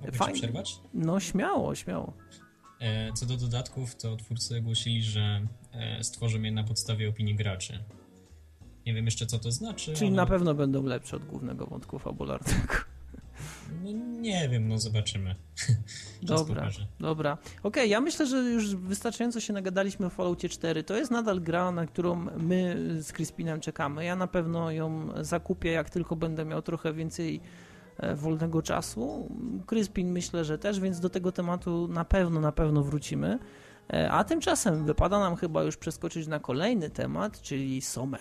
Mogę 0.00 0.12
Fajnie. 0.12 0.52
No 0.94 1.20
śmiało, 1.20 1.74
śmiało. 1.74 2.12
E, 2.80 3.12
co 3.12 3.26
do 3.26 3.36
dodatków, 3.36 3.96
to 3.96 4.16
twórcy 4.16 4.58
ogłosili, 4.58 5.02
że 5.02 5.46
e, 5.72 6.04
stworzą 6.04 6.42
je 6.42 6.52
na 6.52 6.64
podstawie 6.64 7.08
opinii 7.08 7.34
graczy. 7.34 7.84
Nie 8.86 8.94
wiem 8.94 9.04
jeszcze, 9.04 9.26
co 9.26 9.38
to 9.38 9.52
znaczy. 9.52 9.94
Czyli 9.94 10.06
ale... 10.06 10.16
na 10.16 10.26
pewno 10.26 10.54
będą 10.54 10.82
lepsze 10.82 11.16
od 11.16 11.24
głównego 11.24 11.66
wątku 11.66 11.98
fabularnego. 11.98 12.74
No, 13.84 13.92
nie 14.20 14.48
wiem, 14.48 14.68
no 14.68 14.78
zobaczymy. 14.78 15.34
dobra, 16.22 16.70
dobra. 17.00 17.32
Okej, 17.32 17.60
okay, 17.62 17.86
ja 17.86 18.00
myślę, 18.00 18.26
że 18.26 18.36
już 18.36 18.76
wystarczająco 18.76 19.40
się 19.40 19.52
nagadaliśmy 19.52 20.06
o 20.06 20.10
Falloutie 20.10 20.48
4. 20.48 20.84
To 20.84 20.96
jest 20.96 21.10
nadal 21.10 21.40
gra, 21.40 21.72
na 21.72 21.86
którą 21.86 22.26
my 22.36 22.76
z 23.02 23.12
Crispinem 23.12 23.60
czekamy. 23.60 24.04
Ja 24.04 24.16
na 24.16 24.26
pewno 24.26 24.70
ją 24.70 25.08
zakupię, 25.24 25.70
jak 25.70 25.90
tylko 25.90 26.16
będę 26.16 26.44
miał 26.44 26.62
trochę 26.62 26.92
więcej 26.92 27.40
wolnego 28.14 28.62
czasu. 28.62 29.28
Kryspin 29.66 30.12
myślę, 30.12 30.44
że 30.44 30.58
też, 30.58 30.80
więc 30.80 31.00
do 31.00 31.10
tego 31.10 31.32
tematu 31.32 31.88
na 31.88 32.04
pewno, 32.04 32.40
na 32.40 32.52
pewno 32.52 32.82
wrócimy. 32.82 33.38
E, 33.92 34.10
a 34.10 34.24
tymczasem 34.24 34.84
wypada 34.84 35.18
nam 35.18 35.36
chyba 35.36 35.62
już 35.62 35.76
przeskoczyć 35.76 36.26
na 36.26 36.38
kolejny 36.38 36.90
temat, 36.90 37.40
czyli 37.40 37.80
Somę. 37.80 38.18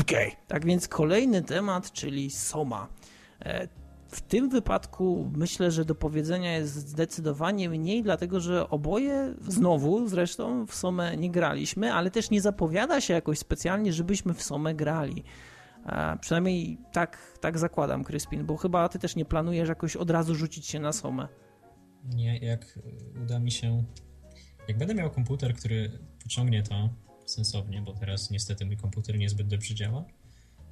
Okej, 0.00 0.28
okay. 0.28 0.46
tak 0.48 0.66
więc 0.66 0.88
kolejny 0.88 1.42
temat, 1.42 1.92
czyli 1.92 2.30
Soma. 2.30 2.88
E, 3.40 3.68
w 4.08 4.20
tym 4.20 4.48
wypadku 4.48 5.30
myślę, 5.36 5.70
że 5.70 5.84
do 5.84 5.94
powiedzenia 5.94 6.56
jest 6.56 6.74
zdecydowanie 6.74 7.70
mniej, 7.70 8.02
dlatego 8.02 8.40
że 8.40 8.70
oboje 8.70 9.34
znowu 9.48 10.08
zresztą 10.08 10.66
w 10.66 10.74
Somę 10.74 11.16
nie 11.16 11.30
graliśmy, 11.30 11.92
ale 11.92 12.10
też 12.10 12.30
nie 12.30 12.40
zapowiada 12.40 13.00
się 13.00 13.14
jakoś 13.14 13.38
specjalnie, 13.38 13.92
żebyśmy 13.92 14.34
w 14.34 14.42
Somę 14.42 14.74
grali. 14.74 15.24
Przynajmniej 16.20 16.78
tak, 16.92 17.38
tak 17.40 17.58
zakładam, 17.58 18.04
Kryspin, 18.04 18.46
bo 18.46 18.56
chyba 18.56 18.88
ty 18.88 18.98
też 18.98 19.16
nie 19.16 19.24
planujesz 19.24 19.68
jakoś 19.68 19.96
od 19.96 20.10
razu 20.10 20.34
rzucić 20.34 20.66
się 20.66 20.80
na 20.80 20.92
Somę. 20.92 21.28
Nie, 22.04 22.38
jak 22.38 22.78
uda 23.24 23.38
mi 23.38 23.50
się. 23.50 23.84
Jak 24.68 24.78
będę 24.78 24.94
miał 24.94 25.10
komputer, 25.10 25.54
który 25.54 25.98
pociągnie 26.22 26.62
to 26.62 26.88
sensownie, 27.26 27.82
bo 27.82 27.92
teraz 27.92 28.30
niestety 28.30 28.66
mój 28.66 28.76
komputer 28.76 29.18
niezbyt 29.18 29.48
dobrze 29.48 29.74
działa, 29.74 30.04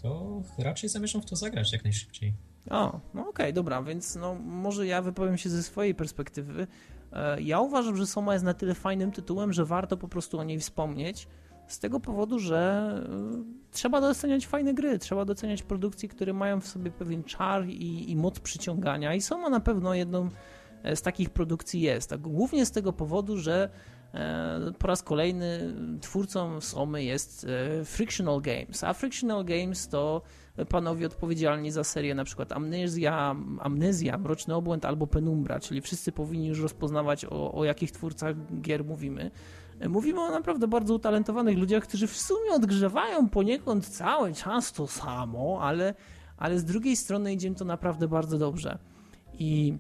to 0.03 0.43
raczej 0.59 0.89
zamierzam 0.89 1.23
w 1.23 1.27
to 1.27 1.37
zagrać 1.37 1.73
jak 1.73 1.85
najszybciej. 1.85 2.35
O, 2.71 3.01
no 3.15 3.21
okej, 3.21 3.31
okay, 3.31 3.53
dobra, 3.53 3.83
więc 3.83 4.17
no, 4.17 4.35
może 4.35 4.87
ja 4.87 5.03
wypowiem 5.03 5.39
się 5.39 5.51
ze 5.51 5.63
swojej 5.63 5.95
perspektywy. 5.95 6.67
E, 7.13 7.43
ja 7.43 7.61
uważam, 7.61 7.97
że 7.97 8.07
Soma 8.07 8.33
jest 8.33 8.45
na 8.45 8.55
tyle 8.55 8.75
fajnym 8.75 9.13
tytułem, 9.13 9.53
że 9.53 9.65
warto 9.65 9.97
po 9.97 10.09
prostu 10.09 10.39
o 10.39 10.45
niej 10.45 10.59
wspomnieć 10.59 11.29
z 11.73 11.79
tego 11.79 12.01
powodu, 12.01 12.39
że 12.39 12.93
y, 13.71 13.71
trzeba 13.71 14.01
doceniać 14.01 14.47
fajne 14.47 14.75
gry, 14.75 14.99
trzeba 14.99 15.25
doceniać 15.25 15.63
produkcje, 15.63 16.09
które 16.09 16.33
mają 16.33 16.61
w 16.61 16.67
sobie 16.67 16.91
pewien 16.91 17.25
czar 17.25 17.67
i, 17.67 18.11
i 18.11 18.17
moc 18.17 18.41
przyciągania 18.41 19.15
i 19.15 19.21
Soma 19.21 19.51
na 19.51 19.61
pewno 19.61 19.95
jedną 19.95 20.29
e, 20.83 20.97
z 20.97 21.03
takich 21.03 21.31
produkcji 21.31 21.81
jest. 21.81 22.17
Głównie 22.17 22.67
z 22.67 22.71
tego 22.71 22.93
powodu, 22.93 23.37
że 23.37 23.71
e, 24.15 24.73
po 24.79 24.87
raz 24.87 25.03
kolejny 25.03 25.75
twórcą 26.01 26.61
Somy 26.61 27.05
jest 27.05 27.47
e, 27.81 27.85
Frictional 27.85 28.41
Games, 28.41 28.85
a 28.85 28.93
Frictional 28.93 29.45
Games 29.45 29.89
to 29.89 30.23
panowie 30.69 31.07
odpowiedzialni 31.07 31.71
za 31.71 31.85
serię 31.85 32.15
na 32.15 32.25
przykład 32.25 32.53
Amnezja, 32.53 33.37
Amnezja, 33.61 34.19
Mroczny 34.19 34.55
Obłęd 34.55 34.85
albo 34.85 35.07
Penumbra, 35.07 35.61
czyli 35.61 35.81
wszyscy 35.81 36.13
powinni 36.13 36.47
już 36.47 36.61
rozpoznawać 36.61 37.25
o, 37.25 37.53
o 37.53 37.65
jakich 37.65 37.93
twórcach 37.93 38.37
gier 38.61 38.85
mówimy. 38.85 39.31
Mówimy 39.89 40.21
o 40.21 40.31
naprawdę 40.31 40.69
bardzo 40.69 40.95
utalentowanych 40.95 41.59
ludziach, 41.59 41.83
którzy 41.83 42.07
w 42.07 42.17
sumie 42.17 42.53
odgrzewają 42.53 43.29
poniekąd 43.29 43.87
cały 43.87 44.35
czas 44.35 44.73
to 44.73 44.87
samo, 44.87 45.59
ale, 45.63 45.95
ale 46.37 46.59
z 46.59 46.65
drugiej 46.65 46.97
strony 46.97 47.33
idzie 47.33 47.49
im 47.49 47.55
to 47.55 47.65
naprawdę 47.65 48.09
bardzo 48.09 48.39
dobrze. 48.39 48.79
I 49.39 49.79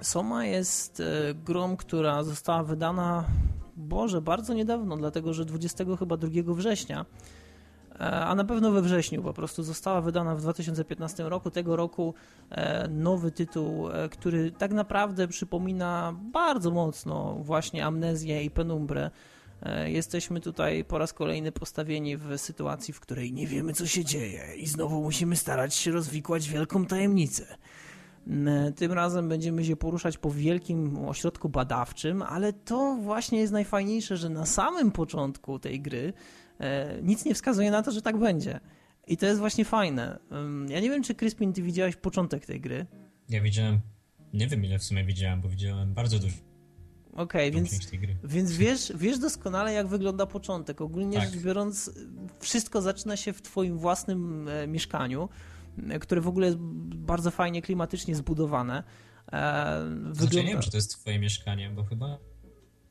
Soma 0.00 0.46
jest 0.46 1.00
e, 1.00 1.34
grą, 1.34 1.76
która 1.76 2.22
została 2.22 2.62
wydana, 2.62 3.24
Boże, 3.76 4.20
bardzo 4.20 4.54
niedawno, 4.54 4.96
dlatego 4.96 5.34
że 5.34 5.44
20 5.44 5.84
chyba 5.98 6.16
2 6.16 6.30
września 6.54 7.06
a 7.98 8.34
na 8.34 8.44
pewno 8.44 8.70
we 8.70 8.82
wrześniu 8.82 9.22
po 9.22 9.32
prostu 9.32 9.62
została 9.62 10.00
wydana 10.00 10.34
w 10.34 10.40
2015 10.40 11.28
roku. 11.28 11.50
Tego 11.50 11.76
roku 11.76 12.14
e, 12.50 12.88
nowy 12.88 13.30
tytuł, 13.30 13.90
e, 13.90 14.08
który 14.08 14.50
tak 14.50 14.72
naprawdę 14.72 15.28
przypomina 15.28 16.14
bardzo 16.32 16.70
mocno 16.70 17.34
właśnie 17.34 17.86
Amnezję 17.86 18.44
i 18.44 18.50
Penumbrę. 18.50 19.10
E, 19.62 19.90
jesteśmy 19.90 20.40
tutaj 20.40 20.84
po 20.84 20.98
raz 20.98 21.12
kolejny 21.12 21.52
postawieni 21.52 22.16
w 22.16 22.38
sytuacji, 22.38 22.94
w 22.94 23.00
której 23.00 23.32
nie 23.32 23.46
wiemy, 23.46 23.72
co 23.72 23.86
się 23.86 24.04
dzieje, 24.04 24.42
i 24.56 24.66
znowu 24.66 25.02
musimy 25.02 25.36
starać 25.36 25.74
się 25.74 25.90
rozwikłać 25.90 26.48
wielką 26.48 26.86
tajemnicę. 26.86 27.56
Tym 28.76 28.92
razem 28.92 29.28
będziemy 29.28 29.64
się 29.64 29.76
poruszać 29.76 30.18
po 30.18 30.30
wielkim 30.30 31.08
ośrodku 31.08 31.48
badawczym, 31.48 32.22
ale 32.22 32.52
to 32.52 32.96
właśnie 33.02 33.40
jest 33.40 33.52
najfajniejsze, 33.52 34.16
że 34.16 34.28
na 34.28 34.46
samym 34.46 34.90
początku 34.90 35.58
tej 35.58 35.80
gry 35.80 36.12
nic 37.02 37.24
nie 37.24 37.34
wskazuje 37.34 37.70
na 37.70 37.82
to, 37.82 37.92
że 37.92 38.02
tak 38.02 38.18
będzie. 38.18 38.60
I 39.06 39.16
to 39.16 39.26
jest 39.26 39.38
właśnie 39.38 39.64
fajne. 39.64 40.18
Ja 40.68 40.80
nie 40.80 40.90
wiem, 40.90 41.02
czy 41.02 41.14
Crispin, 41.14 41.52
ty 41.52 41.62
widziałeś 41.62 41.96
początek 41.96 42.46
tej 42.46 42.60
gry? 42.60 42.86
Ja 43.28 43.40
widziałem, 43.40 43.80
nie 44.32 44.46
wiem 44.46 44.64
ile 44.64 44.78
w 44.78 44.84
sumie 44.84 45.04
widziałem, 45.04 45.40
bo 45.40 45.48
widziałem 45.48 45.94
bardzo 45.94 46.18
dużo. 46.18 46.36
Okej, 47.12 47.50
okay, 47.50 47.50
więc, 47.50 47.90
więc 48.24 48.52
wiesz, 48.52 48.92
wiesz 48.94 49.18
doskonale, 49.18 49.72
jak 49.72 49.86
wygląda 49.86 50.26
początek. 50.26 50.80
Ogólnie 50.80 51.18
tak. 51.18 51.30
rzecz 51.30 51.42
biorąc, 51.42 51.90
wszystko 52.40 52.82
zaczyna 52.82 53.16
się 53.16 53.32
w 53.32 53.42
twoim 53.42 53.78
własnym 53.78 54.48
e, 54.48 54.66
mieszkaniu, 54.66 55.28
e, 55.88 55.98
które 55.98 56.20
w 56.20 56.28
ogóle 56.28 56.46
jest 56.46 56.58
bardzo 56.58 57.30
fajnie 57.30 57.62
klimatycznie 57.62 58.14
zbudowane. 58.14 58.82
E, 59.32 59.84
wygląda... 59.84 60.14
Znaczy, 60.14 60.36
nie 60.36 60.52
wiem, 60.52 60.60
czy 60.60 60.70
to 60.70 60.76
jest 60.76 60.90
twoje 60.90 61.18
mieszkanie, 61.18 61.70
bo 61.70 61.84
chyba 61.84 62.18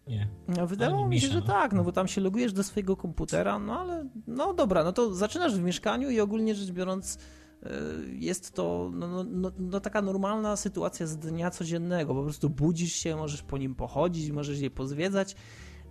nie. 0.09 0.27
No, 0.47 0.67
wydawało 0.67 1.07
mi 1.07 1.21
się, 1.21 1.27
że 1.27 1.39
no. 1.39 1.45
tak, 1.45 1.73
no 1.73 1.83
bo 1.83 1.91
tam 1.91 2.07
się 2.07 2.21
logujesz 2.21 2.53
do 2.53 2.63
swojego 2.63 2.97
komputera, 2.97 3.59
no 3.59 3.79
ale 3.79 4.05
no 4.27 4.53
dobra, 4.53 4.83
no 4.83 4.93
to 4.93 5.13
zaczynasz 5.13 5.55
w 5.55 5.61
mieszkaniu 5.61 6.09
i 6.09 6.19
ogólnie 6.19 6.55
rzecz 6.55 6.71
biorąc 6.71 7.17
e, 7.63 7.69
jest 8.13 8.51
to 8.51 8.91
no, 8.93 9.07
no, 9.07 9.23
no, 9.23 9.51
no, 9.59 9.79
taka 9.79 10.01
normalna 10.01 10.55
sytuacja 10.55 11.07
z 11.07 11.17
dnia 11.17 11.51
codziennego. 11.51 12.15
Po 12.15 12.23
prostu 12.23 12.49
budzisz 12.49 12.93
się, 12.93 13.15
możesz 13.15 13.41
po 13.41 13.57
nim 13.57 13.75
pochodzić, 13.75 14.31
możesz 14.31 14.59
je 14.59 14.69
pozwiedzać. 14.69 15.35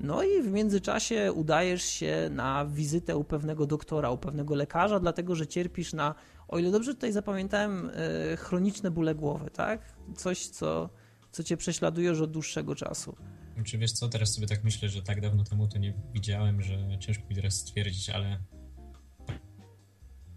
No 0.00 0.22
i 0.22 0.42
w 0.42 0.52
międzyczasie 0.52 1.32
udajesz 1.32 1.82
się 1.82 2.28
na 2.30 2.66
wizytę 2.66 3.16
u 3.16 3.24
pewnego 3.24 3.66
doktora, 3.66 4.10
u 4.10 4.18
pewnego 4.18 4.54
lekarza, 4.54 5.00
dlatego 5.00 5.34
że 5.34 5.46
cierpisz 5.46 5.92
na, 5.92 6.14
o 6.48 6.58
ile 6.58 6.70
dobrze 6.70 6.94
tutaj 6.94 7.12
zapamiętałem, 7.12 7.90
e, 8.32 8.36
chroniczne 8.36 8.90
bóle 8.90 9.14
głowy, 9.14 9.50
tak? 9.50 9.80
Coś, 10.16 10.46
co, 10.46 10.88
co 11.32 11.42
cię 11.42 11.56
prześladuje 11.56 12.08
już 12.08 12.20
od 12.20 12.30
dłuższego 12.30 12.74
czasu. 12.74 13.16
Czy 13.64 13.78
wiesz 13.78 13.92
co, 13.92 14.08
teraz 14.08 14.34
sobie 14.34 14.46
tak 14.46 14.64
myślę, 14.64 14.88
że 14.88 15.02
tak 15.02 15.20
dawno 15.20 15.44
temu 15.44 15.68
to 15.68 15.78
nie 15.78 15.94
widziałem, 16.12 16.62
że 16.62 16.98
ciężko 16.98 17.24
mi 17.28 17.34
teraz 17.34 17.54
stwierdzić, 17.54 18.10
ale 18.10 18.38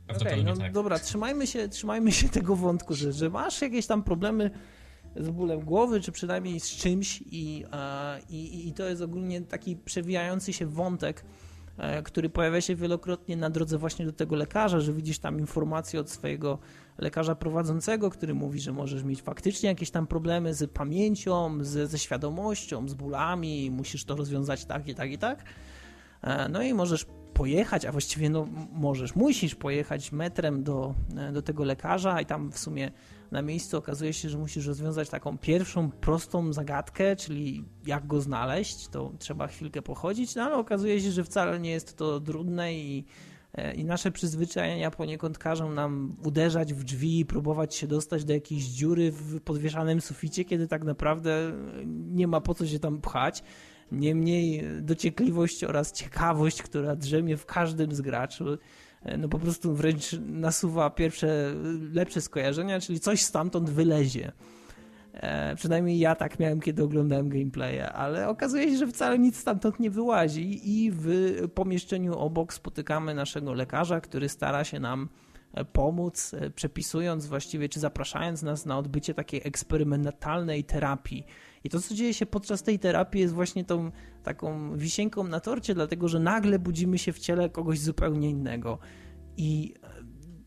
okay, 0.07 0.43
no 0.43 0.57
tak. 0.57 0.71
dobra, 0.71 0.99
trzymajmy 0.99 1.47
się, 1.47 1.69
trzymajmy 1.69 2.11
się 2.11 2.29
tego 2.29 2.55
wątku, 2.55 2.95
że, 2.95 3.13
że 3.13 3.29
masz 3.29 3.61
jakieś 3.61 3.87
tam 3.87 4.03
problemy 4.03 4.51
z 5.15 5.29
bólem 5.29 5.59
głowy, 5.59 6.01
czy 6.01 6.11
przynajmniej 6.11 6.59
z 6.59 6.69
czymś 6.69 7.21
i, 7.21 7.65
i, 8.29 8.67
i 8.67 8.73
to 8.73 8.89
jest 8.89 9.01
ogólnie 9.01 9.41
taki 9.41 9.75
przewijający 9.75 10.53
się 10.53 10.65
wątek, 10.65 11.25
e, 11.77 12.03
który 12.03 12.29
pojawia 12.29 12.61
się 12.61 12.75
wielokrotnie 12.75 13.37
na 13.37 13.49
drodze 13.49 13.77
właśnie 13.77 14.05
do 14.05 14.13
tego 14.13 14.35
lekarza, 14.35 14.79
że 14.79 14.93
widzisz 14.93 15.19
tam 15.19 15.39
informacje 15.39 15.99
od 15.99 16.09
swojego 16.09 16.59
lekarza 16.99 17.35
prowadzącego, 17.35 18.09
który 18.09 18.33
mówi, 18.33 18.59
że 18.59 18.73
możesz 18.73 19.03
mieć 19.03 19.21
faktycznie 19.21 19.69
jakieś 19.69 19.91
tam 19.91 20.07
problemy 20.07 20.53
z 20.53 20.71
pamięcią, 20.71 21.63
z, 21.63 21.89
ze 21.89 21.99
świadomością, 21.99 22.87
z 22.87 22.93
bólami, 22.93 23.71
musisz 23.71 24.05
to 24.05 24.15
rozwiązać 24.15 24.65
tak 24.65 24.87
i 24.87 24.95
tak 24.95 25.11
i 25.11 25.17
tak. 25.17 25.43
E, 26.21 26.49
no 26.49 26.61
i 26.61 26.73
możesz 26.73 27.05
pojechać, 27.33 27.85
a 27.85 27.91
właściwie 27.91 28.29
no 28.29 28.47
możesz, 28.71 29.15
musisz 29.15 29.55
pojechać 29.55 30.11
metrem 30.11 30.63
do, 30.63 30.93
e, 31.17 31.31
do 31.31 31.41
tego 31.41 31.63
lekarza 31.63 32.21
i 32.21 32.25
tam 32.25 32.51
w 32.51 32.59
sumie 32.59 32.91
na 33.31 33.41
miejscu 33.41 33.77
okazuje 33.77 34.13
się, 34.13 34.29
że 34.29 34.37
musisz 34.37 34.65
rozwiązać 34.65 35.09
taką 35.09 35.37
pierwszą 35.37 35.91
prostą 35.91 36.53
zagadkę, 36.53 37.15
czyli 37.15 37.65
jak 37.85 38.07
go 38.07 38.21
znaleźć, 38.21 38.87
to 38.87 39.11
trzeba 39.19 39.47
chwilkę 39.47 39.81
pochodzić, 39.81 40.35
no 40.35 40.43
ale 40.43 40.55
okazuje 40.55 41.01
się, 41.01 41.11
że 41.11 41.23
wcale 41.23 41.59
nie 41.59 41.71
jest 41.71 41.97
to 41.97 42.19
trudne 42.19 42.73
i 42.73 43.05
i 43.75 43.85
nasze 43.85 44.11
przyzwyczajenia 44.11 44.91
poniekąd 44.91 45.37
każą 45.37 45.71
nam 45.71 46.15
uderzać 46.23 46.73
w 46.73 46.83
drzwi 46.83 47.19
i 47.19 47.25
próbować 47.25 47.75
się 47.75 47.87
dostać 47.87 48.25
do 48.25 48.33
jakiejś 48.33 48.63
dziury 48.63 49.11
w 49.11 49.41
podwieszanym 49.41 50.01
suficie, 50.01 50.45
kiedy 50.45 50.67
tak 50.67 50.83
naprawdę 50.83 51.51
nie 51.85 52.27
ma 52.27 52.41
po 52.41 52.53
co 52.53 52.67
się 52.67 52.79
tam 52.79 53.01
pchać. 53.01 53.43
Niemniej 53.91 54.63
dociekliwość 54.81 55.63
oraz 55.63 55.91
ciekawość, 55.91 56.61
która 56.61 56.95
drzemie 56.95 57.37
w 57.37 57.45
każdym 57.45 57.95
z 57.95 58.01
graczy, 58.01 58.57
e, 59.03 59.17
no 59.17 59.29
po 59.29 59.39
prostu 59.39 59.75
wręcz 59.75 60.15
nasuwa 60.27 60.89
pierwsze 60.89 61.55
lepsze 61.93 62.21
skojarzenia, 62.21 62.79
czyli 62.79 62.99
coś 62.99 63.21
stamtąd 63.21 63.69
wylezie. 63.69 64.31
E, 65.19 65.55
przynajmniej 65.55 65.99
ja 65.99 66.15
tak 66.15 66.39
miałem, 66.39 66.59
kiedy 66.59 66.83
oglądałem 66.83 67.29
gameplaye, 67.29 67.93
ale 67.93 68.29
okazuje 68.29 68.69
się, 68.71 68.77
że 68.77 68.87
wcale 68.87 69.19
nic 69.19 69.37
stamtąd 69.37 69.79
nie 69.79 69.91
wyłazi 69.91 70.79
i 70.79 70.91
w 70.91 71.07
pomieszczeniu 71.53 72.17
obok 72.17 72.53
spotykamy 72.53 73.13
naszego 73.13 73.53
lekarza, 73.53 74.01
który 74.01 74.29
stara 74.29 74.63
się 74.63 74.79
nam 74.79 75.09
e, 75.53 75.65
pomóc, 75.65 76.33
e, 76.33 76.49
przepisując 76.49 77.25
właściwie, 77.25 77.69
czy 77.69 77.79
zapraszając 77.79 78.43
nas 78.43 78.65
na 78.65 78.77
odbycie 78.77 79.13
takiej 79.13 79.41
eksperymentalnej 79.43 80.63
terapii. 80.63 81.25
I 81.63 81.69
to, 81.69 81.81
co 81.81 81.95
dzieje 81.95 82.13
się 82.13 82.25
podczas 82.25 82.63
tej 82.63 82.79
terapii, 82.79 83.21
jest 83.21 83.33
właśnie 83.33 83.65
tą 83.65 83.91
taką 84.23 84.77
wisienką 84.77 85.23
na 85.23 85.39
torcie, 85.39 85.73
dlatego 85.73 86.07
że 86.07 86.19
nagle 86.19 86.59
budzimy 86.59 86.97
się 86.97 87.13
w 87.13 87.19
ciele 87.19 87.49
kogoś 87.49 87.79
zupełnie 87.79 88.29
innego. 88.29 88.79
I 89.37 89.73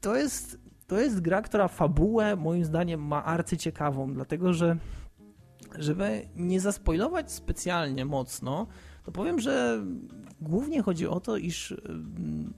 to 0.00 0.16
jest 0.16 0.61
to 0.92 1.00
jest 1.00 1.20
gra, 1.20 1.42
która 1.42 1.68
fabułę 1.68 2.36
moim 2.36 2.64
zdaniem 2.64 3.00
ma 3.00 3.24
arcyciekawą, 3.24 4.14
dlatego 4.14 4.52
że 4.52 4.76
żeby 5.78 6.28
nie 6.36 6.60
zaspoilować 6.60 7.32
specjalnie 7.32 8.04
mocno, 8.04 8.66
to 9.04 9.12
powiem, 9.12 9.40
że 9.40 9.84
głównie 10.40 10.82
chodzi 10.82 11.06
o 11.06 11.20
to, 11.20 11.36
iż 11.36 11.74
mm, 11.88 12.54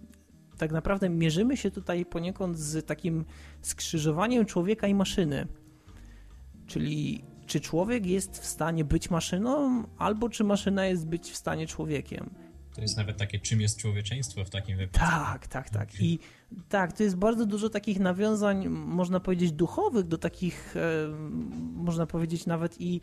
tak 0.58 0.72
naprawdę 0.72 1.08
mierzymy 1.08 1.56
się 1.56 1.70
tutaj 1.70 2.06
poniekąd 2.06 2.58
z 2.58 2.86
takim 2.86 3.24
skrzyżowaniem 3.62 4.46
człowieka 4.46 4.86
i 4.86 4.94
maszyny. 4.94 5.46
Czyli 6.66 7.24
czy 7.46 7.60
człowiek 7.60 8.06
jest 8.06 8.38
w 8.38 8.46
stanie 8.46 8.84
być 8.84 9.10
maszyną, 9.10 9.84
albo 9.98 10.28
czy 10.28 10.44
maszyna 10.44 10.86
jest 10.86 11.06
być 11.06 11.30
w 11.30 11.36
stanie 11.36 11.66
człowiekiem. 11.66 12.30
To 12.74 12.80
jest 12.80 12.96
nawet 12.96 13.16
takie, 13.16 13.38
czym 13.38 13.60
jest 13.60 13.78
człowieczeństwo 13.78 14.44
w 14.44 14.50
takim 14.50 14.78
wypadku. 14.78 15.06
Tak, 15.06 15.46
tak, 15.46 15.70
tak. 15.70 16.00
I 16.00 16.18
tak, 16.68 16.92
to 16.92 17.02
jest 17.02 17.16
bardzo 17.16 17.46
dużo 17.46 17.70
takich 17.70 18.00
nawiązań, 18.00 18.68
można 18.68 19.20
powiedzieć, 19.20 19.52
duchowych 19.52 20.06
do 20.06 20.18
takich, 20.18 20.76
e, 20.76 20.80
można 21.74 22.06
powiedzieć, 22.06 22.46
nawet 22.46 22.80
i 22.80 23.00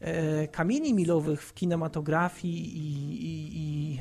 e, 0.00 0.48
kamieni 0.48 0.94
milowych 0.94 1.42
w 1.42 1.54
kinematografii 1.54 2.76
i, 2.76 3.24
i, 3.24 3.50
i 3.54 3.98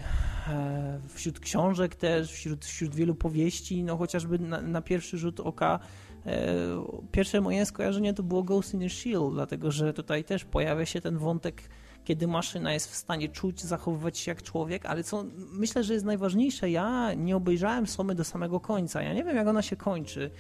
e, 0.48 1.00
wśród 1.08 1.40
książek 1.40 1.96
też, 1.96 2.32
wśród, 2.32 2.66
wśród 2.66 2.96
wielu 2.96 3.16
powieści, 3.16 3.84
no 3.84 3.98
chociażby 3.98 4.40
na, 4.40 4.62
na 4.62 4.82
pierwszy 4.82 5.18
rzut 5.18 5.40
oka 5.40 5.80
pierwsze 7.12 7.42
moje 7.42 7.66
skojarzenie 7.66 8.14
to 8.14 8.24
było 8.24 8.44
Ghost 8.44 8.74
in 8.74 8.80
the 8.80 8.90
Shield, 8.90 9.34
dlatego 9.34 9.72
że 9.72 9.94
tutaj 9.94 10.24
też 10.24 10.46
pojawia 10.46 10.86
się 10.86 11.02
ten 11.02 11.18
wątek 11.18 11.62
kiedy 12.10 12.28
maszyna 12.28 12.74
jest 12.74 12.92
w 12.92 12.96
stanie 12.96 13.30
czuć, 13.30 13.62
zachowywać 13.62 14.18
się 14.18 14.32
jak 14.32 14.44
człowiek, 14.44 14.86
ale 14.86 15.04
co 15.04 15.26
myślę, 15.52 15.84
że 15.84 15.94
jest 15.94 16.06
najważniejsze, 16.06 16.70
ja 16.70 17.14
nie 17.14 17.36
obejrzałem 17.36 17.88
Somy 17.88 18.16
do 18.16 18.24
samego 18.24 18.60
końca. 18.60 19.02
Ja 19.02 19.14
nie 19.14 19.24
wiem, 19.24 19.36
jak 19.36 19.48
ona 19.48 19.62
się 19.62 19.76
kończy. 19.76 20.32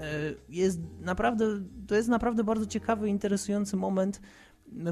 E, 0.00 0.04
jest 0.48 0.80
naprawdę, 1.00 1.46
to 1.86 1.94
jest 1.94 2.08
naprawdę 2.08 2.44
bardzo 2.44 2.66
ciekawy, 2.66 3.08
interesujący 3.08 3.76
moment, 3.76 4.20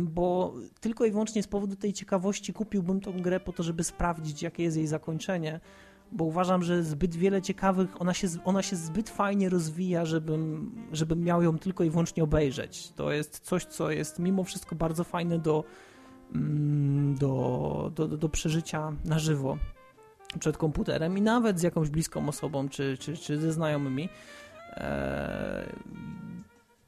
bo 0.00 0.54
tylko 0.80 1.04
i 1.04 1.10
wyłącznie 1.10 1.42
z 1.42 1.46
powodu 1.46 1.76
tej 1.76 1.92
ciekawości 1.92 2.52
kupiłbym 2.52 3.00
tą 3.00 3.22
grę 3.22 3.40
po 3.40 3.52
to, 3.52 3.62
żeby 3.62 3.84
sprawdzić, 3.84 4.42
jakie 4.42 4.62
jest 4.62 4.76
jej 4.76 4.86
zakończenie 4.86 5.60
bo 6.12 6.24
uważam, 6.24 6.62
że 6.62 6.82
zbyt 6.82 7.14
wiele 7.14 7.42
ciekawych, 7.42 8.00
ona 8.00 8.14
się, 8.14 8.28
ona 8.44 8.62
się 8.62 8.76
zbyt 8.76 9.10
fajnie 9.10 9.48
rozwija, 9.48 10.04
żebym, 10.04 10.72
żebym 10.92 11.20
miał 11.20 11.42
ją 11.42 11.58
tylko 11.58 11.84
i 11.84 11.90
wyłącznie 11.90 12.24
obejrzeć. 12.24 12.92
To 12.92 13.12
jest 13.12 13.40
coś, 13.40 13.64
co 13.64 13.90
jest 13.90 14.18
mimo 14.18 14.44
wszystko 14.44 14.76
bardzo 14.76 15.04
fajne 15.04 15.38
do 15.38 15.64
do, 17.14 17.92
do, 17.94 18.08
do 18.08 18.28
przeżycia 18.28 18.92
na 19.04 19.18
żywo 19.18 19.58
przed 20.40 20.56
komputerem 20.56 21.18
i 21.18 21.22
nawet 21.22 21.60
z 21.60 21.62
jakąś 21.62 21.90
bliską 21.90 22.28
osobą 22.28 22.68
czy, 22.68 22.98
czy, 22.98 23.16
czy 23.16 23.38
ze 23.38 23.52
znajomymi. 23.52 24.08
Eee, 24.76 25.66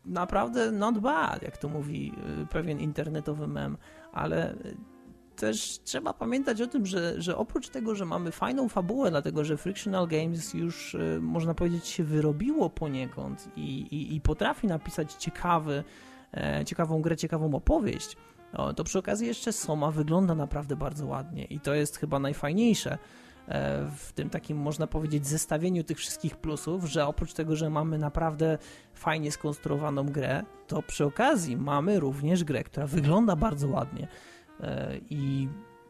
naprawdę 0.05 0.72
not 0.72 0.99
bad, 0.99 1.43
jak 1.43 1.57
to 1.57 1.68
mówi 1.68 2.12
y, 2.43 2.47
pewien 2.47 2.80
internetowy 2.80 3.47
mem, 3.47 3.76
ale 4.12 4.55
też 5.36 5.80
trzeba 5.84 6.12
pamiętać 6.12 6.61
o 6.61 6.66
tym, 6.66 6.86
że, 6.86 7.22
że 7.22 7.36
oprócz 7.36 7.68
tego, 7.68 7.95
że 7.95 8.05
mamy 8.05 8.32
fajną 8.32 8.68
fabułę, 8.68 9.11
dlatego 9.11 9.45
że 9.45 9.57
Frictional 9.57 10.09
Games 10.09 10.55
już 10.55 10.95
y, 10.95 11.18
można 11.22 11.55
powiedzieć 11.55 11.86
się 11.86 12.05
wyrobiło 12.05 12.70
poniekąd 12.70 13.49
i, 13.57 13.80
i, 13.80 14.16
i 14.16 14.20
potrafi 14.20 14.66
napisać 14.66 15.12
ciekawy, 15.12 15.84
e, 16.34 16.64
ciekawą 16.64 17.03
grę, 17.03 17.16
ciekawą 17.16 17.55
opowieść, 17.55 18.16
no, 18.53 18.75
to 18.75 18.85
przy 18.85 18.99
okazji 18.99 19.27
jeszcze 19.27 19.53
Soma 19.53 19.91
wygląda 19.91 20.35
naprawdę 20.35 20.77
bardzo 20.77 21.07
ładnie 21.07 21.45
i 21.45 21.61
to 21.61 21.75
jest 21.75 21.97
chyba 21.97 22.19
najfajniejsze 22.19 22.99
e, 23.49 23.91
w 23.97 24.13
tym 24.13 24.31
takim, 24.31 24.57
można 24.59 24.87
powiedzieć, 24.87 25.27
zestawieniu 25.27 25.85
tych 25.85 25.99
wszystkich 25.99 26.37
plusów, 26.37 26.85
że 26.85 27.07
oprócz 27.07 27.33
tego, 27.33 27.57
że 27.57 27.71
mamy 27.71 27.99
naprawdę 27.99 28.59
fajnie 28.95 29.33
skonstruowaną 29.33 30.07
grę, 30.07 30.43
to 30.67 30.83
przy 30.83 31.05
okazji 31.05 31.57
mamy 31.57 32.01
również 32.01 32.45
grę, 32.45 32.65
która 32.65 32.87
wygląda 32.87 33.37
bardzo 33.37 33.69
ładnie 33.69 34.09
e, 34.61 34.97
i 35.11 35.49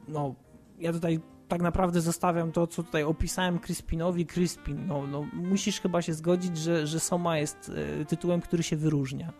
no, 0.09 0.35
ja 0.79 0.93
tutaj 0.93 1.21
tak 1.49 1.63
naprawdę 1.63 2.01
zostawiam 2.01 2.53
to, 2.53 2.67
co 2.67 2.83
tutaj 2.83 3.03
opisałem 3.03 3.59
Crispinowi, 3.59 4.27
Crispin. 4.27 4.87
No, 4.87 5.07
no, 5.07 5.27
musisz 5.33 5.81
chyba 5.81 6.03
się 6.03 6.15
zgodzić, 6.15 6.59
że, 6.59 6.87
że 6.87 7.01
Soma 7.01 7.39
jest 7.39 7.73
y, 8.01 8.05
tytułem, 8.05 8.41
który 8.41 8.63
się 8.63 8.77
wyróżnia. 8.77 9.33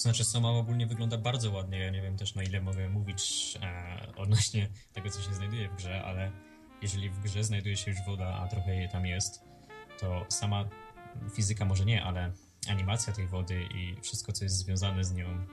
To 0.00 0.02
znaczy, 0.02 0.24
Soma 0.24 0.50
ogólnie 0.50 0.86
wygląda 0.86 1.18
bardzo 1.18 1.50
ładnie. 1.50 1.78
Ja 1.78 1.90
nie 1.90 2.02
wiem 2.02 2.16
też, 2.16 2.34
na 2.34 2.42
ile 2.42 2.60
mogę 2.60 2.88
mówić 2.88 3.54
e, 3.62 4.12
odnośnie 4.16 4.68
tego, 4.92 5.10
co 5.10 5.22
się 5.22 5.34
znajduje 5.34 5.68
w 5.68 5.76
grze, 5.76 6.02
ale 6.04 6.32
jeżeli 6.82 7.10
w 7.10 7.20
grze 7.20 7.44
znajduje 7.44 7.76
się 7.76 7.90
już 7.90 8.00
woda, 8.06 8.26
a 8.26 8.48
trochę 8.48 8.74
jej 8.76 8.88
tam 8.88 9.06
jest, 9.06 9.44
to 9.98 10.26
sama 10.28 10.68
fizyka 11.34 11.64
może 11.64 11.84
nie, 11.84 12.04
ale 12.04 12.32
animacja 12.68 13.12
tej 13.12 13.26
wody 13.26 13.62
i 13.74 13.96
wszystko, 14.02 14.32
co 14.32 14.44
jest 14.44 14.56
związane 14.56 15.04
z 15.04 15.12
nią. 15.12 15.46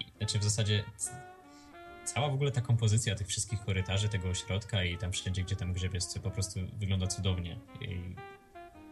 I, 0.00 0.18
znaczy, 0.18 0.38
w 0.38 0.44
zasadzie 0.44 0.84
cała 2.04 2.28
w 2.28 2.34
ogóle 2.34 2.50
ta 2.50 2.60
kompozycja 2.60 3.14
tych 3.14 3.26
wszystkich 3.26 3.60
korytarzy, 3.64 4.08
tego 4.08 4.28
ośrodka 4.28 4.84
i 4.84 4.98
tam 4.98 5.12
wszędzie, 5.12 5.42
gdzie 5.42 5.56
tam 5.56 5.72
grzebiesz, 5.72 6.04
po 6.22 6.30
prostu 6.30 6.60
wygląda 6.72 7.06
cudownie. 7.06 7.60
I 7.80 8.14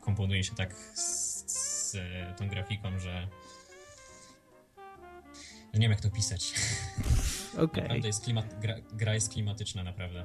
komponuje 0.01 0.44
się 0.44 0.55
tak 0.55 0.74
z, 0.74 1.44
z 1.53 1.97
tą 2.38 2.49
grafiką, 2.49 2.99
że 2.99 3.28
nie 5.79 5.85
wiem 5.85 5.91
jak 5.91 6.01
to 6.01 6.11
pisać. 6.11 6.53
Okay. 7.57 7.83
Naprawdę 7.83 8.07
jest 8.07 8.24
klimat, 8.24 8.61
gra, 8.61 8.74
gra 8.93 9.14
jest 9.14 9.33
klimatyczna, 9.33 9.85
naprawdę. 9.85 10.24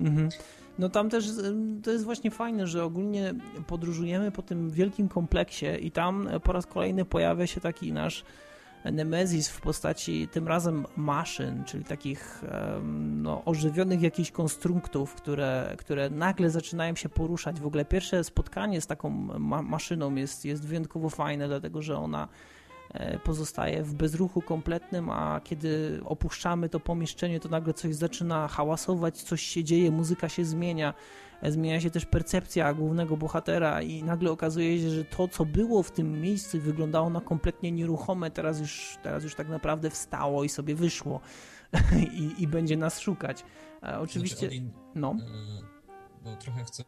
Mhm. 0.00 0.28
No 0.78 0.88
tam 0.88 1.10
też 1.10 1.24
to 1.82 1.90
jest 1.90 2.04
właśnie 2.04 2.30
fajne, 2.30 2.66
że 2.66 2.84
ogólnie 2.84 3.34
podróżujemy 3.66 4.30
po 4.30 4.42
tym 4.42 4.70
wielkim 4.70 5.08
kompleksie 5.08 5.66
i 5.80 5.90
tam 5.90 6.28
po 6.42 6.52
raz 6.52 6.66
kolejny 6.66 7.04
pojawia 7.04 7.46
się 7.46 7.60
taki 7.60 7.92
nasz 7.92 8.24
Nemezis 8.84 9.48
w 9.48 9.60
postaci 9.60 10.28
tym 10.28 10.48
razem 10.48 10.86
maszyn, 10.96 11.64
czyli 11.64 11.84
takich 11.84 12.44
no, 12.92 13.44
ożywionych 13.44 14.02
jakichś 14.02 14.30
konstruktów, 14.30 15.14
które, 15.14 15.74
które 15.78 16.10
nagle 16.10 16.50
zaczynają 16.50 16.94
się 16.94 17.08
poruszać. 17.08 17.60
W 17.60 17.66
ogóle 17.66 17.84
pierwsze 17.84 18.24
spotkanie 18.24 18.80
z 18.80 18.86
taką 18.86 19.10
ma 19.38 19.62
maszyną 19.62 20.14
jest, 20.14 20.44
jest 20.44 20.66
wyjątkowo 20.66 21.10
fajne, 21.10 21.48
dlatego 21.48 21.82
że 21.82 21.98
ona 21.98 22.28
pozostaje 23.24 23.82
w 23.82 23.94
bezruchu 23.94 24.42
kompletnym, 24.42 25.10
a 25.10 25.40
kiedy 25.44 26.00
opuszczamy 26.04 26.68
to 26.68 26.80
pomieszczenie, 26.80 27.40
to 27.40 27.48
nagle 27.48 27.74
coś 27.74 27.94
zaczyna 27.94 28.48
hałasować, 28.48 29.22
coś 29.22 29.42
się 29.42 29.64
dzieje, 29.64 29.90
muzyka 29.90 30.28
się 30.28 30.44
zmienia 30.44 30.94
zmienia 31.50 31.80
się 31.80 31.90
też 31.90 32.06
percepcja 32.06 32.74
głównego 32.74 33.16
bohatera 33.16 33.82
i 33.82 34.04
nagle 34.04 34.30
okazuje 34.30 34.80
się, 34.80 34.90
że 34.90 35.04
to, 35.04 35.28
co 35.28 35.44
było 35.44 35.82
w 35.82 35.90
tym 35.90 36.20
miejscu 36.20 36.60
wyglądało 36.60 37.10
na 37.10 37.20
kompletnie 37.20 37.72
nieruchome, 37.72 38.30
teraz 38.30 38.60
już, 38.60 38.98
teraz 39.02 39.24
już 39.24 39.34
tak 39.34 39.48
naprawdę 39.48 39.90
wstało 39.90 40.44
i 40.44 40.48
sobie 40.48 40.74
wyszło 40.74 41.20
I, 42.18 42.42
i 42.42 42.48
będzie 42.48 42.76
nas 42.76 43.00
szukać. 43.00 43.44
A 43.80 44.00
oczywiście, 44.00 44.36
znaczy, 44.36 44.56
Odin, 44.56 44.70
no. 44.94 45.10
E, 45.10 46.24
bo 46.24 46.36
trochę 46.36 46.64
chcę 46.64 46.84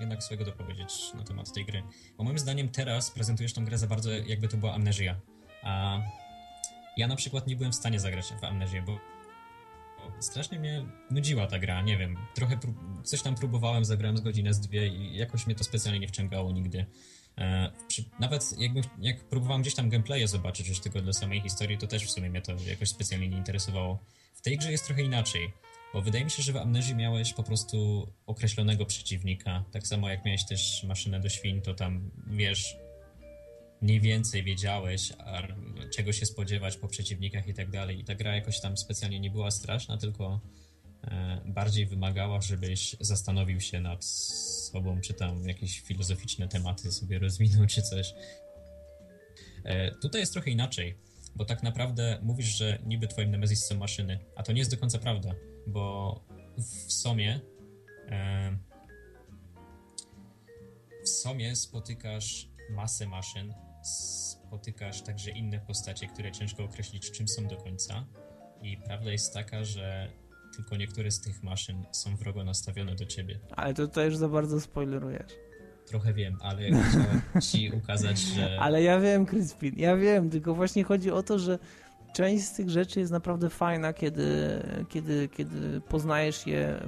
jednak 0.00 0.22
swojego 0.22 0.44
dopowiedzieć 0.44 1.14
na 1.14 1.24
temat 1.24 1.52
tej 1.52 1.64
gry. 1.64 1.82
Bo 2.18 2.24
moim 2.24 2.38
zdaniem 2.38 2.68
teraz 2.68 3.10
prezentujesz 3.10 3.52
tą 3.52 3.64
grę 3.64 3.78
za 3.78 3.86
bardzo 3.86 4.10
jakby 4.10 4.48
to 4.48 4.56
była 4.56 4.74
amnezja. 4.74 5.20
A 5.62 5.98
ja 6.96 7.06
na 7.06 7.16
przykład 7.16 7.46
nie 7.46 7.56
byłem 7.56 7.72
w 7.72 7.74
stanie 7.74 8.00
zagrać 8.00 8.26
w 8.40 8.44
amnezję, 8.44 8.82
bo 8.82 8.98
strasznie 10.20 10.58
mnie 10.58 10.86
nudziła 11.10 11.46
ta 11.46 11.58
gra, 11.58 11.82
nie 11.82 11.96
wiem. 11.96 12.16
Trochę 12.34 12.58
coś 13.04 13.22
tam 13.22 13.34
próbowałem, 13.34 13.84
zagrałem 13.84 14.16
z 14.16 14.20
godzinę, 14.20 14.54
z 14.54 14.60
dwie 14.60 14.88
i 14.88 15.16
jakoś 15.16 15.46
mnie 15.46 15.54
to 15.54 15.64
specjalnie 15.64 16.00
nie 16.00 16.08
wciągało 16.08 16.52
nigdy. 16.52 16.86
E, 17.38 17.72
przy, 17.88 18.04
nawet 18.20 18.58
jakby, 18.58 18.80
jak 18.98 19.24
próbowałem 19.24 19.62
gdzieś 19.62 19.74
tam 19.74 19.90
gameplaye 19.90 20.28
zobaczyć 20.28 20.68
już 20.68 20.80
tylko 20.80 21.00
dla 21.00 21.12
samej 21.12 21.40
historii, 21.40 21.78
to 21.78 21.86
też 21.86 22.04
w 22.04 22.10
sumie 22.10 22.30
mnie 22.30 22.42
to 22.42 22.52
jakoś 22.66 22.88
specjalnie 22.88 23.28
nie 23.28 23.36
interesowało. 23.36 23.98
W 24.34 24.40
tej 24.40 24.58
grze 24.58 24.72
jest 24.72 24.86
trochę 24.86 25.02
inaczej, 25.02 25.52
bo 25.94 26.02
wydaje 26.02 26.24
mi 26.24 26.30
się, 26.30 26.42
że 26.42 26.52
w 26.52 26.56
Amnezji 26.56 26.94
miałeś 26.94 27.32
po 27.32 27.42
prostu 27.42 28.08
określonego 28.26 28.86
przeciwnika. 28.86 29.64
Tak 29.72 29.86
samo 29.86 30.08
jak 30.08 30.24
miałeś 30.24 30.44
też 30.44 30.84
maszynę 30.84 31.20
do 31.20 31.28
świn, 31.28 31.62
to 31.62 31.74
tam 31.74 32.10
wiesz, 32.26 32.76
mniej 33.80 34.00
więcej 34.00 34.42
wiedziałeś, 34.42 35.12
czego 35.96 36.12
się 36.12 36.26
spodziewać 36.26 36.76
po 36.76 36.88
przeciwnikach 36.88 37.48
i 37.48 37.54
tak 37.54 37.70
dalej. 37.70 38.00
I 38.00 38.04
ta 38.04 38.14
gra 38.14 38.34
jakoś 38.34 38.60
tam 38.60 38.76
specjalnie 38.76 39.20
nie 39.20 39.30
była 39.30 39.50
straszna, 39.50 39.96
tylko 39.98 40.40
e, 41.04 41.40
bardziej 41.46 41.86
wymagała, 41.86 42.40
żebyś 42.40 42.96
zastanowił 43.00 43.60
się 43.60 43.80
nad 43.80 44.04
sobą, 44.04 45.00
czy 45.00 45.14
tam 45.14 45.48
jakieś 45.48 45.80
filozoficzne 45.80 46.48
tematy 46.48 46.92
sobie 46.92 47.18
rozwinął, 47.18 47.66
czy 47.66 47.82
coś. 47.82 48.14
E, 49.64 49.90
tutaj 49.94 50.20
jest 50.20 50.32
trochę 50.32 50.50
inaczej, 50.50 50.98
bo 51.34 51.44
tak 51.44 51.62
naprawdę 51.62 52.18
mówisz, 52.22 52.46
że 52.46 52.78
niby 52.86 53.08
twoim 53.08 53.30
Nemesis 53.30 53.66
są 53.66 53.76
maszyny, 53.76 54.18
a 54.36 54.42
to 54.42 54.52
nie 54.52 54.58
jest 54.58 54.70
do 54.70 54.76
końca 54.76 54.98
prawda, 54.98 55.34
bo 55.66 56.20
w 56.58 56.92
Somie 56.92 57.40
e, 58.08 58.58
w 61.04 61.08
Somie 61.08 61.56
spotykasz 61.56 62.48
masę 62.70 63.06
maszyn, 63.06 63.54
spotykasz 63.82 65.02
także 65.02 65.30
inne 65.30 65.60
postacie, 65.60 66.06
które 66.06 66.32
ciężko 66.32 66.64
określić, 66.64 67.10
czym 67.10 67.28
są 67.28 67.46
do 67.46 67.56
końca. 67.56 68.06
I 68.62 68.76
prawda 68.76 69.12
jest 69.12 69.34
taka, 69.34 69.64
że 69.64 70.08
tylko 70.56 70.76
niektóre 70.76 71.10
z 71.10 71.20
tych 71.20 71.42
maszyn 71.42 71.84
są 71.92 72.16
wrogo 72.16 72.44
nastawione 72.44 72.94
do 72.94 73.06
ciebie. 73.06 73.38
Ale 73.50 73.74
to 73.74 73.86
tutaj 73.86 74.06
już 74.06 74.16
za 74.16 74.28
bardzo 74.28 74.60
spoilerujesz. 74.60 75.32
Trochę 75.86 76.14
wiem, 76.14 76.38
ale 76.40 76.62
chciałem 76.62 77.22
ci 77.42 77.70
ukazać, 77.70 78.18
że... 78.18 78.58
Ale 78.60 78.82
ja 78.82 79.00
wiem, 79.00 79.26
Crispin, 79.26 79.74
ja 79.76 79.96
wiem, 79.96 80.30
tylko 80.30 80.54
właśnie 80.54 80.84
chodzi 80.84 81.10
o 81.10 81.22
to, 81.22 81.38
że 81.38 81.58
część 82.16 82.44
z 82.44 82.52
tych 82.52 82.70
rzeczy 82.70 83.00
jest 83.00 83.12
naprawdę 83.12 83.50
fajna, 83.50 83.92
kiedy, 83.92 84.26
kiedy, 84.88 85.28
kiedy 85.28 85.80
poznajesz 85.80 86.46
je 86.46 86.80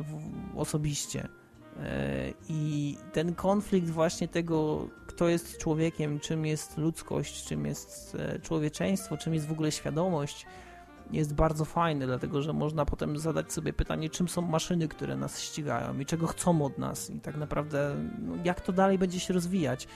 osobiście. 0.56 1.28
E, 1.82 2.32
I 2.48 2.96
ten 3.12 3.34
konflikt 3.34 3.90
właśnie 3.90 4.28
tego, 4.28 4.88
kto 5.06 5.28
jest 5.28 5.58
człowiekiem, 5.58 6.20
czym 6.20 6.46
jest 6.46 6.78
ludzkość, 6.78 7.44
czym 7.44 7.66
jest 7.66 8.16
e, 8.18 8.38
człowieczeństwo, 8.38 9.16
czym 9.16 9.34
jest 9.34 9.46
w 9.46 9.52
ogóle 9.52 9.72
świadomość, 9.72 10.46
jest 11.10 11.34
bardzo 11.34 11.64
fajny, 11.64 12.06
dlatego 12.06 12.42
że 12.42 12.52
można 12.52 12.84
potem 12.84 13.18
zadać 13.18 13.52
sobie 13.52 13.72
pytanie, 13.72 14.10
czym 14.10 14.28
są 14.28 14.42
maszyny, 14.42 14.88
które 14.88 15.16
nas 15.16 15.40
ścigają 15.40 15.98
i 15.98 16.06
czego 16.06 16.26
chcą 16.26 16.62
od 16.62 16.78
nas 16.78 17.10
i 17.10 17.20
tak 17.20 17.36
naprawdę 17.36 17.96
no, 18.18 18.34
jak 18.44 18.60
to 18.60 18.72
dalej 18.72 18.98
będzie 18.98 19.20
się 19.20 19.34
rozwijać. 19.34 19.88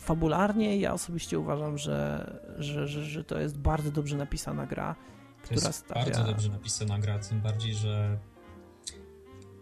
Fabularnie 0.00 0.76
ja 0.76 0.92
osobiście 0.92 1.38
uważam, 1.38 1.78
że, 1.78 2.30
że, 2.58 2.88
że, 2.88 3.04
że 3.04 3.24
to 3.24 3.40
jest 3.40 3.58
bardzo 3.58 3.90
dobrze 3.90 4.16
napisana 4.16 4.66
gra, 4.66 4.94
to 4.94 5.42
która 5.42 5.66
jest 5.66 5.78
stawia... 5.78 6.04
bardzo 6.04 6.24
dobrze 6.24 6.48
napisana 6.48 6.98
gra, 6.98 7.18
tym 7.18 7.40
bardziej, 7.40 7.74
że 7.74 8.18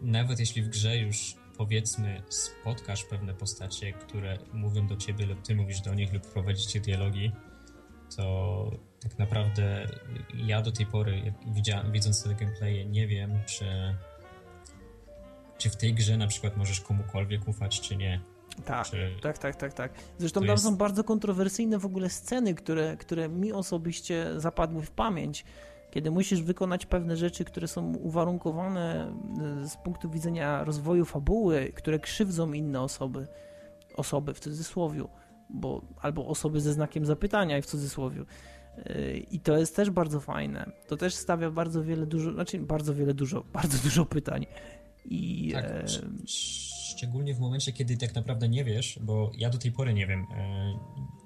nawet 0.01 0.39
jeśli 0.39 0.61
w 0.63 0.69
grze 0.69 0.97
już 0.97 1.35
powiedzmy 1.57 2.23
spotkasz 2.29 3.03
pewne 3.03 3.33
postacie, 3.33 3.93
które 3.93 4.37
mówią 4.53 4.87
do 4.87 4.97
ciebie 4.97 5.25
lub 5.25 5.41
ty 5.41 5.55
mówisz 5.55 5.81
do 5.81 5.93
nich 5.93 6.13
lub 6.13 6.31
prowadzicie 6.33 6.79
dialogi, 6.79 7.31
to 8.15 8.71
tak 8.99 9.19
naprawdę 9.19 9.87
ja 10.33 10.61
do 10.61 10.71
tej 10.71 10.85
pory, 10.85 11.33
widząc 11.91 12.23
te 12.23 12.35
gameplaye, 12.35 12.85
nie 12.85 13.07
wiem, 13.07 13.39
czy, 13.45 13.65
czy 15.57 15.69
w 15.69 15.75
tej 15.75 15.93
grze 15.93 16.17
na 16.17 16.27
przykład 16.27 16.57
możesz 16.57 16.81
komukolwiek 16.81 17.47
ufać, 17.47 17.81
czy 17.81 17.95
nie. 17.95 18.21
Tak, 18.65 18.87
czy... 18.87 19.09
tak, 19.21 19.37
tak, 19.37 19.55
tak, 19.55 19.73
tak. 19.73 19.91
Zresztą 20.17 20.41
tam 20.41 20.49
jest... 20.49 20.63
są 20.63 20.75
bardzo 20.75 21.03
kontrowersyjne 21.03 21.79
w 21.79 21.85
ogóle 21.85 22.09
sceny, 22.09 22.53
które, 22.53 22.97
które 22.97 23.29
mi 23.29 23.53
osobiście 23.53 24.27
zapadły 24.37 24.81
w 24.81 24.91
pamięć 24.91 25.45
kiedy 25.95 26.11
musisz 26.11 26.41
wykonać 26.41 26.85
pewne 26.85 27.17
rzeczy, 27.17 27.45
które 27.45 27.67
są 27.67 27.93
uwarunkowane 27.95 29.13
e, 29.63 29.67
z 29.67 29.77
punktu 29.77 30.09
widzenia 30.09 30.63
rozwoju 30.63 31.05
fabuły, 31.05 31.71
które 31.75 31.99
krzywdzą 31.99 32.53
inne 32.53 32.81
osoby, 32.81 33.27
osoby 33.95 34.33
w 34.33 34.39
cudzysłowie, 34.39 35.03
bo, 35.49 35.81
albo 36.01 36.27
osoby 36.27 36.61
ze 36.61 36.73
znakiem 36.73 37.05
zapytania 37.05 37.61
w 37.61 37.65
cudzysłowie. 37.65 38.23
E, 38.77 39.17
I 39.17 39.39
to 39.39 39.57
jest 39.57 39.75
też 39.75 39.89
bardzo 39.89 40.19
fajne. 40.19 40.71
To 40.87 40.97
też 40.97 41.15
stawia 41.15 41.51
bardzo 41.51 41.83
wiele 41.83 42.05
dużo, 42.05 42.33
znaczy 42.33 42.59
bardzo 42.59 42.93
wiele 42.93 43.13
dużo, 43.13 43.43
bardzo 43.61 43.77
dużo 43.77 44.05
pytań. 44.05 44.45
I, 45.05 45.51
tak, 45.53 45.65
e... 45.65 45.85
Szczególnie 46.97 47.35
w 47.35 47.39
momencie, 47.39 47.73
kiedy 47.73 47.97
tak 47.97 48.15
naprawdę 48.15 48.49
nie 48.49 48.63
wiesz, 48.63 48.99
bo 49.01 49.31
ja 49.37 49.49
do 49.49 49.57
tej 49.57 49.71
pory 49.71 49.93
nie 49.93 50.07
wiem. 50.07 50.25
E 50.37 50.79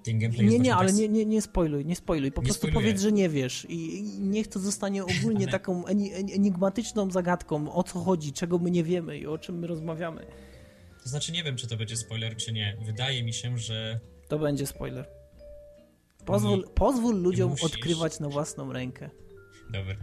ten 0.03 0.19
gameplay 0.19 0.47
Nie, 0.47 0.59
nie, 0.59 0.75
ale 0.75 0.89
tak... 0.89 0.97
nie, 0.97 1.09
nie, 1.09 1.25
nie 1.25 1.41
spoiluj, 1.41 1.85
nie 1.85 1.95
spoiluj. 1.95 2.31
Po 2.31 2.41
nie 2.41 2.45
prostu 2.45 2.67
spoiluję. 2.67 2.85
powiedz, 2.85 3.01
że 3.01 3.11
nie 3.11 3.29
wiesz 3.29 3.65
i 3.69 4.03
niech 4.19 4.47
to 4.47 4.59
zostanie 4.59 5.03
ogólnie 5.03 5.45
ale... 5.45 5.51
taką 5.51 5.85
enigmatyczną 5.85 7.11
zagadką, 7.11 7.73
o 7.73 7.83
co 7.83 7.99
chodzi, 7.99 8.33
czego 8.33 8.59
my 8.59 8.71
nie 8.71 8.83
wiemy 8.83 9.17
i 9.17 9.27
o 9.27 9.37
czym 9.37 9.59
my 9.59 9.67
rozmawiamy. 9.67 10.25
To 11.03 11.09
znaczy 11.09 11.31
nie 11.31 11.43
wiem, 11.43 11.55
czy 11.55 11.67
to 11.67 11.77
będzie 11.77 11.97
spoiler, 11.97 12.35
czy 12.35 12.53
nie. 12.53 12.77
Wydaje 12.85 13.23
mi 13.23 13.33
się, 13.33 13.57
że... 13.57 13.99
To 14.27 14.39
będzie 14.39 14.65
spoiler. 14.65 15.07
Pozwól, 16.25 16.59
nie, 16.59 16.67
pozwól 16.67 17.21
ludziom 17.21 17.55
odkrywać 17.61 18.19
na 18.19 18.29
własną 18.29 18.73
rękę. 18.73 19.09
Dobra. 19.69 19.95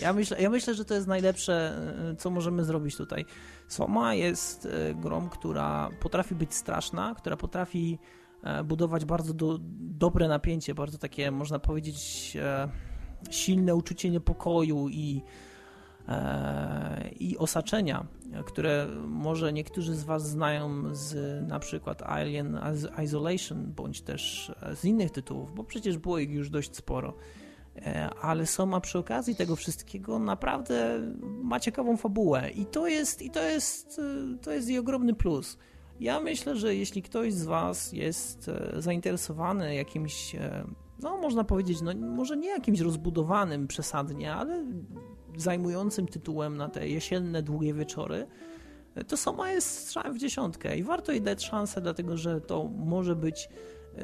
Ja 0.00 0.12
myślę, 0.12 0.42
ja 0.42 0.50
myślę, 0.50 0.74
że 0.74 0.84
to 0.84 0.94
jest 0.94 1.06
najlepsze, 1.06 1.78
e, 2.12 2.16
co 2.16 2.30
możemy 2.30 2.64
zrobić 2.64 2.96
tutaj. 2.96 3.24
Soma 3.68 4.14
jest 4.14 4.66
e, 4.66 4.94
grą, 4.94 5.28
która 5.28 5.90
potrafi 6.00 6.34
być 6.34 6.54
straszna, 6.54 7.14
która 7.18 7.36
potrafi 7.36 7.98
E, 8.44 8.64
budować 8.64 9.04
bardzo 9.04 9.34
do, 9.34 9.58
dobre 9.80 10.28
napięcie, 10.28 10.74
bardzo 10.74 10.98
takie, 10.98 11.30
można 11.30 11.58
powiedzieć, 11.58 12.32
e, 12.40 12.68
silne 13.30 13.74
uczucie 13.74 14.10
niepokoju 14.10 14.88
i 14.88 15.22
e, 16.08 17.10
i 17.20 17.38
osaczenia, 17.38 18.06
które 18.46 18.86
może 19.06 19.52
niektórzy 19.52 19.94
z 19.94 20.04
Was 20.04 20.28
znają 20.28 20.94
z 20.94 21.42
na 21.48 21.58
przykład 21.58 22.02
Alien 22.02 22.60
Isolation, 23.04 23.72
bądź 23.72 24.00
też 24.00 24.52
z 24.74 24.84
innych 24.84 25.10
tytułów, 25.10 25.54
bo 25.54 25.64
przecież 25.64 25.98
było 25.98 26.18
ich 26.18 26.30
już 26.30 26.50
dość 26.50 26.76
sporo. 26.76 27.14
E, 27.76 28.10
ale 28.10 28.46
Soma 28.46 28.80
przy 28.80 28.98
okazji 28.98 29.36
tego 29.36 29.56
wszystkiego 29.56 30.18
naprawdę 30.18 31.00
ma 31.22 31.60
ciekawą 31.60 31.96
fabułę 31.96 32.50
i 32.50 32.66
to 32.66 32.86
jest, 32.86 33.22
i 33.22 33.30
to 33.30 33.42
jest, 33.42 33.98
e, 33.98 34.38
to 34.38 34.52
jest 34.52 34.68
jej 34.68 34.78
ogromny 34.78 35.14
plus. 35.14 35.58
Ja 36.00 36.20
myślę, 36.20 36.56
że 36.56 36.74
jeśli 36.74 37.02
ktoś 37.02 37.32
z 37.32 37.44
Was 37.44 37.92
jest 37.92 38.48
e, 38.48 38.82
zainteresowany 38.82 39.74
jakimś, 39.74 40.36
no 41.02 41.18
można 41.18 41.44
powiedzieć, 41.44 41.80
no 41.80 41.94
może 41.94 42.36
nie 42.36 42.48
jakimś 42.48 42.80
rozbudowanym 42.80 43.66
przesadnie, 43.66 44.34
ale 44.34 44.64
zajmującym 45.36 46.06
tytułem 46.06 46.56
na 46.56 46.68
te 46.68 46.88
jesienne, 46.88 47.42
długie 47.42 47.74
wieczory, 47.74 48.26
to 49.08 49.16
Soma 49.16 49.52
jest 49.52 49.78
strzałem 49.78 50.14
w 50.14 50.18
dziesiątkę 50.18 50.76
i 50.76 50.82
warto 50.82 51.12
jej 51.12 51.22
dać 51.22 51.44
szansę, 51.44 51.80
dlatego 51.80 52.16
że 52.16 52.40
to 52.40 52.70
może 52.76 53.16
być 53.16 53.48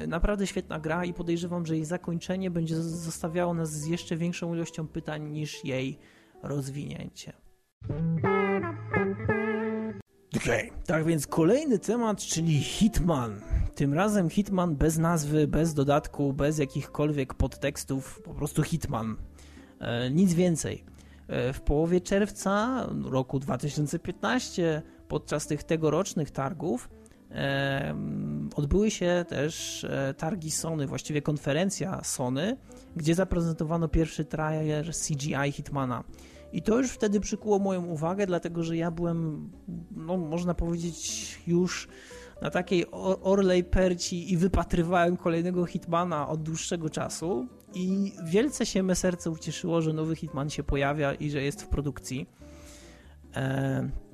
naprawdę 0.08 0.46
świetna 0.46 0.80
gra 0.80 1.04
i 1.04 1.14
podejrzewam, 1.14 1.66
że 1.66 1.74
jej 1.74 1.84
zakończenie 1.84 2.50
będzie 2.50 2.76
zostawiało 2.82 3.54
nas 3.54 3.72
z 3.72 3.86
jeszcze 3.86 4.16
większą 4.16 4.54
ilością 4.54 4.88
pytań 4.88 5.30
niż 5.30 5.64
jej 5.64 5.98
rozwinięcie. 6.42 7.32
Okay. 10.36 10.70
tak 10.86 11.04
więc 11.04 11.26
kolejny 11.26 11.78
temat, 11.78 12.18
czyli 12.18 12.58
Hitman. 12.58 13.40
Tym 13.74 13.94
razem 13.94 14.30
Hitman 14.30 14.76
bez 14.76 14.98
nazwy, 14.98 15.46
bez 15.46 15.74
dodatku, 15.74 16.32
bez 16.32 16.58
jakichkolwiek 16.58 17.34
podtekstów, 17.34 18.22
po 18.24 18.34
prostu 18.34 18.62
Hitman. 18.62 19.16
E, 19.80 20.10
nic 20.10 20.34
więcej. 20.34 20.84
E, 21.28 21.52
w 21.52 21.60
połowie 21.60 22.00
czerwca 22.00 22.86
roku 23.04 23.38
2015, 23.38 24.82
podczas 25.08 25.46
tych 25.46 25.64
tegorocznych 25.64 26.30
targów, 26.30 26.88
odbyły 28.56 28.90
się 28.90 29.24
też 29.28 29.84
e, 29.84 30.14
targi 30.14 30.50
Sony, 30.50 30.86
właściwie 30.86 31.22
konferencja 31.22 32.04
Sony, 32.04 32.56
gdzie 32.96 33.14
zaprezentowano 33.14 33.88
pierwszy 33.88 34.24
trailer 34.24 34.90
CGI 34.92 35.52
Hitmana. 35.52 36.04
I 36.52 36.62
to 36.62 36.78
już 36.78 36.90
wtedy 36.90 37.20
przykuło 37.20 37.58
moją 37.58 37.84
uwagę, 37.84 38.26
dlatego 38.26 38.62
że 38.62 38.76
ja 38.76 38.90
byłem, 38.90 39.50
no 39.90 40.16
można 40.16 40.54
powiedzieć, 40.54 41.38
już 41.46 41.88
na 42.42 42.50
takiej 42.50 42.90
orlej 43.22 43.64
perci 43.64 44.32
i 44.32 44.36
wypatrywałem 44.36 45.16
kolejnego 45.16 45.66
Hitmana 45.66 46.28
od 46.28 46.42
dłuższego 46.42 46.90
czasu. 46.90 47.46
I 47.74 48.12
wielce 48.24 48.66
się 48.66 48.82
me 48.82 48.94
serce 48.94 49.30
ucieszyło, 49.30 49.82
że 49.82 49.92
nowy 49.92 50.16
Hitman 50.16 50.50
się 50.50 50.62
pojawia 50.62 51.14
i 51.14 51.30
że 51.30 51.42
jest 51.42 51.62
w 51.62 51.68
produkcji. 51.68 52.26
E 53.36 54.09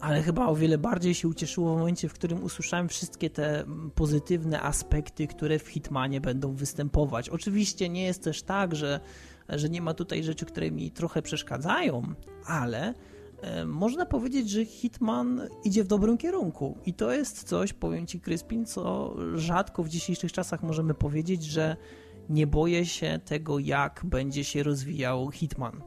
ale 0.00 0.22
chyba 0.22 0.46
o 0.46 0.56
wiele 0.56 0.78
bardziej 0.78 1.14
się 1.14 1.28
ucieszyło 1.28 1.74
w 1.74 1.78
momencie, 1.78 2.08
w 2.08 2.12
którym 2.12 2.44
usłyszałem 2.44 2.88
wszystkie 2.88 3.30
te 3.30 3.64
pozytywne 3.94 4.62
aspekty, 4.62 5.26
które 5.26 5.58
w 5.58 5.68
Hitmanie 5.68 6.20
będą 6.20 6.54
występować. 6.54 7.28
Oczywiście 7.28 7.88
nie 7.88 8.04
jest 8.04 8.24
też 8.24 8.42
tak, 8.42 8.74
że, 8.76 9.00
że 9.48 9.68
nie 9.68 9.82
ma 9.82 9.94
tutaj 9.94 10.24
rzeczy, 10.24 10.46
które 10.46 10.70
mi 10.70 10.90
trochę 10.90 11.22
przeszkadzają, 11.22 12.02
ale 12.46 12.94
e, 13.40 13.64
można 13.64 14.06
powiedzieć, 14.06 14.50
że 14.50 14.64
Hitman 14.64 15.48
idzie 15.64 15.84
w 15.84 15.86
dobrym 15.86 16.18
kierunku 16.18 16.78
i 16.86 16.94
to 16.94 17.12
jest 17.12 17.44
coś, 17.44 17.72
powiem 17.72 18.06
Ci 18.06 18.20
Kryspin, 18.20 18.66
co 18.66 19.16
rzadko 19.34 19.82
w 19.82 19.88
dzisiejszych 19.88 20.32
czasach 20.32 20.62
możemy 20.62 20.94
powiedzieć, 20.94 21.44
że 21.44 21.76
nie 22.28 22.46
boję 22.46 22.86
się 22.86 23.20
tego, 23.24 23.58
jak 23.58 24.00
będzie 24.04 24.44
się 24.44 24.62
rozwijał 24.62 25.30
Hitman. 25.30 25.82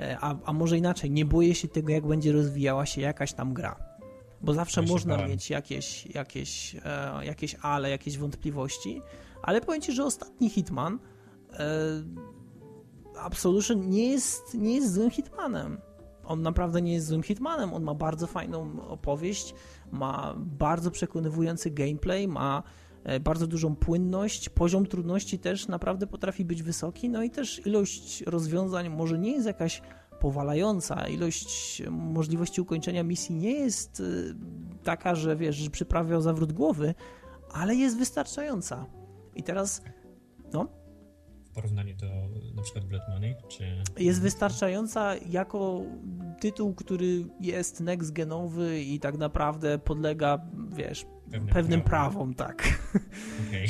E, 0.00 0.18
a, 0.20 0.36
a 0.44 0.52
może 0.52 0.78
inaczej, 0.78 1.10
nie 1.10 1.24
boję 1.24 1.54
się 1.54 1.68
tego, 1.68 1.92
jak 1.92 2.06
będzie 2.06 2.32
rozwijała 2.32 2.86
się 2.86 3.00
jakaś 3.00 3.32
tam 3.32 3.54
gra. 3.54 3.76
Bo 4.40 4.54
zawsze 4.54 4.82
można 4.82 5.26
mieć 5.26 5.50
jakieś, 5.50 6.06
jakieś, 6.06 6.76
e, 6.84 7.24
jakieś 7.24 7.56
ale, 7.62 7.90
jakieś 7.90 8.18
wątpliwości, 8.18 9.02
ale 9.42 9.60
powiem 9.60 9.82
Ci, 9.82 9.92
że 9.92 10.04
ostatni 10.04 10.50
Hitman 10.50 10.98
e, 11.52 11.66
Absolution 13.18 13.90
nie 13.90 14.10
jest, 14.10 14.54
nie 14.54 14.74
jest 14.74 14.92
złym 14.92 15.10
Hitmanem. 15.10 15.78
On 16.24 16.42
naprawdę 16.42 16.82
nie 16.82 16.92
jest 16.92 17.06
złym 17.06 17.22
Hitmanem, 17.22 17.74
on 17.74 17.82
ma 17.82 17.94
bardzo 17.94 18.26
fajną 18.26 18.82
opowieść, 18.88 19.54
ma 19.92 20.34
bardzo 20.36 20.90
przekonywujący 20.90 21.70
gameplay, 21.70 22.28
ma 22.28 22.62
bardzo 23.20 23.46
dużą 23.46 23.76
płynność, 23.76 24.48
poziom 24.48 24.86
trudności 24.86 25.38
też 25.38 25.68
naprawdę 25.68 26.06
potrafi 26.06 26.44
być 26.44 26.62
wysoki, 26.62 27.08
no 27.08 27.22
i 27.22 27.30
też 27.30 27.66
ilość 27.66 28.22
rozwiązań 28.22 28.88
może 28.88 29.18
nie 29.18 29.32
jest 29.32 29.46
jakaś 29.46 29.82
powalająca, 30.20 31.08
ilość 31.08 31.82
możliwości 31.90 32.60
ukończenia 32.60 33.02
misji 33.02 33.34
nie 33.34 33.52
jest 33.52 34.00
y, 34.00 34.34
taka, 34.84 35.14
że 35.14 35.36
wiesz, 35.36 35.56
że 35.56 35.70
przyprawia 35.70 36.16
o 36.16 36.20
zawrót 36.20 36.52
głowy, 36.52 36.94
ale 37.52 37.74
jest 37.74 37.98
wystarczająca. 37.98 38.86
I 39.36 39.42
teraz, 39.42 39.82
no, 40.52 40.68
w 41.50 41.54
porównaniu 41.54 41.96
do 41.96 42.06
na 42.54 42.62
przykład 42.62 42.84
Blood 42.84 43.02
Money? 43.08 43.34
Czy... 43.48 43.64
Jest 43.98 44.22
wystarczająca 44.22 45.16
jako 45.16 45.82
tytuł, 46.40 46.74
który 46.74 47.24
jest 47.40 47.80
next 47.80 48.12
genowy 48.12 48.82
i 48.82 49.00
tak 49.00 49.18
naprawdę 49.18 49.78
podlega, 49.78 50.38
wiesz, 50.76 51.06
pewnym, 51.30 51.54
pewnym 51.54 51.82
prawom, 51.82 52.34
tak. 52.34 52.80
Okay. 53.48 53.66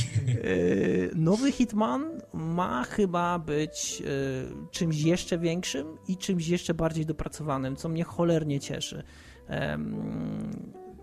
Nowy 1.14 1.52
Hitman 1.52 2.20
ma 2.32 2.84
chyba 2.84 3.38
być 3.38 4.02
e, 4.02 4.70
czymś 4.70 5.00
jeszcze 5.00 5.38
większym 5.38 5.86
i 6.08 6.16
czymś 6.16 6.48
jeszcze 6.48 6.74
bardziej 6.74 7.06
dopracowanym, 7.06 7.76
co 7.76 7.88
mnie 7.88 8.04
cholernie 8.04 8.60
cieszy. 8.60 9.02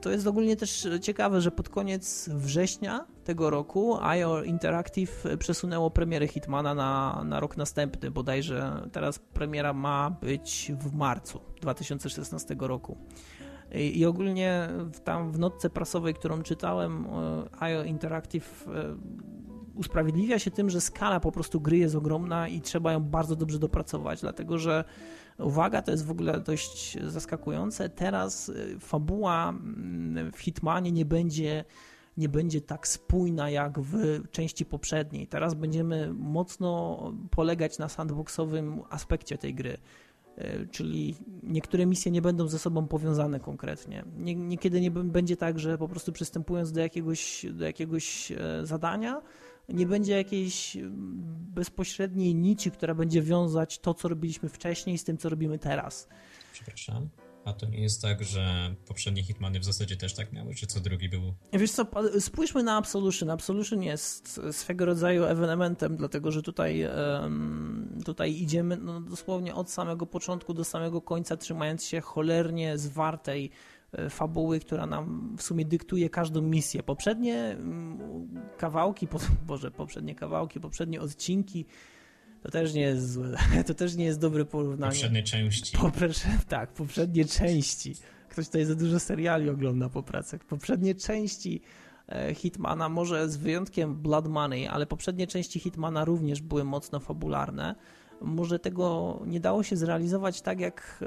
To 0.02 0.10
jest 0.10 0.28
ogólnie 0.28 0.56
też 0.56 0.88
ciekawe, 1.02 1.42
że 1.42 1.52
pod 1.52 1.70
koniec 1.70 2.30
września 2.30 3.06
tego 3.24 3.50
roku 3.50 3.98
IO 4.02 4.44
Interactive 4.44 5.24
przesunęło 5.40 5.92
premierę 5.92 6.28
Hitmana 6.28 6.76
na, 6.76 7.24
na 7.26 7.40
rok 7.40 7.58
następny, 7.58 8.12
bodajże 8.12 8.88
teraz 8.92 9.20
premiera 9.20 9.74
ma 9.74 10.10
być 10.10 10.72
w 10.80 10.94
marcu 10.94 11.42
2016 11.62 12.56
roku. 12.60 12.98
I, 13.74 14.00
i 14.00 14.06
ogólnie 14.06 14.70
tam 15.04 15.32
w 15.32 15.40
notce 15.40 15.70
prasowej, 15.70 16.14
którą 16.14 16.44
czytałem, 16.44 17.06
e, 17.06 17.64
IO 17.64 17.84
Interactive 17.84 18.68
e, 18.68 18.96
usprawiedliwia 19.76 20.40
się 20.40 20.52
tym, 20.52 20.70
że 20.70 20.82
skala 20.82 21.20
po 21.20 21.32
prostu 21.32 21.62
gry 21.62 21.78
jest 21.78 21.96
ogromna 21.96 22.48
i 22.48 22.62
trzeba 22.62 22.92
ją 22.92 23.00
bardzo 23.00 23.36
dobrze 23.36 23.60
dopracować, 23.60 24.22
dlatego 24.22 24.58
że 24.58 24.84
Uwaga, 25.40 25.82
to 25.82 25.92
jest 25.92 26.06
w 26.06 26.12
ogóle 26.12 26.40
dość 26.40 26.98
zaskakujące. 27.04 27.90
Teraz 27.90 28.50
y, 28.50 28.80
fabuła 28.80 29.50
mm, 29.50 30.32
w 30.32 30.40
Hitmanie 30.40 30.92
nie 30.92 31.06
będzie 31.06 31.66
nie 32.18 32.30
będzie 32.30 32.62
tak 32.62 32.88
spójna 32.88 33.50
jak 33.50 33.80
w 33.80 34.22
części 34.32 34.66
poprzedniej. 34.66 35.28
Teraz 35.28 35.54
będziemy 35.54 36.14
mocno 36.14 37.00
polegać 37.32 37.78
na 37.78 37.90
sandboxowym 37.90 38.82
aspekcie 38.90 39.38
tej 39.38 39.56
gry. 39.56 39.78
Y, 40.38 40.68
czyli 40.72 41.16
niektóre 41.44 41.86
misje 41.86 42.12
nie 42.12 42.22
będą 42.22 42.48
ze 42.48 42.60
sobą 42.60 42.88
powiązane 42.88 43.40
konkretnie. 43.40 44.04
Niekiedy 44.36 44.82
nie 44.82 44.92
będzie 44.92 45.38
tak, 45.38 45.60
że 45.60 45.78
po 45.78 45.88
prostu 45.88 46.12
przystępując 46.12 46.72
do 46.72 46.80
jakiegoś, 46.80 47.46
do 47.54 47.66
jakiegoś 47.66 48.32
e, 48.32 48.38
zadania, 48.64 49.22
nie 49.70 49.86
będzie 49.86 50.14
jakiejś 50.14 50.76
mm, 50.76 50.94
bezpośredniej 51.54 52.36
nici, 52.36 52.72
która 52.72 52.96
będzie 52.96 53.22
wiązać 53.22 53.80
to, 53.80 53.94
co 53.94 54.08
robiliśmy 54.08 54.50
wcześniej 54.50 54.98
z 54.98 55.04
tym, 55.04 55.18
co 55.18 55.30
robimy 55.30 55.60
teraz. 55.60 56.08
Przepraszam. 56.54 57.10
A 57.46 57.54
to 57.54 57.66
nie 57.66 57.82
jest 57.82 58.02
tak, 58.02 58.24
że 58.24 58.76
poprzednie 58.88 59.24
Hitmany 59.24 59.60
w 59.60 59.64
zasadzie 59.64 59.98
też 59.98 60.14
tak 60.14 60.34
miały, 60.34 60.56
czy 60.56 60.68
co 60.68 60.80
drugi 60.80 61.10
był? 61.10 61.34
Wiesz 61.54 61.72
co, 61.72 61.86
spójrzmy 62.20 62.64
na 62.64 62.78
Absolution. 62.78 63.30
Absolution 63.30 63.84
jest 63.84 64.42
swego 64.52 64.86
rodzaju 64.86 65.24
ewenementem, 65.24 65.98
dlatego 65.98 66.32
że 66.32 66.42
tutaj, 66.42 66.88
tutaj 68.06 68.32
idziemy 68.42 68.78
no, 68.78 69.02
dosłownie 69.02 69.56
od 69.56 69.72
samego 69.72 70.06
początku 70.06 70.54
do 70.54 70.64
samego 70.64 71.02
końca, 71.02 71.38
trzymając 71.38 71.84
się 71.86 72.02
cholernie 72.02 72.78
zwartej 72.78 73.52
fabuły, 74.10 74.60
która 74.60 74.86
nam 74.86 75.36
w 75.38 75.42
sumie 75.42 75.66
dyktuje 75.66 76.10
każdą 76.10 76.42
misję. 76.42 76.84
Poprzednie 76.84 77.36
mm, 77.36 77.98
kawałki, 78.58 79.08
po, 79.08 79.20
Boże, 79.48 79.72
poprzednie 79.72 80.16
kawałki, 80.16 80.60
poprzednie 80.60 81.02
odcinki 81.02 81.66
to 82.42 82.52
też 82.52 82.74
nie 82.74 82.82
jest 82.82 83.12
złe, 83.12 83.38
to 83.68 83.74
też 83.74 83.96
nie 83.96 84.06
jest 84.06 84.20
dobre 84.20 84.46
porównanie. 84.46 84.92
Poprzednie 84.92 85.24
części. 85.24 85.78
tak, 86.48 86.74
poprzednie 86.74 87.26
części. 87.26 87.96
Ktoś 88.30 88.46
tutaj 88.46 88.66
za 88.66 88.76
dużo 88.76 89.00
seriali 89.00 89.50
ogląda 89.50 89.90
po 89.90 90.04
pracach. 90.04 90.46
Poprzednie 90.46 90.96
części 90.96 91.62
e, 92.10 92.36
Hitmana, 92.36 92.90
może 92.90 93.30
z 93.30 93.38
wyjątkiem 93.38 93.96
Blood 93.96 94.28
Money, 94.28 94.68
ale 94.68 94.86
poprzednie 94.86 95.28
części 95.28 95.60
Hitmana 95.60 96.06
również 96.06 96.42
były 96.42 96.64
mocno 96.64 97.00
fabularne 97.00 97.76
może 98.22 98.60
tego 98.60 99.20
nie 99.26 99.40
dało 99.40 99.64
się 99.64 99.78
zrealizować 99.78 100.42
tak 100.42 100.60
jak, 100.60 101.04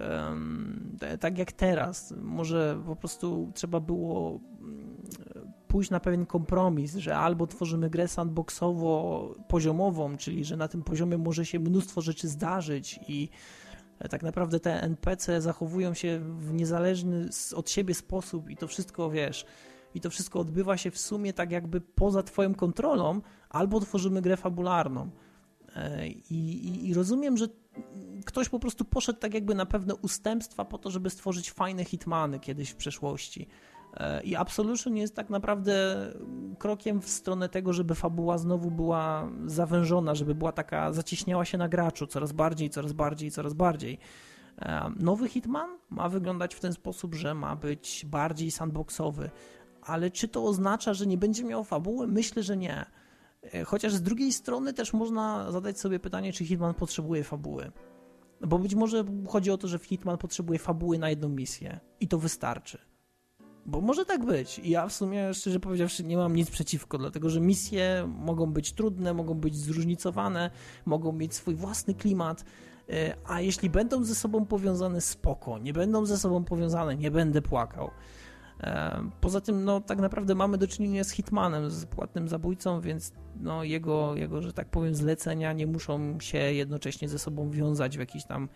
tak 1.20 1.38
jak 1.38 1.52
teraz. 1.52 2.14
Może 2.22 2.80
po 2.86 2.96
prostu 2.96 3.50
trzeba 3.54 3.80
było 3.80 4.40
mm, 4.61 5.00
pójść 5.68 5.90
na 5.90 6.00
pewien 6.00 6.26
kompromis, 6.26 6.94
że 6.94 7.16
albo 7.16 7.46
tworzymy 7.46 7.90
grę 7.90 8.08
sandboxowo 8.08 9.34
poziomową, 9.48 10.16
czyli 10.16 10.44
że 10.44 10.56
na 10.56 10.68
tym 10.68 10.82
poziomie 10.82 11.18
może 11.18 11.46
się 11.46 11.61
mnóstwo 11.61 12.00
rzeczy 12.00 12.28
zdarzyć 12.28 13.00
i 13.08 13.28
tak 14.11 14.22
naprawdę 14.22 14.61
te 14.61 14.82
NPC 14.82 15.40
zachowują 15.40 15.94
się 15.94 16.20
w 16.38 16.52
niezależny 16.52 17.28
od 17.54 17.70
siebie 17.70 17.94
sposób 17.94 18.50
i 18.50 18.56
to 18.56 18.68
wszystko, 18.68 19.11
wiesz, 19.11 19.46
i 19.94 20.00
to 20.00 20.11
wszystko 20.11 20.40
odbywa 20.40 20.76
się 20.76 20.90
w 20.90 20.98
sumie 20.98 21.32
tak 21.32 21.50
jakby 21.50 21.80
poza 21.80 22.22
twoją 22.22 22.54
kontrolą, 22.54 23.20
albo 23.50 23.80
tworzymy 23.80 24.22
grę 24.22 24.36
fabularną. 24.36 25.11
I, 26.31 26.35
i, 26.35 26.89
I, 26.89 26.95
rozumiem, 26.95 27.37
że 27.37 27.47
ktoś 28.25 28.49
po 28.49 28.59
prostu 28.59 28.85
poszedł 28.85 29.18
tak 29.18 29.35
jakby 29.35 29.55
na 29.55 29.66
pewne 29.66 29.95
ustępstwa 29.95 30.64
po 30.64 30.79
to, 30.79 30.91
żeby 30.91 31.11
stworzyć 31.11 31.51
fajne 31.51 31.85
hitmany 31.85 32.41
kiedyś 32.41 32.71
w 32.71 32.77
przeszłości. 32.77 33.49
E, 33.95 34.23
I 34.23 34.37
Absolution 34.37 34.97
jest 34.97 35.16
tak 35.16 35.31
naprawdę 35.31 35.97
krokiem 36.59 37.01
w 37.01 37.09
stronę 37.09 37.49
tego, 37.49 37.73
żeby 37.73 37.95
fabuła 37.95 38.39
znowu 38.39 38.71
była 38.71 39.31
zawężona, 39.47 40.14
żeby 40.14 40.35
była 40.35 40.53
taka, 40.53 40.93
zacieśniała 40.93 41.45
się 41.45 41.59
na 41.59 41.68
graczu 41.68 42.07
coraz 42.07 42.33
bardziej, 42.33 42.71
coraz 42.71 42.93
bardziej, 42.93 43.31
coraz 43.31 43.55
bardziej. 43.55 43.99
E, 44.59 44.91
nowy 44.97 45.29
Hitman 45.29 45.79
ma 45.91 46.09
wyglądać 46.09 46.55
w 46.55 46.61
ten 46.61 46.73
sposób, 46.73 47.14
że 47.14 47.35
ma 47.35 47.57
być 47.57 48.07
bardziej 48.09 48.51
sandboxowy, 48.51 49.31
ale 49.83 50.11
czy 50.11 50.29
to 50.29 50.45
oznacza, 50.45 50.95
że 50.95 51.07
nie 51.07 51.18
będzie 51.18 51.45
miał 51.45 51.64
fabuły? 51.64 52.07
Myślę, 52.07 52.43
że 52.43 52.57
nie. 52.57 52.87
E, 53.43 53.64
chociaż 53.64 53.95
z 53.95 54.03
drugiej 54.03 54.32
strony 54.32 54.72
też 54.72 54.93
można 54.93 55.53
zadać 55.53 55.80
sobie 55.80 56.01
pytanie, 56.01 56.32
czy 56.32 56.45
Hitman 56.45 56.74
potrzebuje 56.74 57.24
fabuły. 57.24 57.72
Bo 58.41 58.59
być 58.59 58.74
może 58.74 59.05
chodzi 59.28 59.51
o 59.51 59.59
to, 59.59 59.68
że 59.68 59.78
Hitman 59.78 60.18
potrzebuje 60.18 60.59
fabuły 60.59 60.99
na 60.99 61.11
jedną 61.11 61.28
misję 61.28 61.80
i 62.01 62.09
to 62.09 62.18
wystarczy. 62.18 62.78
Bo 63.66 63.80
może 63.80 64.05
tak 64.05 64.24
być. 64.24 64.59
I 64.59 64.70
ja 64.70 64.88
w 64.88 64.93
sumie, 64.93 65.34
szczerze 65.34 65.61
powiedziawszy, 65.61 66.05
nie 66.05 66.16
mam 66.16 66.36
nic 66.36 66.51
przeciwko, 66.51 66.99
dlatego 66.99 67.30
że 67.30 67.41
misje 67.41 68.09
mogą 68.18 68.47
być 68.47 68.72
trudne, 68.72 69.14
mogą 69.14 69.34
być 69.34 69.57
zróżnicowane, 69.57 70.51
mogą 70.86 71.12
mieć 71.12 71.34
swój 71.34 71.55
własny 71.55 71.95
klimat. 71.95 72.45
E, 72.88 73.16
a 73.26 73.41
jeśli 73.41 73.70
będą 73.70 74.05
ze 74.05 74.14
sobą 74.14 74.47
powiązane, 74.47 75.01
spoko. 75.01 75.59
Nie 75.59 75.72
będą 75.72 76.07
ze 76.07 76.18
sobą 76.18 76.45
powiązane, 76.45 76.97
nie 76.97 77.11
będę 77.11 77.43
płakał. 77.43 77.91
E, 78.61 79.11
poza 79.20 79.40
tym, 79.40 79.64
no 79.64 79.80
tak 79.80 79.98
naprawdę 79.98 80.34
mamy 80.34 80.58
do 80.58 80.68
czynienia 80.68 81.04
z 81.04 81.11
Hitmanem, 81.11 81.70
z 81.70 81.86
płatnym 81.86 82.28
zabójcą, 82.28 82.80
więc 82.80 83.12
no, 83.36 83.64
jego, 83.64 84.16
jego, 84.16 84.42
że 84.42 84.52
tak 84.52 84.68
powiem, 84.68 84.94
zlecenia 84.94 85.52
nie 85.52 85.66
muszą 85.66 86.20
się 86.20 86.38
jednocześnie 86.38 87.08
ze 87.08 87.18
sobą 87.18 87.50
wiązać 87.50 87.96
w 87.96 88.00
jakiś 88.00 88.24
tam 88.24 88.48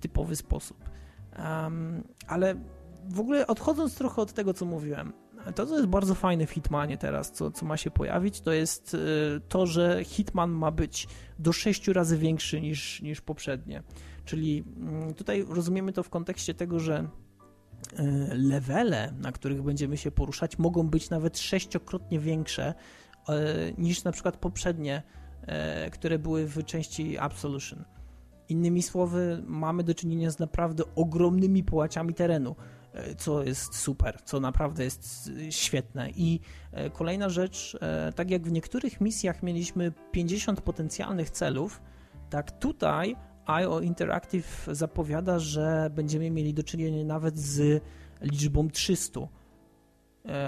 typowy 0.00 0.36
sposób. 0.36 0.88
Um, 1.38 2.04
ale 2.26 2.54
w 3.08 3.20
ogóle 3.20 3.46
odchodząc 3.46 3.94
trochę 3.94 4.22
od 4.22 4.32
tego, 4.32 4.54
co 4.54 4.64
mówiłem, 4.64 5.12
to, 5.54 5.66
co 5.66 5.76
jest 5.76 5.88
bardzo 5.88 6.14
fajne 6.14 6.46
w 6.46 6.50
Hitmanie 6.50 6.98
teraz, 6.98 7.32
co, 7.32 7.50
co 7.50 7.66
ma 7.66 7.76
się 7.76 7.90
pojawić, 7.90 8.40
to 8.40 8.52
jest 8.52 8.94
y, 8.94 8.98
to, 9.48 9.66
że 9.66 10.04
Hitman 10.04 10.50
ma 10.50 10.70
być 10.70 11.08
do 11.38 11.52
sześciu 11.52 11.92
razy 11.92 12.18
większy 12.18 12.60
niż, 12.60 13.02
niż 13.02 13.20
poprzednie. 13.20 13.82
Czyli 14.24 14.64
mm, 14.76 15.14
tutaj 15.14 15.44
rozumiemy 15.48 15.92
to 15.92 16.02
w 16.02 16.10
kontekście 16.10 16.54
tego, 16.54 16.80
że 16.80 17.08
levele, 18.32 19.12
na 19.18 19.32
których 19.32 19.62
będziemy 19.62 19.96
się 19.96 20.10
poruszać, 20.10 20.58
mogą 20.58 20.88
być 20.88 21.10
nawet 21.10 21.38
sześciokrotnie 21.38 22.20
większe 22.20 22.74
y, 23.28 23.32
niż 23.78 24.04
na 24.04 24.12
przykład 24.12 24.36
poprzednie, 24.36 25.02
które 25.92 26.18
były 26.18 26.46
w 26.46 26.64
części 26.64 27.18
Absolution. 27.18 27.84
Innymi 28.48 28.82
słowy, 28.82 29.42
mamy 29.46 29.82
do 29.82 29.94
czynienia 29.94 30.30
z 30.30 30.38
naprawdę 30.38 30.82
ogromnymi 30.96 31.64
połaciami 31.64 32.14
terenu. 32.14 32.56
Co 33.18 33.42
jest 33.42 33.74
super, 33.74 34.18
co 34.24 34.40
naprawdę 34.40 34.84
jest 34.84 35.30
świetne. 35.50 36.10
I 36.10 36.40
kolejna 36.92 37.28
rzecz, 37.28 37.78
tak 38.14 38.30
jak 38.30 38.42
w 38.42 38.52
niektórych 38.52 39.00
misjach 39.00 39.42
mieliśmy 39.42 39.92
50 40.12 40.60
potencjalnych 40.60 41.30
celów, 41.30 41.80
tak 42.30 42.58
tutaj 42.58 43.16
IO 43.46 43.80
Interactive 43.80 44.68
zapowiada, 44.72 45.38
że 45.38 45.90
będziemy 45.94 46.30
mieli 46.30 46.54
do 46.54 46.62
czynienia 46.62 47.04
nawet 47.04 47.38
z 47.38 47.82
liczbą 48.20 48.70
300 48.70 49.20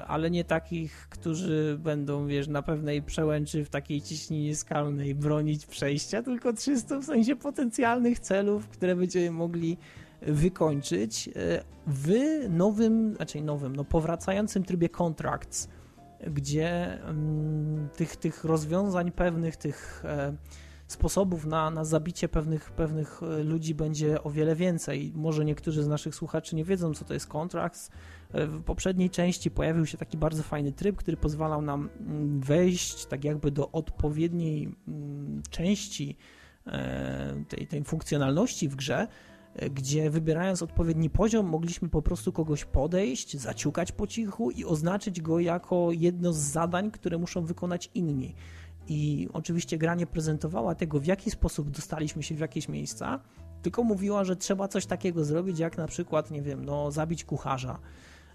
ale 0.07 0.30
nie 0.30 0.44
takich, 0.44 1.07
którzy 1.11 1.78
będą, 1.82 2.26
wiesz, 2.26 2.49
na 2.49 2.62
pewnej 2.62 3.03
przełęczy 3.03 3.64
w 3.64 3.70
takiej 3.70 4.03
ciśnienie 4.03 4.57
skalnej 4.57 5.14
bronić 5.14 5.66
przejścia, 5.66 6.22
tylko 6.22 6.53
300 6.53 6.99
w 6.99 7.05
sensie 7.05 7.36
potencjalnych 7.36 8.18
celów, 8.18 8.68
które 8.68 8.97
będziemy 8.97 9.30
mogli 9.30 9.76
wykończyć 10.22 11.28
e, 11.28 11.32
w 11.86 12.11
nowym, 12.49 13.14
znaczy 13.16 13.40
nowym, 13.40 13.76
no 13.76 13.84
powracającym 13.84 14.64
trybie 14.64 14.88
contracts, 14.88 15.68
gdzie 16.26 17.03
mm, 17.03 17.88
tych, 17.97 18.16
tych 18.16 18.44
rozwiązań 18.44 19.12
pewnych, 19.12 19.57
tych 19.57 20.03
e, 20.05 20.36
sposobów 20.87 21.47
na, 21.47 21.70
na 21.70 21.84
zabicie 21.84 22.28
pewnych, 22.28 22.70
pewnych 22.70 23.20
e, 23.22 23.43
ludzi 23.43 23.74
będzie 23.74 24.22
o 24.22 24.30
wiele 24.30 24.57
więcej. 24.57 25.12
Może 25.14 25.45
niektórzy 25.45 25.82
z 25.82 25.89
naszych 25.89 26.14
słuchaczy 26.14 26.57
nie 26.57 26.64
wiedzą, 26.64 26.95
co 26.95 27.05
to 27.05 27.14
jest 27.14 27.26
contracts. 27.26 27.91
W 28.30 28.62
poprzedniej 28.62 29.11
części 29.11 29.51
pojawił 29.51 29.87
się 29.87 29.99
taki 29.99 30.16
bardzo 30.16 30.43
fajny 30.43 30.72
tryb, 30.72 30.97
który 30.97 31.16
pozwalał 31.16 31.62
nam 31.62 31.89
mm, 32.01 32.41
wejść 32.41 33.07
tak 33.07 33.24
jakby 33.24 33.51
do 33.51 33.70
odpowiedniej 33.70 34.74
mm, 34.89 35.43
części 35.51 36.16
tej, 37.49 37.66
tej 37.66 37.84
funkcjonalności 37.84 38.68
w 38.68 38.76
grze, 38.76 39.09
gdzie 39.70 40.11
wybierając 40.11 40.62
odpowiedni 40.62 41.11
poziom 41.11 41.47
mogliśmy 41.47 41.89
po 41.89 42.03
prostu 42.03 42.32
kogoś 42.32 42.64
podejść, 42.64 43.37
zaciukać 43.37 43.93
po 43.93 44.07
cichu 44.07 44.51
i 44.51 44.64
oznaczyć 44.64 45.20
go 45.20 45.41
jako 45.41 45.89
jedno 45.93 46.32
z 46.32 46.37
zadań, 46.37 46.91
które 46.91 47.18
muszą 47.18 47.45
wykonać 47.45 47.91
inni. 47.95 48.34
I 48.89 49.28
oczywiście 49.32 49.78
gra 49.78 49.95
nie 49.95 50.07
prezentowała 50.07 50.74
tego, 50.74 51.01
w 51.01 51.07
jaki 51.07 51.30
sposób 51.30 51.70
dostaliśmy 51.70 52.22
się 52.22 52.34
w 52.34 52.39
jakieś 52.39 52.68
miejsca, 52.68 53.20
tylko 53.62 53.82
mówiła, 53.82 54.24
że 54.24 54.37
trzeba 54.37 54.68
coś 54.68 54.87
takiego 54.87 55.24
zrobić, 55.24 55.59
jak 55.59 55.78
na 55.78 55.87
przykład, 55.87 56.30
nie 56.30 56.43
wiem, 56.43 56.64
no, 56.64 56.91
zabić 56.91 57.24
kucharza. 57.24 57.78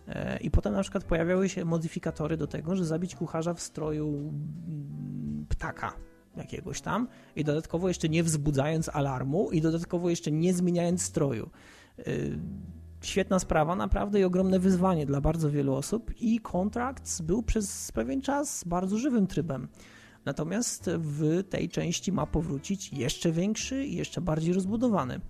E, 0.07 0.37
I 0.37 0.51
potem 0.51 0.73
na 0.73 0.81
przykład 0.81 1.03
pojawiały 1.03 1.49
się 1.49 1.65
modyfikatory 1.65 2.37
do 2.37 2.47
tego, 2.47 2.75
że 2.75 2.85
zabić 2.85 3.15
kucharza 3.15 3.53
w 3.53 3.61
stroju 3.61 4.07
mm, 4.07 5.45
ptaka, 5.49 5.93
jakiegoś 6.35 6.81
tam 6.81 7.07
i 7.35 7.43
dodatkowo 7.43 7.87
jeszcze 7.87 8.09
nie 8.09 8.23
wzbudzając 8.23 8.89
alarmu 8.89 9.51
i 9.51 9.61
dodatkowo 9.61 10.09
jeszcze 10.09 10.31
nie 10.31 10.53
zmieniając 10.53 11.01
stroju. 11.01 11.49
Y, 11.99 12.39
świetna 13.01 13.39
sprawa, 13.39 13.75
naprawdę 13.75 14.19
i 14.19 14.23
ogromne 14.23 14.59
wyzwanie 14.59 15.05
dla 15.05 15.21
bardzo 15.21 15.51
wielu 15.51 15.73
osób 15.73 16.11
i 16.19 16.39
Contracts 16.39 17.21
był 17.21 17.43
przez 17.43 17.91
pewien 17.91 18.21
czas 18.21 18.63
bardzo 18.63 18.97
żywym 18.97 19.27
trybem. 19.27 19.67
Natomiast 20.25 20.89
w 20.97 21.43
tej 21.49 21.69
części 21.69 22.11
ma 22.11 22.25
powrócić 22.25 22.93
jeszcze 22.93 23.31
większy 23.31 23.85
i 23.85 23.95
jeszcze 23.95 24.21
bardziej 24.21 24.53
rozbudowany. 24.53 25.21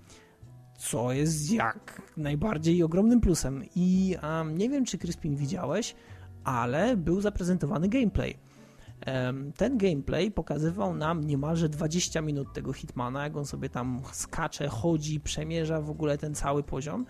Co 0.78 1.12
jest 1.12 1.52
jak 1.52 2.02
najbardziej 2.18 2.84
ogromnym 2.84 3.22
plusem. 3.22 3.64
I 3.76 4.16
um, 4.24 4.58
nie 4.58 4.70
wiem, 4.70 4.86
czy 4.86 4.98
Crispin 4.98 5.36
widziałeś, 5.36 5.96
ale 6.44 6.98
był 6.98 7.22
zaprezentowany 7.22 7.90
gameplay 7.90 8.38
ten 9.58 9.78
gameplay 9.78 10.32
pokazywał 10.32 10.94
nam 10.96 11.24
niemalże 11.24 11.70
20 11.70 12.22
minut 12.22 12.54
tego 12.54 12.74
Hitmana, 12.74 13.24
jak 13.24 13.38
on 13.38 13.46
sobie 13.46 13.70
tam 13.70 14.02
skacze, 14.12 14.68
chodzi, 14.68 15.20
przemierza 15.20 15.82
w 15.82 15.90
ogóle 15.90 16.18
ten 16.18 16.36
cały 16.36 16.64
poziom. 16.64 17.06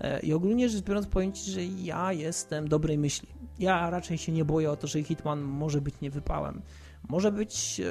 E, 0.00 0.20
I 0.20 0.32
ogólnie 0.32 0.68
rzecz 0.68 0.82
biorąc, 0.82 1.06
powiem 1.06 1.32
Ci, 1.32 1.50
że 1.50 1.64
ja 1.64 2.12
jestem 2.12 2.68
dobrej 2.68 2.98
myśli. 2.98 3.28
Ja 3.58 3.90
raczej 3.90 4.18
się 4.18 4.32
nie 4.32 4.44
boję 4.44 4.70
o 4.70 4.76
to, 4.76 4.86
że 4.86 5.02
Hitman 5.02 5.40
może 5.40 5.80
być 5.80 6.00
niewypałem. 6.00 6.62
Może 7.08 7.32
być 7.32 7.80
e, 7.80 7.84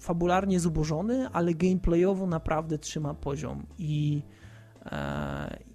fabularnie 0.00 0.60
zubożony, 0.60 1.28
ale 1.32 1.54
gameplayowo 1.54 2.26
naprawdę 2.26 2.78
trzyma 2.78 3.14
poziom. 3.14 3.66
I 3.78 4.22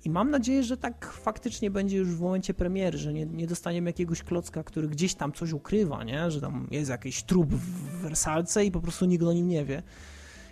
i 0.06 0.10
mam 0.10 0.32
nadzieję, 0.32 0.64
że 0.64 0.78
tak 0.78 1.06
faktycznie 1.06 1.72
będzie 1.72 1.98
już 1.98 2.10
w 2.10 2.22
momencie 2.22 2.54
premiery, 2.54 2.98
że 2.98 3.14
nie, 3.14 3.26
nie 3.26 3.48
dostaniemy 3.48 3.90
jakiegoś 3.90 4.24
klocka, 4.24 4.64
który 4.64 4.88
gdzieś 4.88 5.14
tam 5.14 5.32
coś 5.34 5.52
ukrywa, 5.52 6.04
nie? 6.04 6.32
że 6.32 6.42
tam 6.42 6.68
jest 6.72 6.90
jakiś 6.90 7.24
trup 7.24 7.54
w 7.54 8.02
wersalce 8.02 8.66
i 8.66 8.72
po 8.72 8.82
prostu 8.82 9.06
nikt 9.06 9.24
o 9.24 9.34
nim 9.34 9.48
nie 9.48 9.66
wie. 9.66 9.84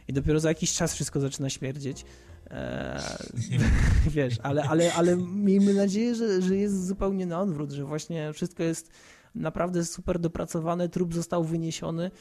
I 0.08 0.14
dopiero 0.14 0.40
za 0.40 0.50
jakiś 0.50 0.74
czas 0.74 0.94
wszystko 0.94 1.20
zaczyna 1.20 1.50
śmierdzieć. 1.50 2.06
Eee, 2.52 3.02
wiesz, 4.16 4.38
ale, 4.44 4.64
ale, 4.64 4.94
ale 4.94 5.18
miejmy 5.18 5.74
nadzieję, 5.74 6.16
że, 6.16 6.42
że 6.42 6.56
jest 6.56 6.88
zupełnie 6.88 7.26
na 7.26 7.42
odwrót, 7.42 7.72
że 7.72 7.86
właśnie 7.86 8.34
wszystko 8.34 8.64
jest 8.64 8.92
naprawdę 9.36 9.86
super 9.86 10.20
dopracowane, 10.20 10.90
trup 10.90 11.14
został 11.14 11.44
wyniesiony 11.44 12.12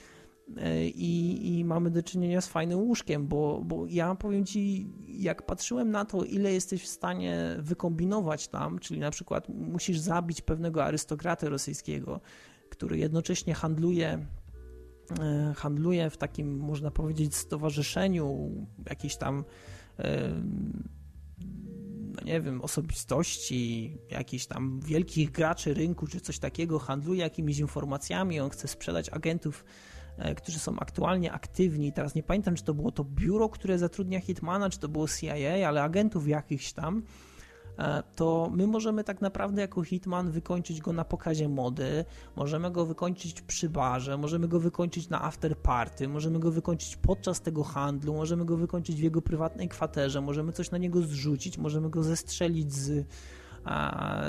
i, 0.94 1.40
i 1.58 1.64
mamy 1.64 1.90
do 1.90 2.02
czynienia 2.02 2.40
z 2.40 2.46
fajnym 2.48 2.78
łóżkiem, 2.78 3.26
bo, 3.26 3.62
bo 3.64 3.86
ja 3.86 4.14
powiem 4.14 4.44
Ci, 4.44 4.92
jak 5.08 5.46
patrzyłem 5.46 5.90
na 5.90 6.04
to, 6.04 6.24
ile 6.24 6.52
jesteś 6.52 6.82
w 6.82 6.88
stanie 6.88 7.56
wykombinować 7.58 8.48
tam, 8.48 8.78
czyli 8.78 9.00
na 9.00 9.10
przykład 9.10 9.48
musisz 9.48 9.98
zabić 9.98 10.40
pewnego 10.40 10.84
arystokraty 10.84 11.48
rosyjskiego, 11.48 12.20
który 12.70 12.98
jednocześnie 12.98 13.54
handluje 13.54 14.26
e, 15.20 15.54
handluje 15.56 16.10
w 16.10 16.16
takim, 16.16 16.56
można 16.58 16.90
powiedzieć, 16.90 17.36
stowarzyszeniu 17.36 18.50
jakiejś 18.88 19.16
tam 19.16 19.44
no 19.98 20.97
nie 22.28 22.40
wiem, 22.40 22.60
osobistości, 22.62 23.96
jakichś 24.10 24.46
tam 24.46 24.80
wielkich 24.80 25.30
graczy 25.30 25.74
rynku 25.74 26.06
czy 26.06 26.20
coś 26.20 26.38
takiego, 26.38 26.78
handluje 26.78 27.20
jakimiś 27.20 27.58
informacjami, 27.58 28.40
on 28.40 28.50
chce 28.50 28.68
sprzedać 28.68 29.08
agentów 29.08 29.64
e, 30.18 30.34
którzy 30.34 30.58
są 30.58 30.78
aktualnie 30.78 31.32
aktywni, 31.32 31.92
teraz 31.92 32.14
nie 32.14 32.22
pamiętam, 32.22 32.54
czy 32.54 32.64
to 32.64 32.74
było 32.74 32.92
to 32.92 33.04
biuro, 33.04 33.48
które 33.48 33.78
zatrudnia 33.78 34.20
Hitmana, 34.20 34.70
czy 34.70 34.78
to 34.78 34.88
było 34.88 35.08
CIA, 35.08 35.68
ale 35.68 35.82
agentów 35.82 36.28
jakichś 36.28 36.72
tam, 36.72 37.02
to 38.14 38.50
my 38.52 38.66
możemy 38.66 39.04
tak 39.04 39.20
naprawdę 39.20 39.62
jako 39.62 39.82
Hitman 39.82 40.30
wykończyć 40.30 40.80
go 40.80 40.92
na 40.92 41.04
pokazie 41.04 41.48
mody, 41.48 42.04
możemy 42.36 42.70
go 42.70 42.86
wykończyć 42.86 43.42
przy 43.42 43.68
barze, 43.68 44.16
możemy 44.16 44.48
go 44.48 44.60
wykończyć 44.60 45.08
na 45.08 45.22
after 45.22 45.56
party, 45.56 46.08
możemy 46.08 46.38
go 46.38 46.50
wykończyć 46.50 46.96
podczas 46.96 47.40
tego 47.40 47.64
handlu, 47.64 48.14
możemy 48.14 48.44
go 48.44 48.56
wykończyć 48.56 48.96
w 48.96 49.02
jego 49.02 49.22
prywatnej 49.22 49.68
kwaterze, 49.68 50.20
możemy 50.20 50.52
coś 50.52 50.70
na 50.70 50.78
niego 50.78 51.02
zrzucić, 51.02 51.58
możemy 51.58 51.90
go 51.90 52.02
zestrzelić 52.02 52.72
z, 52.72 53.06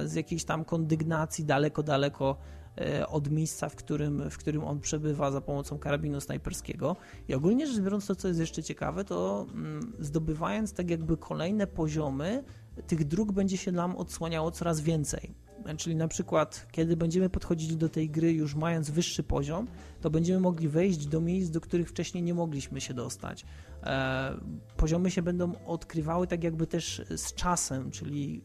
z 0.05 0.13
jakiejś 0.13 0.43
tam 0.43 0.65
kondygnacji 0.65 1.45
daleko, 1.45 1.83
daleko 1.83 2.37
e, 2.77 3.07
od 3.07 3.31
miejsca, 3.31 3.69
w 3.69 3.75
którym, 3.75 4.29
w 4.29 4.37
którym 4.37 4.63
on 4.63 4.79
przebywa 4.79 5.31
za 5.31 5.41
pomocą 5.41 5.79
karabinu 5.79 6.21
snajperskiego. 6.21 6.95
I 7.27 7.33
ogólnie 7.33 7.67
rzecz 7.67 7.79
biorąc, 7.79 8.05
to 8.05 8.15
co 8.15 8.27
jest 8.27 8.39
jeszcze 8.39 8.63
ciekawe, 8.63 9.03
to 9.03 9.45
mm, 9.53 9.93
zdobywając 9.99 10.73
tak 10.73 10.89
jakby 10.89 11.17
kolejne 11.17 11.67
poziomy, 11.67 12.43
tych 12.87 13.03
dróg 13.03 13.31
będzie 13.31 13.57
się 13.57 13.71
nam 13.71 13.95
odsłaniało 13.95 14.51
coraz 14.51 14.81
więcej. 14.81 15.33
Czyli 15.77 15.95
na 15.95 16.07
przykład, 16.07 16.67
kiedy 16.71 16.97
będziemy 16.97 17.29
podchodzić 17.29 17.75
do 17.75 17.89
tej 17.89 18.09
gry 18.09 18.33
już 18.33 18.55
mając 18.55 18.89
wyższy 18.89 19.23
poziom, 19.23 19.67
to 20.01 20.09
będziemy 20.09 20.39
mogli 20.39 20.67
wejść 20.67 21.07
do 21.07 21.21
miejsc, 21.21 21.51
do 21.51 21.61
których 21.61 21.89
wcześniej 21.89 22.23
nie 22.23 22.33
mogliśmy 22.33 22.81
się 22.81 22.93
dostać. 22.93 23.45
E, 23.83 24.33
poziomy 24.77 25.11
się 25.11 25.21
będą 25.21 25.65
odkrywały 25.65 26.27
tak 26.27 26.43
jakby 26.43 26.67
też 26.67 27.01
z 27.15 27.33
czasem, 27.33 27.91
czyli 27.91 28.41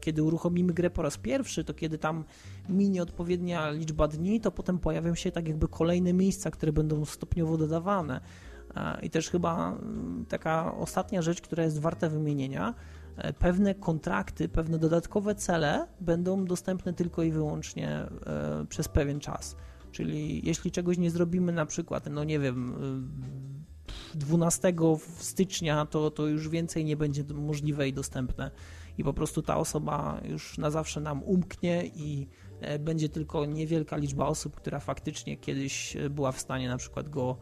kiedy 0.00 0.22
uruchomimy 0.22 0.72
grę 0.72 0.90
po 0.90 1.02
raz 1.02 1.18
pierwszy, 1.18 1.64
to 1.64 1.74
kiedy 1.74 1.98
tam 1.98 2.24
minie 2.68 3.02
odpowiednia 3.02 3.70
liczba 3.70 4.08
dni, 4.08 4.40
to 4.40 4.50
potem 4.50 4.78
pojawią 4.78 5.14
się 5.14 5.32
tak 5.32 5.48
jakby 5.48 5.68
kolejne 5.68 6.12
miejsca, 6.12 6.50
które 6.50 6.72
będą 6.72 7.04
stopniowo 7.04 7.56
dodawane. 7.56 8.20
E, 8.76 8.98
I 9.02 9.10
też 9.10 9.30
chyba 9.30 9.72
mm, 9.72 10.26
taka 10.28 10.74
ostatnia 10.74 11.22
rzecz, 11.22 11.40
która 11.40 11.64
jest 11.64 11.78
warta 11.80 12.08
wymienienia, 12.08 12.74
pewne 13.38 13.74
kontrakty, 13.74 14.48
pewne 14.48 14.78
dodatkowe 14.78 15.34
cele 15.34 15.86
będą 16.00 16.44
dostępne 16.44 16.92
tylko 16.92 17.22
i 17.22 17.30
wyłącznie 17.30 17.88
e, 17.90 18.66
przez 18.68 18.88
pewien 18.88 19.20
czas. 19.20 19.56
Czyli 19.92 20.46
jeśli 20.46 20.70
czegoś 20.70 20.98
nie 20.98 21.10
zrobimy, 21.10 21.52
na 21.52 21.66
przykład, 21.66 22.06
no 22.10 22.24
nie 22.24 22.38
wiem, 22.38 22.74
12 24.14 24.74
stycznia, 25.18 25.86
to, 25.86 26.10
to 26.10 26.26
już 26.26 26.48
więcej 26.48 26.84
nie 26.84 26.96
będzie 26.96 27.24
możliwe 27.34 27.88
i 27.88 27.92
dostępne. 27.92 28.50
I 28.98 29.04
po 29.04 29.12
prostu 29.12 29.42
ta 29.42 29.56
osoba 29.56 30.20
już 30.24 30.58
na 30.58 30.70
zawsze 30.70 31.00
nam 31.00 31.22
umknie 31.22 31.86
i 31.86 32.28
e, 32.60 32.78
będzie 32.78 33.08
tylko 33.08 33.46
niewielka 33.46 33.96
liczba 33.96 34.26
osób, 34.26 34.56
która 34.56 34.80
faktycznie 34.80 35.36
kiedyś 35.36 35.96
była 36.10 36.32
w 36.32 36.40
stanie 36.40 36.68
na 36.68 36.76
przykład 36.76 37.08
go, 37.08 37.36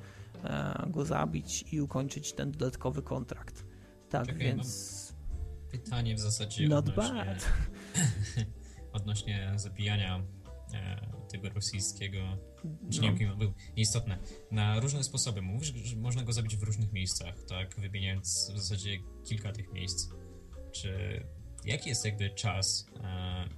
go 0.86 1.04
zabić 1.04 1.64
i 1.72 1.80
ukończyć 1.80 2.32
ten 2.32 2.52
dodatkowy 2.52 3.02
kontrakt. 3.02 3.64
Tak, 4.08 4.26
Czekaj, 4.26 4.38
więc 4.46 5.05
pytanie 5.70 6.14
w 6.14 6.20
zasadzie 6.20 6.68
Not 6.68 6.88
odnośnie, 6.88 7.14
bad. 7.14 7.52
odnośnie 8.92 9.52
zabijania 9.56 10.24
e, 10.74 11.06
tego 11.28 11.48
rosyjskiego, 11.48 12.18
czy 12.90 13.00
no. 13.00 13.36
był, 13.36 13.52
nieistotne. 13.76 14.18
Na 14.50 14.80
różne 14.80 15.04
sposoby. 15.04 15.42
Mówisz, 15.42 15.74
że 15.74 15.96
można 15.96 16.22
go 16.22 16.32
zabić 16.32 16.56
w 16.56 16.62
różnych 16.62 16.92
miejscach, 16.92 17.42
tak, 17.48 17.80
wymieniając 17.80 18.50
w 18.54 18.58
zasadzie 18.58 18.98
kilka 19.24 19.52
tych 19.52 19.72
miejsc. 19.72 20.08
Czy 20.72 21.22
jaki 21.64 21.88
jest 21.88 22.04
jakby 22.04 22.30
czas 22.30 22.86
e, 23.04 23.48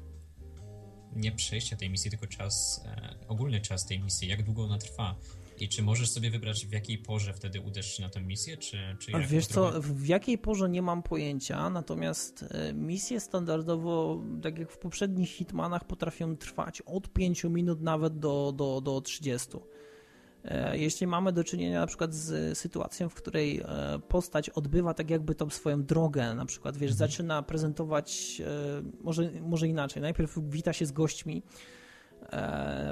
nie 1.17 1.33
przejścia 1.33 1.77
tej 1.77 1.91
misji, 1.91 2.11
tylko 2.11 2.27
czas, 2.27 2.83
e, 2.87 3.15
ogólny 3.29 3.61
czas 3.61 3.87
tej 3.87 4.01
misji, 4.01 4.29
jak 4.29 4.43
długo 4.43 4.65
ona 4.65 4.79
trwa? 4.79 5.17
I 5.63 5.69
czy 5.69 5.83
możesz 5.83 6.11
sobie 6.11 6.31
wybrać, 6.31 6.67
w 6.67 6.73
jakiej 6.73 6.99
porze 6.99 7.33
wtedy 7.33 7.61
uderzysz 7.61 7.97
się 7.97 8.03
na 8.03 8.09
tę 8.09 8.21
misję, 8.21 8.57
czy, 8.57 8.97
czy 8.99 9.11
jak? 9.11 9.27
Wiesz 9.27 9.47
co, 9.47 9.83
w 9.83 10.07
jakiej 10.07 10.39
porze 10.39 10.69
nie 10.69 10.83
mam 10.83 11.03
pojęcia, 11.03 11.71
natomiast 11.71 12.45
e, 12.51 12.73
misje 12.73 13.21
standardowo, 13.21 14.23
tak 14.43 14.59
jak 14.59 14.73
w 14.73 14.79
poprzednich 14.79 15.31
Hitmanach, 15.31 15.85
potrafią 15.85 16.37
trwać 16.37 16.83
od 16.87 17.13
5 17.13 17.45
minut 17.45 17.81
nawet 17.81 18.19
do, 18.19 18.53
do, 18.57 18.81
do 18.81 19.01
30. 19.01 19.49
E, 20.45 20.79
jeśli 20.79 21.07
mamy 21.07 21.33
do 21.33 21.45
czynienia 21.45 21.81
na 21.81 21.87
przykład 21.87 22.15
z 22.15 22.59
sytuacją, 22.59 23.09
w 23.09 23.15
której 23.15 23.61
e, 23.61 23.99
postać 24.09 24.51
odbywa 24.51 24.95
tak 24.95 25.11
jakby 25.11 25.35
tą 25.35 25.51
swoją 25.51 25.85
drogę, 25.85 26.35
na 26.35 26.47
przykład, 26.47 26.77
wiesz, 26.77 26.91
mhm. 26.91 27.11
zaczyna 27.11 27.43
prezentować, 27.43 28.43
może, 29.01 29.31
może 29.41 29.69
inaczej, 29.69 30.03
najpierw 30.03 30.39
wita 30.49 30.73
się 30.73 30.87
z 30.87 30.93
gośćmi, 30.93 31.43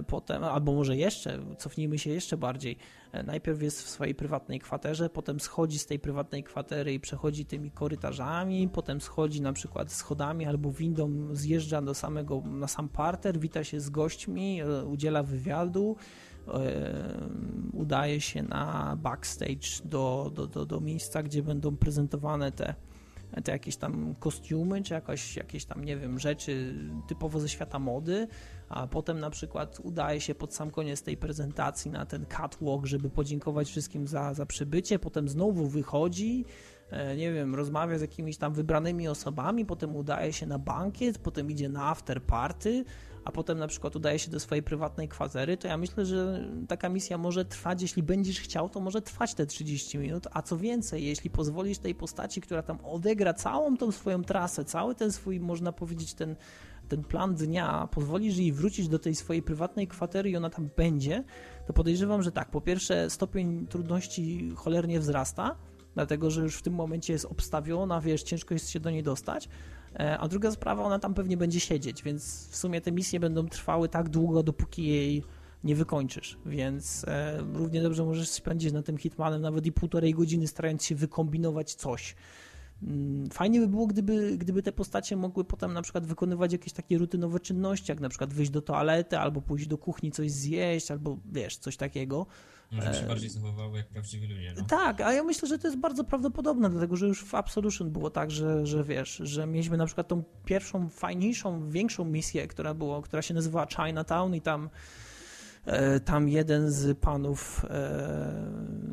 potem, 0.07 0.45
albo 0.45 0.72
może 0.72 0.97
jeszcze, 0.97 1.39
cofnijmy 1.59 1.99
się 1.99 2.11
jeszcze 2.11 2.37
bardziej, 2.37 2.76
e, 3.12 3.22
najpierw 3.22 3.62
jest 3.62 3.82
w 3.82 3.89
swojej 3.89 4.14
prywatnej 4.14 4.61
kwaterze, 4.61 5.11
potem 5.11 5.41
schodzi 5.41 5.78
z 5.78 5.87
tej 5.87 5.99
prywatnej 5.99 6.45
kwatery 6.45 6.95
i 6.95 7.01
przechodzi 7.01 7.45
tymi 7.45 7.70
korytarzami, 7.70 8.68
potem 8.68 9.01
schodzi 9.01 9.41
na 9.41 9.53
przykład 9.53 9.93
schodami 9.93 10.47
albo 10.47 10.72
windą, 10.72 11.28
zjeżdża 11.32 11.82
do 11.82 11.95
samego, 11.95 12.43
na 12.47 12.68
sam 12.68 12.89
parter, 12.89 13.39
wita 13.39 13.64
się 13.64 13.80
z 13.80 13.91
gośćmi, 13.91 14.61
e, 14.61 14.84
udziela 14.84 15.22
wywiadu, 15.22 15.97
udaje 17.72 18.20
się 18.20 18.43
na 18.43 18.97
backstage 19.03 19.82
do, 19.84 20.32
do, 20.34 20.47
do, 20.47 20.66
do 20.66 20.80
miejsca, 20.80 21.22
gdzie 21.22 21.43
będą 21.43 21.76
prezentowane 21.76 22.53
te 22.53 22.74
te 23.45 23.53
jakieś 23.53 23.76
tam 23.76 24.14
kostiumy, 24.18 24.82
czy 24.82 24.95
jakoś, 24.95 25.37
jakieś 25.37 25.64
tam, 25.64 25.84
nie 25.84 25.97
wiem, 25.97 26.18
rzeczy 26.18 26.74
typowo 27.09 27.41
ze 27.41 27.49
świata 27.49 27.78
mody, 27.78 28.28
a 28.69 28.87
potem 28.87 29.21
na 29.21 29.31
przykład 29.31 29.81
udaje 29.83 30.21
się 30.21 30.35
pod 30.35 30.55
sam 30.55 30.71
koniec 30.71 31.03
tej 31.03 31.17
prezentacji 31.17 31.91
na 31.91 32.07
ten 32.07 32.27
catwalk, 32.27 32.87
żeby 32.87 33.11
podziękować 33.11 33.69
wszystkim 33.69 34.09
za, 34.09 34.35
za 34.35 34.47
przybycie, 34.47 34.99
potem 34.99 35.29
znowu 35.29 35.67
wychodzi, 35.67 36.45
e, 36.91 37.17
nie 37.17 37.33
wiem, 37.33 37.55
rozmawia 37.55 37.99
z 37.99 38.01
jakimiś 38.01 38.37
tam 38.37 38.55
wybranymi 38.55 39.09
osobami, 39.09 39.67
potem 39.67 39.97
udaje 39.97 40.33
się 40.33 40.47
na 40.47 40.59
bankiet, 40.59 41.19
potem 41.19 41.51
idzie 41.51 41.69
na 41.69 41.89
after 41.89 42.23
party, 42.23 42.85
a 43.25 43.33
potem 43.33 43.59
na 43.59 43.67
przykład 43.67 43.97
udaje 43.97 44.19
się 44.19 44.31
do 44.31 44.41
swojej 44.41 44.62
prywatnej 44.62 45.09
kwatery, 45.09 45.57
to 45.57 45.69
ja 45.69 45.77
myślę, 45.77 46.07
że 46.07 46.49
taka 46.69 46.89
misja 46.89 47.19
może 47.19 47.45
trwać, 47.45 47.83
jeśli 47.83 48.03
będziesz 48.03 48.41
chciał, 48.41 48.69
to 48.69 48.81
może 48.81 49.03
trwać 49.03 49.35
te 49.35 49.47
30 49.47 49.99
minut, 49.99 50.27
a 50.33 50.43
co 50.43 50.57
więcej, 50.57 51.05
jeśli 51.05 51.31
pozwolisz 51.31 51.79
tej 51.79 51.95
postaci, 51.95 52.41
która 52.41 52.62
tam 52.62 52.79
odegra 52.85 53.35
całą 53.35 53.77
tą 53.77 53.93
swoją 53.93 54.25
trasę, 54.25 54.64
cały 54.64 54.95
ten 54.95 55.12
swój, 55.12 55.41
można 55.41 55.73
powiedzieć, 55.73 56.14
ten, 56.14 56.37
ten 56.89 57.05
plan 57.05 57.34
dnia, 57.34 57.89
pozwolisz 57.91 58.37
jej 58.37 58.53
wrócić 58.53 58.89
do 58.89 58.99
tej 58.99 59.14
swojej 59.14 59.43
prywatnej 59.43 59.89
kwatery 59.89 60.30
i 60.30 60.37
ona 60.37 60.51
tam 60.51 60.68
będzie, 60.76 61.24
to 61.66 61.72
podejrzewam, 61.72 62.22
że 62.22 62.32
tak, 62.32 62.51
po 62.51 62.61
pierwsze 62.61 63.11
stopień 63.11 63.66
trudności 63.66 64.53
cholernie 64.57 65.01
wzrasta, 65.01 65.57
dlatego, 65.95 66.30
że 66.30 66.43
już 66.43 66.57
w 66.57 66.62
tym 66.62 66.74
momencie 66.74 67.12
jest 67.12 67.24
obstawiona, 67.24 68.01
wiesz, 68.01 68.22
ciężko 68.22 68.55
jest 68.55 68.70
się 68.70 68.80
do 68.80 68.91
niej 68.91 69.03
dostać, 69.03 69.49
E, 69.99 70.18
a 70.18 70.28
druga 70.28 70.51
sprawa, 70.51 70.82
ona 70.82 70.99
tam 70.99 71.14
pewnie 71.14 71.37
będzie 71.37 71.61
siedzieć, 71.61 72.03
więc 72.03 72.49
w 72.49 72.57
sumie 72.57 72.80
te 72.80 72.93
misje 72.93 73.20
będą 73.20 73.49
trwały 73.49 73.89
tak 73.89 74.09
długo, 74.09 74.43
dopóki 74.43 74.87
jej 74.87 75.24
nie 75.64 75.76
wykończysz, 75.76 76.39
więc 76.47 77.05
e, 77.09 77.39
równie 77.55 77.82
dobrze 77.82 78.05
możesz 78.05 78.28
spędzić 78.28 78.72
na 78.72 78.82
tym 78.82 78.99
Hitmanem 78.99 79.43
nawet 79.43 79.66
i 79.66 79.72
półtorej 79.72 80.14
godziny 80.14 80.47
starając 80.47 80.84
się 80.84 80.95
wykombinować 80.95 81.74
coś. 81.74 82.14
Mm, 82.83 83.31
fajnie 83.31 83.61
by 83.61 83.68
było, 83.68 83.87
gdyby, 83.87 84.39
gdyby 84.39 84.62
te 84.62 84.72
postacie 84.72 85.16
mogły 85.16 85.45
potem 85.45 85.72
na 85.72 85.83
przykład 85.83 86.07
wykonywać 86.07 86.53
jakieś 86.53 86.72
takie 86.72 86.99
rutynowe 86.99 87.41
czynności, 87.41 87.93
jak 87.93 88.01
na 88.01 88.09
przykład 88.09 88.35
wyjść 88.35 88.51
do 88.51 88.62
toalety, 88.62 89.18
albo 89.18 89.43
pójść 89.43 89.66
do 89.66 89.79
kuchni 89.79 90.12
coś 90.12 90.31
zjeść, 90.31 90.91
albo 90.91 91.18
wiesz, 91.33 91.57
coś 91.57 91.77
takiego. 91.77 92.27
Może 92.70 92.95
się 92.95 93.05
e, 93.05 93.09
bardziej 93.09 93.31
zachowywały 93.31 93.79
jak 93.79 93.89
prawdziwi 93.89 94.27
ludzie. 94.27 94.55
No. 94.57 94.64
Tak, 94.64 95.01
a 95.01 95.12
ja 95.12 95.24
myślę, 95.24 95.49
że 95.49 95.59
to 95.59 95.68
jest 95.68 95.79
bardzo 95.79 96.05
prawdopodobne, 96.05 96.70
dlatego 96.70 96.97
że 96.97 97.07
już 97.07 97.24
w 97.24 97.35
Absolution 97.35 97.91
było 97.91 98.11
tak, 98.11 98.31
że, 98.31 98.66
że 98.66 98.85
wiesz, 98.85 99.16
że 99.24 99.47
mieliśmy 99.47 99.77
na 99.77 99.87
przykład 99.87 100.09
tą 100.09 100.22
pierwszą, 100.45 100.89
fajniejszą, 100.89 101.70
większą 101.70 102.05
misję, 102.05 102.47
która, 102.47 102.74
było, 102.74 103.03
która 103.03 103.22
się 103.22 103.35
nazywała 103.35 103.66
Chinatown 103.66 104.35
i 104.35 104.41
tam 104.41 104.70
e, 105.64 106.01
tam 106.01 106.29
jeden 106.29 106.70
z 106.70 106.99
panów 106.99 107.66
e, 107.70 108.87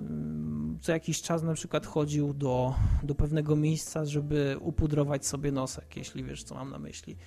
co 0.84 0.92
jakiś 0.92 1.22
czas 1.22 1.44
na 1.44 1.54
przykład 1.54 1.86
chodził 1.86 2.34
do, 2.34 2.74
do 3.04 3.16
pewnego 3.16 3.56
miejsca, 3.56 4.06
żeby 4.06 4.58
upudrować 4.62 5.26
sobie 5.26 5.52
nosek, 5.52 5.98
jeśli 5.98 6.24
wiesz, 6.24 6.44
co 6.44 6.56
mam 6.56 6.70
na 6.70 6.80
myśli. 6.80 7.18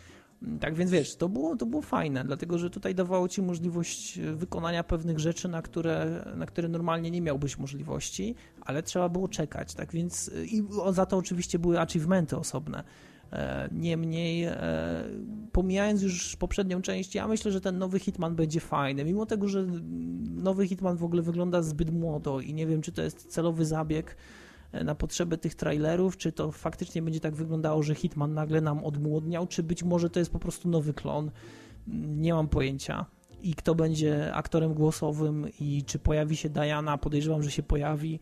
Tak 0.61 0.75
więc 0.75 0.91
wiesz, 0.91 1.17
to 1.17 1.29
było, 1.29 1.57
to 1.57 1.67
było 1.67 1.83
fajne, 1.83 2.25
dlatego 2.25 2.59
że 2.59 2.71
tutaj 2.71 2.95
dawało 2.95 3.29
ci 3.29 3.43
możliwość 3.43 4.19
wykonania 4.21 4.85
pewnych 4.85 5.19
rzeczy, 5.19 5.49
na 5.49 5.63
które, 5.63 6.25
na 6.37 6.47
które 6.47 6.69
normalnie 6.69 7.11
nie 7.11 7.21
miałbyś 7.21 7.59
możliwości, 7.59 8.35
ale 8.61 8.83
trzeba 8.83 9.09
było 9.09 9.29
czekać. 9.29 9.75
Tak 9.75 9.93
więc 9.93 10.31
i 10.45 10.65
za 10.93 11.07
to 11.07 11.17
oczywiście 11.17 11.59
były 11.59 11.81
achievementy 11.81 12.37
osobne. 12.37 12.85
E, 13.33 13.69
niemniej, 13.73 14.45
e, 14.45 14.55
pomijając 15.53 16.03
już 16.03 16.37
poprzednią 16.37 16.83
część, 16.83 17.15
ja 17.15 17.29
myślę, 17.29 17.53
że 17.53 17.61
ten 17.61 17.79
nowy 17.79 17.99
Hitman 17.99 18.37
będzie 18.37 18.61
fajny. 18.61 19.05
Mimo 19.05 19.27
tego, 19.27 19.49
że 19.49 19.67
nowy 20.35 20.69
Hitman 20.69 20.97
w 20.97 21.05
ogóle 21.05 21.23
wygląda 21.23 21.63
zbyt 21.63 21.91
młodo 21.91 22.41
i 22.41 22.55
nie 22.55 22.67
wiem, 22.67 22.83
czy 22.83 22.93
to 22.93 23.03
jest 23.03 23.27
celowy 23.33 23.65
zabieg 23.65 24.17
e, 24.73 24.85
na 24.85 24.95
potrzeby 24.95 25.39
tych 25.39 25.55
trailerów, 25.55 26.17
czy 26.17 26.33
to 26.33 26.53
faktycznie 26.53 27.03
będzie 27.03 27.21
tak 27.21 27.35
wyglądało, 27.35 27.83
że 27.83 27.95
Hitman 27.95 28.35
nagle 28.35 28.61
nam 28.61 28.85
odmłodniał, 28.85 29.47
czy 29.47 29.63
być 29.63 29.83
może 29.83 30.11
to 30.11 30.19
jest 30.19 30.31
po 30.31 30.39
prostu 30.39 30.69
nowy 30.69 30.95
klon. 30.95 31.31
Nie 32.17 32.35
mam 32.35 32.49
pojęcia. 32.49 33.07
i 33.43 33.55
kto 33.55 33.75
będzie 33.75 34.35
aktorem 34.35 34.75
głosowym 34.75 35.47
i 35.61 35.83
czy 35.87 35.99
pojawi 35.99 36.37
się 36.37 36.49
Diana, 36.49 36.99
podejrzewam, 36.99 37.43
że 37.43 37.51
się 37.51 37.63
pojawi. 37.63 38.21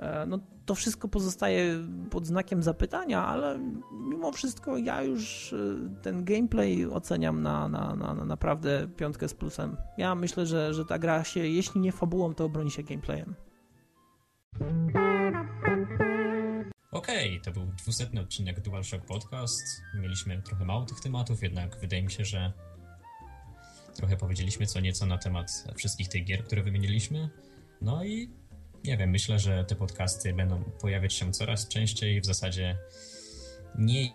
E, 0.00 0.26
no 0.26 0.38
to 0.66 0.74
wszystko 0.74 1.08
pozostaje 1.08 1.74
pod 2.10 2.26
znakiem 2.26 2.62
zapytania, 2.62 3.26
ale 3.26 3.58
mimo 3.92 4.32
wszystko 4.32 4.76
ja 4.76 5.02
już 5.02 5.52
e, 5.52 5.56
ten 6.02 6.24
gameplay 6.24 6.86
oceniam 6.86 7.42
na, 7.42 7.68
na, 7.68 7.96
na, 7.96 8.14
na 8.14 8.24
naprawdę 8.24 8.88
piątkę 8.96 9.28
z 9.28 9.34
plusem. 9.34 9.76
Ja 9.98 10.14
myślę, 10.14 10.46
że, 10.46 10.74
że 10.74 10.84
ta 10.84 10.98
gra 10.98 11.24
się, 11.24 11.40
jeśli 11.40 11.80
nie 11.80 11.92
fabułą, 11.92 12.34
to 12.34 12.44
obroni 12.44 12.70
się 12.70 12.82
gameplayem. 12.82 13.34
Okej, 16.92 17.28
okay, 17.28 17.40
to 17.44 17.60
był 17.60 17.72
dwusetny 17.72 18.20
odcinek 18.20 18.60
DualShock 18.60 19.04
Podcast. 19.04 19.62
Mieliśmy 19.94 20.42
trochę 20.42 20.64
mało 20.64 20.84
tych 20.84 21.00
tematów, 21.00 21.42
jednak 21.42 21.80
wydaje 21.80 22.02
mi 22.02 22.10
się, 22.10 22.24
że 22.24 22.52
trochę 23.96 24.16
powiedzieliśmy 24.16 24.66
co 24.66 24.80
nieco 24.80 25.06
na 25.06 25.18
temat 25.18 25.64
wszystkich 25.76 26.08
tych 26.08 26.24
gier, 26.24 26.44
które 26.44 26.62
wymieniliśmy. 26.62 27.30
No 27.80 28.04
i 28.04 28.39
nie 28.84 28.96
wiem, 28.96 29.10
myślę, 29.10 29.38
że 29.38 29.64
te 29.64 29.74
podcasty 29.74 30.32
będą 30.32 30.64
pojawiać 30.64 31.14
się 31.14 31.32
coraz 31.32 31.68
częściej. 31.68 32.20
W 32.20 32.26
zasadzie 32.26 32.78
nie, 33.78 34.10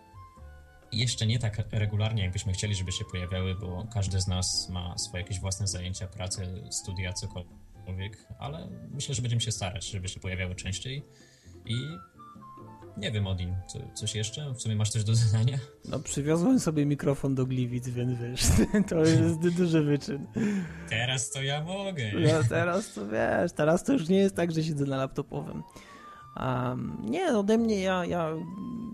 jeszcze 0.92 1.28
nie 1.28 1.40
tak 1.40 1.58
regularnie, 1.72 2.24
jakbyśmy 2.24 2.54
chcieli, 2.54 2.76
żeby 2.76 2.92
się 2.92 3.06
pojawiały, 3.06 3.56
bo 3.56 3.88
każdy 3.94 4.22
z 4.22 4.28
nas 4.28 4.70
ma 4.70 4.98
swoje 4.98 5.24
jakieś 5.24 5.40
własne 5.40 5.68
zajęcia, 5.68 6.08
pracę, 6.08 6.72
studia, 6.72 7.14
cokolwiek, 7.14 8.28
ale 8.40 8.68
myślę, 8.92 9.16
że 9.16 9.22
będziemy 9.22 9.42
się 9.42 9.52
starać, 9.52 9.90
żeby 9.90 10.08
się 10.08 10.20
pojawiały 10.20 10.56
częściej. 10.56 11.06
I 11.66 11.76
nie 12.98 13.12
wiem, 13.12 13.28
Odin, 13.28 13.56
co, 13.68 13.80
coś 13.94 14.16
jeszcze? 14.16 14.54
W 14.54 14.62
sumie 14.62 14.76
masz 14.76 14.90
coś 14.90 15.04
do 15.04 15.14
dodania? 15.14 15.58
No, 15.90 16.00
przywiozłem 16.00 16.60
sobie 16.60 16.86
mikrofon 16.86 17.36
do 17.36 17.46
Gliwic, 17.46 17.90
więc 17.90 18.20
wiesz, 18.20 18.42
to 18.90 19.00
jest 19.00 19.58
duży 19.58 19.84
wyczyn. 19.84 20.28
Teraz 20.90 21.32
to 21.32 21.44
ja 21.44 21.64
mogę. 21.64 22.12
No, 22.14 22.30
teraz 22.50 22.94
to 22.94 23.08
wiesz, 23.08 23.52
teraz 23.52 23.84
to 23.84 23.94
już 23.94 24.10
nie 24.10 24.18
jest 24.18 24.36
tak, 24.36 24.52
że 24.52 24.64
siedzę 24.64 24.86
na 24.86 24.98
laptopowym. 24.98 25.64
Um, 26.40 26.98
nie, 27.04 27.38
ode 27.38 27.58
mnie 27.58 27.82
ja, 27.82 28.06
ja, 28.06 28.30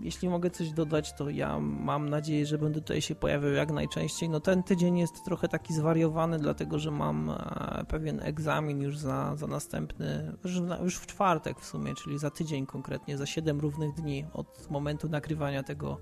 jeśli 0.02 0.28
mogę 0.28 0.50
coś 0.50 0.70
dodać, 0.70 1.12
to 1.12 1.30
ja 1.30 1.58
mam 1.60 2.08
nadzieję, 2.08 2.46
że 2.46 2.58
będę 2.58 2.80
tutaj 2.80 3.02
się 3.02 3.14
pojawiał 3.14 3.52
jak 3.52 3.70
najczęściej. 3.70 4.28
No 4.28 4.40
ten 4.40 4.62
tydzień 4.62 4.98
jest 4.98 5.24
trochę 5.24 5.48
taki 5.48 5.74
zwariowany, 5.74 6.38
dlatego 6.38 6.78
że 6.78 6.90
mam 6.90 7.30
e, 7.30 7.84
pewien 7.88 8.20
egzamin 8.22 8.82
już 8.82 8.98
za, 8.98 9.36
za 9.36 9.46
następny, 9.46 10.36
już, 10.44 10.60
już 10.82 10.96
w 10.96 11.06
czwartek 11.06 11.60
w 11.60 11.66
sumie, 11.66 11.94
czyli 11.94 12.18
za 12.18 12.30
tydzień 12.30 12.66
konkretnie, 12.66 13.18
za 13.18 13.26
7 13.26 13.60
równych 13.60 13.94
dni 13.94 14.26
od 14.32 14.70
momentu 14.70 15.08
nagrywania 15.08 15.62
tego, 15.62 15.98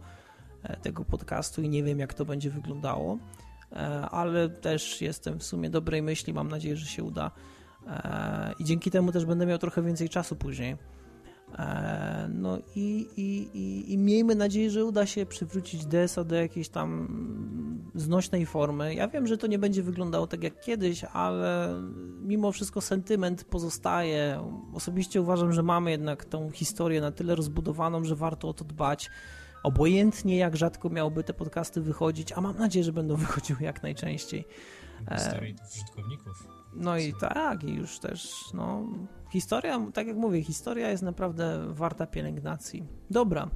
e, 0.63 0.77
tego 0.77 1.05
podcastu 1.05 1.63
i 1.63 1.69
nie 1.69 1.83
wiem 1.83 1.99
jak 1.99 2.15
to 2.15 2.25
będzie 2.25 2.51
wyglądało, 2.51 3.19
e, 3.73 3.77
ale 4.01 4.49
też 4.49 5.01
jestem 5.01 5.39
w 5.39 5.45
sumie 5.45 5.71
dobrej 5.71 6.03
myśli, 6.03 6.35
mam 6.35 6.49
nadzieję, 6.49 6.77
że 6.77 6.87
się 6.87 7.05
uda. 7.05 7.31
E, 7.87 8.53
i 8.59 8.65
dzięki 8.65 8.91
temu 8.91 9.13
też 9.13 9.25
będę 9.25 9.47
miał 9.47 9.59
trochę 9.59 9.83
więcej 9.83 10.09
czasu 10.09 10.37
później 10.37 10.77
no 12.29 12.59
i, 12.77 13.07
i, 13.17 13.51
i, 13.59 13.93
i, 13.93 13.99
miejmy 13.99 14.35
nadzieję, 14.35 14.71
że 14.71 14.85
uda 14.85 15.07
się 15.07 15.27
przywrócić 15.27 15.87
DSA 15.87 16.25
do 16.25 16.35
jakiejś 16.35 16.69
tam 16.69 17.09
znośnej 17.95 18.47
formy. 18.47 18.95
Ja 18.95 19.09
wiem, 19.09 19.27
że 19.27 19.39
to 19.39 19.47
nie 19.47 19.59
będzie 19.59 19.83
wyglądało 19.83 20.27
tak 20.27 20.43
jak 20.43 20.61
kiedyś, 20.61 21.05
ale 21.05 21.75
mimo 22.23 22.53
wszystko 22.53 22.81
sentyment 22.81 23.45
pozostaje. 23.45 24.45
Osobiście 24.75 25.21
uważam, 25.21 25.53
że 25.53 25.63
mamy 25.63 25.91
jednak 25.91 26.25
tą 26.25 26.51
historię 26.51 27.01
na 27.01 27.13
tyle 27.13 27.35
rozbudowaną, 27.35 28.05
że 28.05 28.17
warto 28.17 28.49
o 28.49 28.53
to 28.53 28.65
dbać. 28.65 29.11
Obojętnie 29.63 30.37
jak 30.37 30.57
rzadko 30.57 30.91
miałyby 30.91 31.25
te 31.25 31.35
podcasty 31.35 31.81
wychodzić, 31.81 32.33
a 32.33 32.41
mam 32.41 32.59
nadzieję, 32.59 32.85
że 32.85 32.93
będą 32.93 33.17
wychodziły 33.27 33.63
jak 33.63 33.83
najczęściej. 33.83 34.45
Historii 35.19 35.57
e, 35.61 35.65
użytkowników. 35.73 36.49
No 36.75 36.99
i 36.99 37.15
tak, 37.21 37.65
i 37.65 37.75
już 37.75 37.99
też, 37.99 38.35
no, 38.55 38.87
historia, 39.31 39.87
tak 39.95 40.07
jak 40.07 40.17
mówię, 40.17 40.43
historia 40.43 40.91
jest 40.91 41.03
naprawdę 41.03 41.67
warta 41.69 42.07
pielęgnacji. 42.07 42.85
Dobra, 43.11 43.51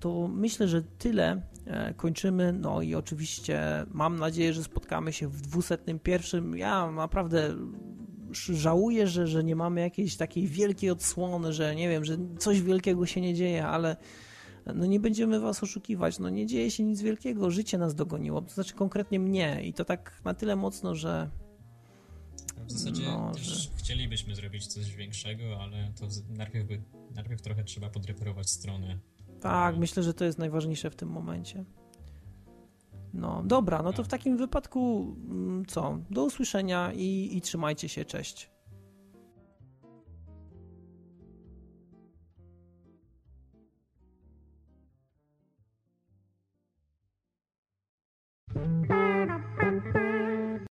to 0.00 0.28
myślę, 0.28 0.68
że 0.68 0.82
tyle 0.82 1.42
e, 1.66 1.94
kończymy. 1.94 2.52
No 2.52 2.82
i 2.82 2.94
oczywiście 2.94 3.60
mam 3.92 4.18
nadzieję, 4.18 4.52
że 4.52 4.64
spotkamy 4.64 5.12
się 5.12 5.28
w 5.28 5.40
201. 5.40 6.56
Ja 6.56 6.90
naprawdę 6.90 7.54
żałuję, 8.32 9.06
że, 9.06 9.26
że 9.26 9.44
nie 9.44 9.56
mamy 9.56 9.80
jakiejś 9.80 10.16
takiej 10.16 10.46
wielkiej 10.46 10.90
odsłony, 10.90 11.52
że 11.52 11.74
nie 11.74 11.88
wiem, 11.88 12.04
że 12.04 12.16
coś 12.38 12.62
wielkiego 12.62 13.06
się 13.06 13.20
nie 13.20 13.34
dzieje, 13.34 13.66
ale 13.66 13.96
no 14.74 14.86
nie 14.86 15.00
będziemy 15.00 15.40
was 15.40 15.62
oszukiwać, 15.62 16.18
no 16.18 16.30
nie 16.30 16.46
dzieje 16.46 16.70
się 16.70 16.84
nic 16.84 17.02
wielkiego, 17.02 17.50
życie 17.50 17.78
nas 17.78 17.94
dogoniło, 17.94 18.42
to 18.42 18.54
znaczy 18.54 18.74
konkretnie 18.74 19.20
mnie 19.20 19.62
i 19.64 19.72
to 19.72 19.84
tak 19.84 20.20
na 20.24 20.34
tyle 20.34 20.56
mocno, 20.56 20.94
że 20.94 21.30
w 22.66 22.72
zasadzie 22.72 23.02
no, 23.04 23.32
też 23.32 23.42
że... 23.42 23.70
chcielibyśmy 23.76 24.34
zrobić 24.34 24.66
coś 24.66 24.94
większego, 24.94 25.62
ale 25.62 25.92
to 26.00 26.06
najpierw, 26.28 26.68
by, 26.68 26.82
najpierw 27.14 27.42
trochę 27.42 27.64
trzeba 27.64 27.90
podreperować 27.90 28.50
stronę. 28.50 28.98
Tak, 29.40 29.76
myślę, 29.76 30.02
że 30.02 30.14
to 30.14 30.24
jest 30.24 30.38
najważniejsze 30.38 30.90
w 30.90 30.96
tym 30.96 31.08
momencie. 31.08 31.64
No, 33.14 33.42
dobra, 33.44 33.82
no 33.82 33.92
to 33.92 34.04
w 34.04 34.08
takim 34.08 34.36
wypadku 34.36 35.14
mm, 35.30 35.66
co? 35.66 35.98
Do 36.10 36.24
usłyszenia 36.24 36.92
i, 36.92 37.30
i 37.36 37.40
trzymajcie 37.40 37.88
się, 37.88 38.04
cześć. 38.04 38.50